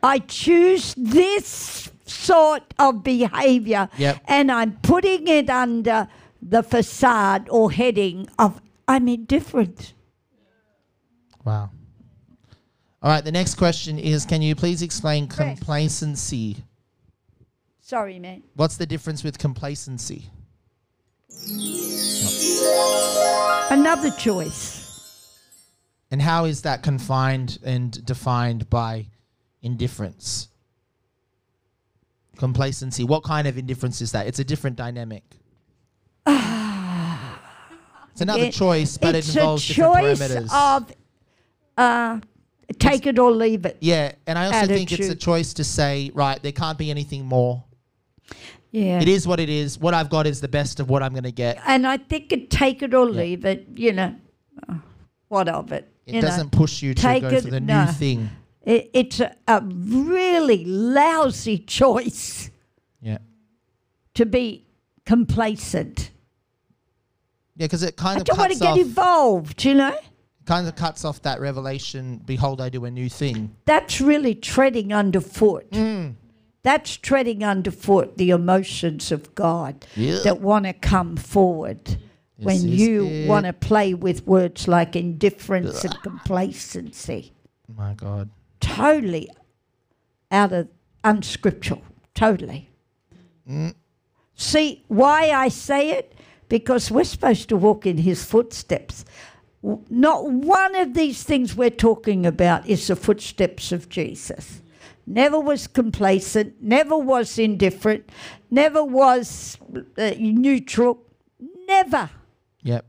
[0.02, 4.20] I choose this sort of behavior Yep.
[4.28, 6.06] and I'm putting it under
[6.42, 9.94] the facade or heading of I'm indifferent.
[11.46, 11.70] Wow.
[13.02, 16.64] All right, the next question is Can you please explain complacency?
[17.80, 18.42] Sorry, mate.
[18.56, 20.28] What's the difference with complacency?
[23.70, 24.82] Another choice.
[26.10, 29.06] And how is that confined and defined by
[29.62, 30.48] indifference?
[32.36, 33.04] Complacency.
[33.04, 34.26] What kind of indifference is that?
[34.26, 35.22] It's a different dynamic.
[36.26, 40.52] it's another It- choice, but it involves a different choice parameters.
[40.52, 40.92] of
[41.76, 42.20] uh,
[42.78, 43.76] take it or leave it.
[43.80, 47.24] yeah, and I also think it's a choice to say, right, there can't be anything
[47.26, 47.62] more.
[48.72, 49.00] Yeah.
[49.00, 49.78] It is what it is.
[49.78, 51.58] What I've got is the best of what I'm going to get.
[51.66, 53.20] And I think it take it or Yeah.
[53.20, 54.14] leave it, you know,
[54.68, 54.74] uh,
[55.28, 55.90] what of it?
[56.04, 57.84] It doesn't push you to go it- for the no.
[57.86, 58.28] new thing.
[58.62, 62.50] It, it's a, a really lousy choice
[63.00, 63.18] Yeah.
[64.14, 64.66] to be
[65.06, 66.10] complacent.
[67.56, 69.96] Yeah, because it kind I of don't want to get involved, you know?
[70.46, 72.22] Kind of cuts off that revelation.
[72.24, 73.54] Behold, I do a new thing.
[73.64, 75.70] That's really treading underfoot.
[75.72, 76.14] Mm.
[76.62, 80.18] That's treading underfoot the emotions of God Yeah.
[80.24, 81.98] that want to come forward This
[82.38, 87.32] when you want to play with words like indifference and complacency.
[87.76, 88.30] My God.
[88.60, 89.28] Totally
[90.30, 90.68] out of
[91.04, 91.82] unscriptural.
[92.14, 92.70] Totally.
[93.48, 93.74] Mm.
[94.34, 96.14] See why I say it?
[96.48, 99.04] Because we're supposed to walk in his footsteps.
[99.90, 104.62] Not one of these things we're talking about is the footsteps of Jesus.
[105.06, 108.08] Never was complacent, never was indifferent,
[108.50, 109.58] never was
[109.98, 111.02] uh, neutral,
[111.66, 112.10] never.
[112.62, 112.86] Yep.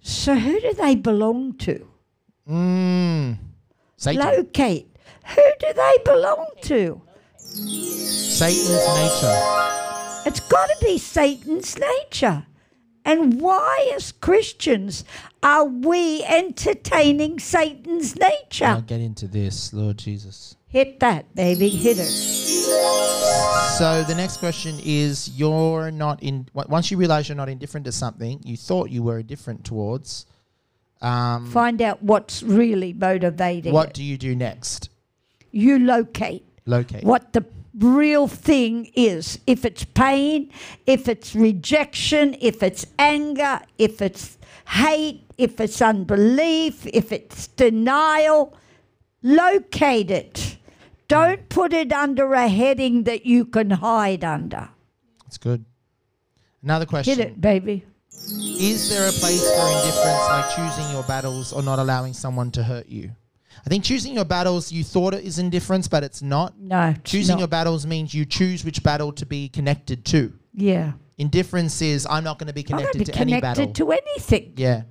[0.00, 1.88] So who do they belong to?
[2.48, 3.38] Mm.
[3.96, 4.22] Satan.
[4.22, 4.94] Locate.
[5.34, 7.00] Who do they belong to?
[7.38, 9.42] Satan's nature.
[10.26, 12.46] It's got to be Satan's nature.
[13.04, 15.04] And why, as Christians,
[15.42, 18.66] are we entertaining Satan's nature?
[18.66, 20.56] I'll get into this, Lord Jesus.
[20.68, 21.68] Hit that, baby.
[21.68, 22.06] Hit it.
[23.78, 26.48] So the next question is: You're not in.
[26.54, 30.26] Once you realize you're not indifferent to something you thought you were indifferent towards,
[31.00, 33.94] um, Find out what's really motivating what it.
[33.94, 34.90] do you do next?
[35.50, 37.04] You locate Locate.
[37.04, 37.44] what the
[37.78, 39.38] real thing is.
[39.46, 40.50] If it's pain,
[40.86, 44.38] if it's rejection, if it's anger, if it's
[44.68, 48.54] hate, if it's unbelief, if it's denial,
[49.22, 50.56] locate it.
[51.08, 54.70] Don't put it under a heading that you can hide under.
[55.24, 55.64] That's good.
[56.62, 57.84] Another question: Hit it, baby.
[58.10, 62.62] Is there a place for indifference, like choosing your battles or not allowing someone to
[62.62, 63.10] hurt you?
[63.64, 66.58] I think choosing your battles, you thought it is indifference, but it's not.
[66.58, 66.94] No.
[67.04, 67.38] Choosing not.
[67.40, 70.32] your battles means you choose which battle to be connected to.
[70.54, 70.92] Yeah.
[71.18, 73.40] Indifference is I'm not going to be connected to any connected
[73.72, 73.72] battle.
[73.72, 74.54] to anything.
[74.56, 74.82] yeah.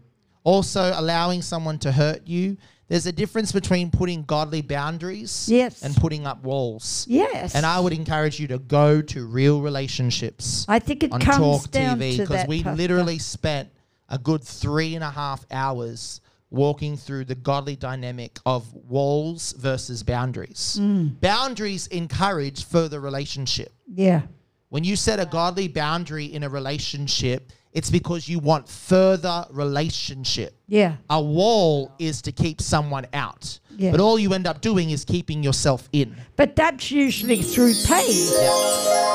[0.44, 2.58] Also, allowing someone to hurt you.
[2.88, 5.82] There's a difference between putting godly boundaries Yes.
[5.82, 7.06] and putting up walls.
[7.08, 7.56] Yes.
[7.56, 11.38] And I would encourage you to go to real relationships I think it on comes
[11.62, 13.70] Talk down TV to because we literally spent
[14.10, 16.20] a good three and a half hours
[16.52, 20.78] walking through the godly dynamic of walls versus boundaries.
[20.80, 21.20] Mm.
[21.22, 23.74] Boundaries encourage further relationship.
[23.88, 24.22] Yeah.
[24.70, 30.54] When you set a godly boundary in a relationship, it's because you want further relationship.
[30.68, 30.98] Yeah.
[31.10, 33.60] A wall is to keep someone out.
[33.78, 33.92] Yeah.
[33.92, 36.16] But all you end up doing is keeping yourself in.
[36.36, 38.28] But that's usually through pain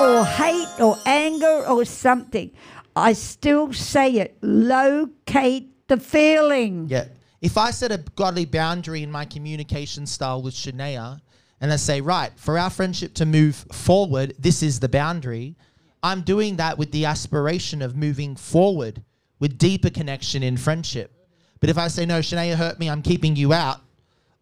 [0.01, 2.51] or hate or anger or something.
[2.95, 4.39] I still say it.
[4.41, 6.87] Locate the feeling.
[6.89, 7.09] Yeah.
[7.47, 11.21] If I set a godly boundary in my communication style with Shania
[11.61, 15.55] and I say, right, for our friendship to move forward, this is the boundary,
[16.03, 19.01] I'm doing that with the aspiration of moving forward
[19.39, 21.13] with deeper connection in friendship.
[21.61, 23.81] But if I say, no, Shania hurt me, I'm keeping you out,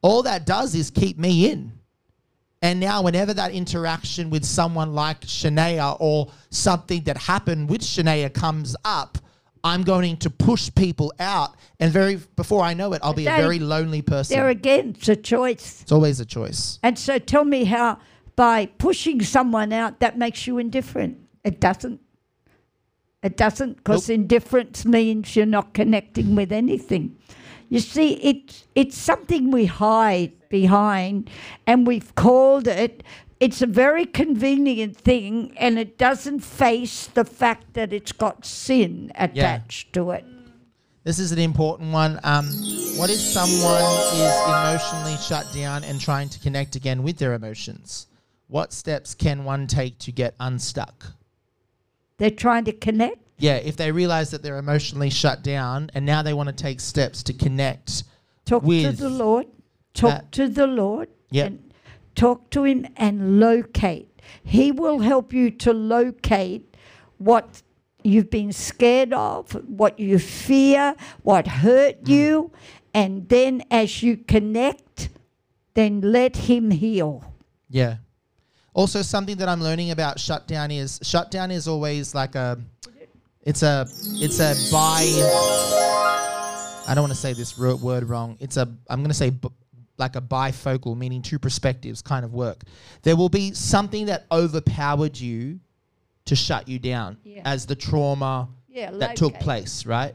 [0.01, 1.73] all that does is keep me in.
[2.63, 8.33] And now, whenever that interaction with someone like Shania or something that happened with Shania
[8.33, 9.19] comes up,
[9.65, 11.57] I'm going to push people out.
[11.81, 14.37] And very before I know it, I'll be a very lonely person.
[14.37, 15.83] There again, it's a choice.
[15.83, 16.79] it's always a choice.
[16.83, 17.99] And so tell me how,
[18.37, 21.19] by pushing someone out, that makes you indifferent.
[21.45, 22.01] It doesn't.
[23.23, 27.17] It doesn't, because indifference means you're not connecting with anything.
[27.71, 31.31] You see, it's it's something we hide behind,
[31.67, 33.03] and we've called it.
[33.45, 39.13] It's a very convenient thing, and it doesn't face the fact that it's got sin
[39.17, 40.25] attached to it.
[41.03, 42.19] This is an important one.
[42.25, 42.47] Um,
[42.97, 43.83] what if someone
[44.15, 48.07] is emotionally shut down and trying to connect again with their emotions?
[48.47, 51.05] What steps can one take to get unstuck?
[52.17, 53.19] They're trying to connect.
[53.37, 56.81] Yeah, if they realize that they're emotionally shut down and now they want to take
[56.81, 58.05] steps to connect.
[58.47, 59.49] Talk to the Lord.
[59.93, 61.11] Talk to the Lord.
[61.31, 61.45] Yeah.
[61.47, 61.64] And
[62.15, 64.09] talk to Him and locate.
[64.43, 66.75] He will help you to locate
[67.19, 67.63] what
[68.03, 72.09] you've been scared of, what you fear, what hurt Mm.
[72.09, 72.53] you.
[72.93, 75.09] And then as you connect,
[75.75, 77.25] then let Him heal.
[77.69, 77.97] Yeah.
[78.75, 82.59] Also, something that I'm learning about shutdown is shutdown is always like a,
[83.43, 85.05] it's a, it's a bi.
[86.87, 88.37] I don't want to say this word wrong.
[88.41, 89.31] It's a, I'm going to say
[89.97, 92.63] like a bifocal, meaning two perspectives kind of work.
[93.03, 95.61] There will be something that overpowered you
[96.27, 97.43] to shut you down Yeah.
[97.45, 100.15] as the trauma Yeah, that took place, right?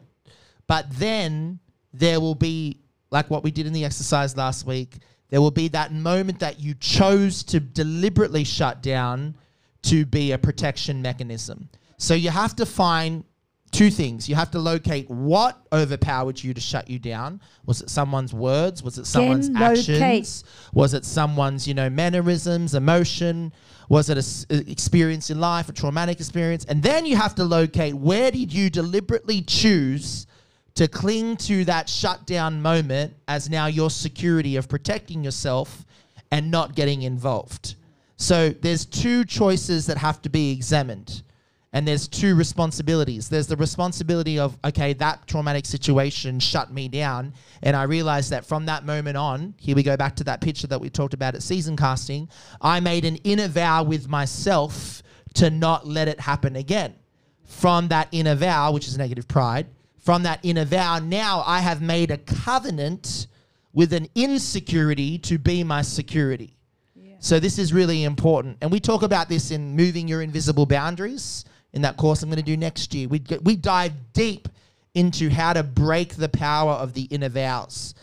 [0.67, 1.59] But then
[1.93, 2.79] there will be,
[3.09, 4.97] like what we did in the exercise last week,
[5.29, 9.35] there will be that moment that you chose to deliberately shut down
[9.83, 11.69] to be a protection mechanism.
[11.97, 13.23] So you have to find
[13.69, 14.27] two things.
[14.27, 17.39] You have to locate what overpowered you to shut you down.
[17.65, 18.83] Was it someone's words?
[18.83, 19.89] Was it someone's locate.
[20.01, 20.43] actions?
[20.73, 23.51] Was it someone's, you know, mannerisms, emotion?
[23.89, 26.65] Was it a s- a experience in life, a traumatic experience?
[26.65, 30.27] And then you have to locate where did you deliberately choose
[30.75, 35.85] to cling to that shutdown moment as now your security of protecting yourself
[36.31, 37.75] and not getting involved.
[38.17, 41.23] So there's two choices that have to be examined.
[41.71, 43.29] And there's two responsibilities.
[43.29, 47.33] There's the responsibility of, okay, that traumatic situation shut me down.
[47.61, 50.65] And I realized that from that moment on, here we go back to that picture
[50.67, 52.27] that we talked about at season casting,
[52.59, 55.03] I made an inner vow with myself
[55.35, 56.95] to not let it happen again.
[57.43, 59.67] From that inner vow, which is negative pride,
[59.99, 63.27] from that inner vow, now I have made a covenant
[63.73, 66.55] with an insecurity to be my security.
[67.19, 71.43] So this is really important, and we talk about this in moving your invisible boundaries
[71.73, 73.07] in that course I'm going to do next year.
[73.07, 74.47] We we dive deep
[74.93, 77.93] into how to break the power of the inner vows.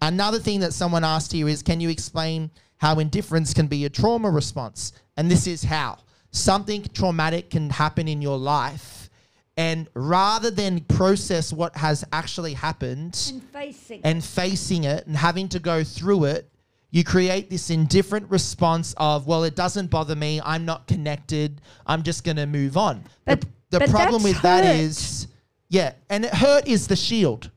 [0.00, 3.88] Another thing that someone asked here is, can you explain how indifference can be a
[3.88, 4.92] trauma response?
[5.16, 5.98] And this is how
[6.30, 9.08] something traumatic can happen in your life,
[9.56, 14.00] and rather than process what has actually happened And facing.
[14.04, 16.48] and facing it and having to go through it,
[16.90, 20.40] you create this indifferent response of, well, it doesn't bother me.
[20.44, 21.60] I'm not connected.
[21.86, 23.04] I'm just going to move on.
[23.24, 24.76] But- the the problem with that hurt.
[24.76, 25.26] is,
[25.68, 27.50] yeah, and it, hurt is the shield.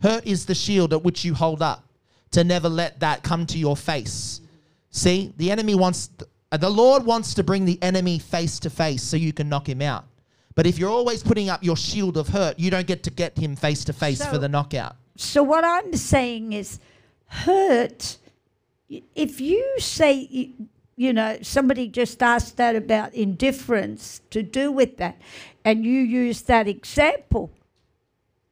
[0.00, 1.84] Hurt is the shield at which you hold up
[2.30, 4.40] to never let that come to your face.
[4.90, 6.08] See, the enemy wants,
[6.50, 9.68] uh, the Lord wants to bring the enemy face to face so you can knock
[9.68, 10.06] him out.
[10.54, 13.38] But if you're always putting up your shield of hurt, you don't get to get
[13.38, 14.96] him face to face for the knockout.
[15.16, 16.78] So what I'm saying is,
[17.26, 18.16] hurt.
[19.14, 20.66] If you say, y-
[20.96, 25.20] you know, somebody just asked that about indifference to do with that,
[25.64, 27.50] and you use that example,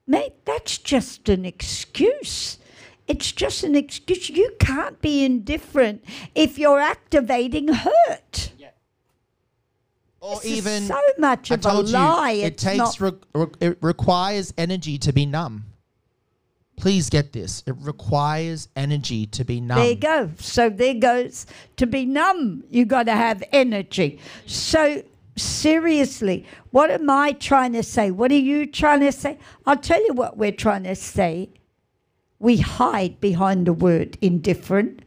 [0.07, 2.59] Mate, that's just an excuse.
[3.07, 4.29] It's just an excuse.
[4.29, 6.05] You can't be indifferent
[6.35, 8.53] if you're activating hurt.
[10.21, 12.31] Or This is even so much I of a lie.
[12.33, 15.65] you, it takes re- re- it requires energy to be numb.
[16.81, 17.62] Please get this.
[17.66, 19.78] It requires energy to be numb.
[19.78, 20.31] There you go.
[20.39, 21.44] So there goes
[21.77, 22.65] to be numb.
[22.70, 24.19] You got to have energy.
[24.47, 25.02] So
[25.36, 28.11] seriously, what am I trying to say?
[28.11, 29.39] What are you trying to say?
[29.66, 31.51] I'll tell you what we're trying to say.
[32.39, 35.02] We hide behind the word indifferent,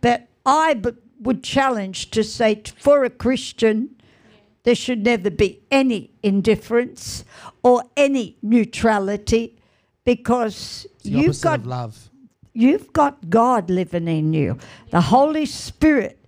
[0.00, 0.90] but I b-
[1.20, 3.96] would challenge to say for a Christian,
[4.62, 7.24] there should never be any indifference
[7.64, 9.55] or any neutrality
[10.06, 12.08] because you've got love.
[12.54, 14.56] You've got God living in you,
[14.90, 16.18] the Holy Spirit.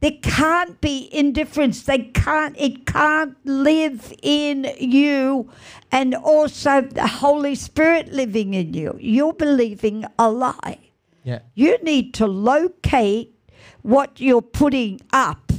[0.00, 1.82] There can't be indifference.
[1.82, 2.56] They can't.
[2.58, 5.50] It can't live in you,
[5.92, 8.96] and also the Holy Spirit living in you.
[8.98, 10.78] You're believing a lie.
[11.24, 11.40] Yeah.
[11.54, 13.34] You need to locate
[13.82, 15.52] what you're putting up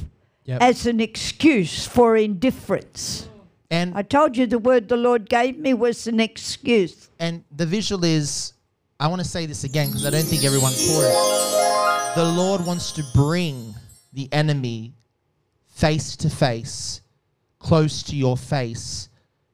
[0.44, 0.62] Yep.
[0.62, 3.28] as an excuse for indifference.
[3.70, 7.10] And I told you the word the Lord gave me was an excuse.
[7.18, 8.54] and the visual is
[9.00, 12.14] I want to say this again because I don't think everyone caught it.
[12.16, 13.74] The Lord wants to bring
[14.12, 14.92] the enemy
[15.68, 17.02] face to face,
[17.60, 19.08] close to your face,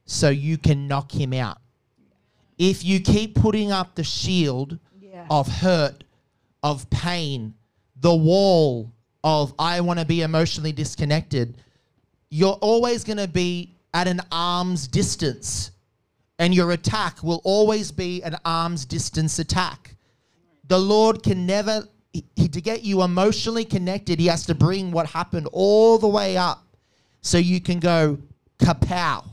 [0.06, 1.58] so you can knock him out.
[2.56, 5.26] If you keep putting up the shield Yeah.
[5.28, 6.04] of hurt,
[6.62, 7.54] of pain,
[8.00, 8.92] the wall
[9.22, 11.58] of I want to be emotionally disconnected,
[12.30, 15.70] you're always going to be at an arm's distance.
[16.38, 19.96] And your attack will always be an arm's distance attack.
[20.66, 25.06] The Lord can never, he, to get you emotionally connected, He has to bring what
[25.06, 26.64] happened all the way up
[27.20, 28.18] so you can go
[28.58, 29.24] kapow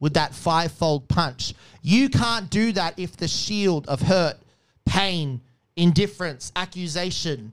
[0.00, 1.54] with that fivefold punch.
[1.80, 4.36] You can't do that if the shield of hurt,
[4.84, 5.40] pain,
[5.76, 7.52] indifference, accusation,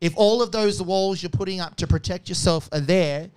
[0.00, 3.30] if all of those walls you're putting up to protect yourself are there,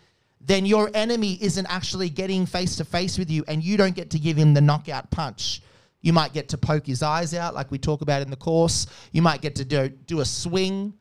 [0.46, 4.10] then your enemy isn't actually getting face to face with you and you don't get
[4.12, 5.62] to give him the knockout punch.
[6.02, 8.88] You might get to poke his eyes out, like we talk about in the course.
[9.14, 10.94] You might get to do, do a swing.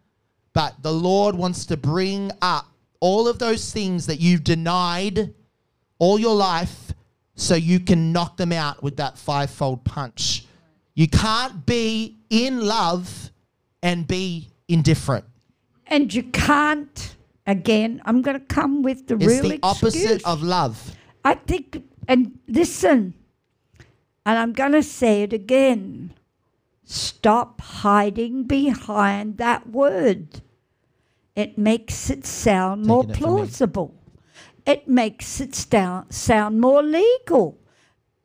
[0.52, 2.66] But the Lord wants to bring up
[3.00, 5.34] all of those things that you've denied
[5.98, 6.92] all your life
[7.34, 10.46] so you can knock them out with that fivefold punch.
[10.94, 13.30] You can't be in love
[13.82, 15.24] and be indifferent.
[15.86, 17.16] And you can't,
[17.46, 20.22] again, I'm going to come with the It's real the opposite excuse.
[20.24, 20.96] of love.
[21.24, 23.14] I think, and listen,
[24.24, 26.14] and I'm going to say it again
[26.84, 30.42] stop hiding behind that word.
[31.34, 33.94] It makes it sound more Taking it plausible.
[34.66, 37.58] It makes it sound, sound more legal,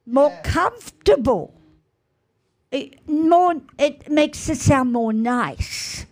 [0.05, 1.53] more comfortable.
[2.71, 6.06] It, more, it makes it sound more nice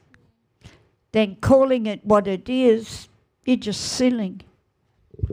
[1.15, 3.07] than calling it what it is.
[3.45, 4.39] You're just silly.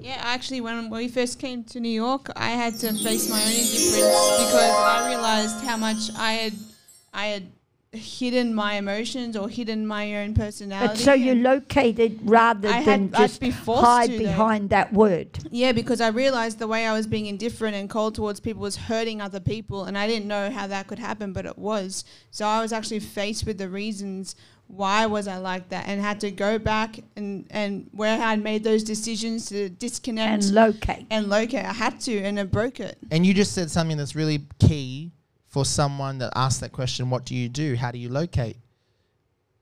[0.00, 3.48] Yeah, actually, when we first came to New York, I had to face my own
[3.50, 6.52] indifference because I realized how much I had,
[7.12, 7.42] I had
[7.90, 10.94] hidden my emotions or hidden my own personality.
[10.94, 14.24] But so you located rather I than had- just hide to, though.
[14.24, 15.28] behind that word.
[15.50, 18.76] Yeah, because I realized the way I was being indifferent and cold towards people was
[18.76, 22.04] hurting other people, and I didn't know how that could happen, but it was.
[22.30, 24.36] So I was actually faced with the reasons
[24.73, 28.43] why was I like that, and had to go back and and where I had
[28.43, 31.07] made those decisions to disconnect And locate.
[31.11, 31.66] and locate.
[31.66, 32.97] I had to, and it broke it.
[33.11, 35.12] And you just said something that's really key
[35.47, 37.77] for someone that asks that question what do you do?
[37.77, 38.57] How do you locate?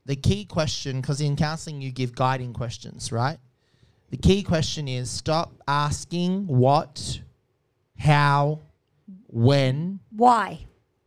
[0.05, 3.37] The key question, because in counseling you give guiding questions, right?
[4.11, 7.19] The key question is stop asking what,
[7.97, 8.59] how,
[9.27, 10.65] when, Why?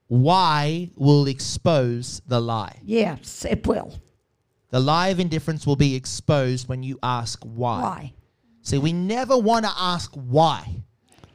[0.08, 2.78] Why will expose the lie.
[2.84, 3.98] Yes, it will.
[4.70, 7.80] The lie of indifference will be exposed when you ask why.
[7.80, 8.12] Why?
[8.62, 10.82] See, we never want to ask why.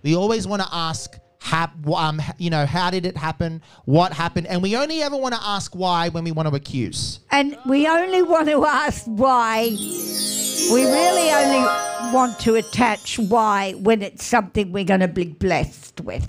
[0.04, 3.62] We always want to ask, hap- um, you know, how did it happen?
[3.86, 4.48] What happened?
[4.48, 7.20] And we only ever want to ask why when we want to accuse.
[7.32, 9.70] And we only want to ask why.
[10.72, 16.02] We really only want to attach why when it's something we're going to be blessed
[16.02, 16.28] with.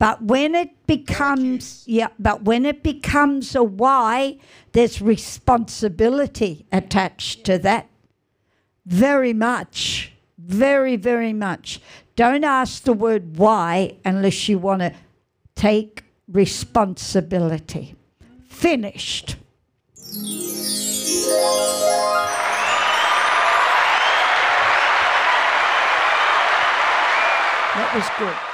[0.00, 4.38] But when it becomes, yeah, but when it becomes a why,
[4.72, 7.86] there's responsibility attached to that.
[8.86, 10.12] Very much.
[10.38, 11.82] Very, very much.
[12.16, 14.94] Don't ask the word why unless you want to
[15.54, 17.94] take responsibility.
[18.48, 19.36] Finished.
[27.74, 28.49] That was good.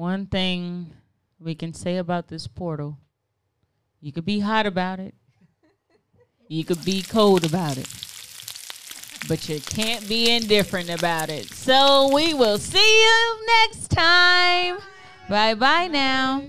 [0.00, 0.90] One thing
[1.38, 2.96] we can say about this portal
[4.00, 5.14] you could be hot about it,
[6.48, 7.86] you could be cold about it,
[9.28, 11.50] but you can't be indifferent about it.
[11.50, 14.78] So we will see you next time.
[15.28, 16.44] Bye bye now.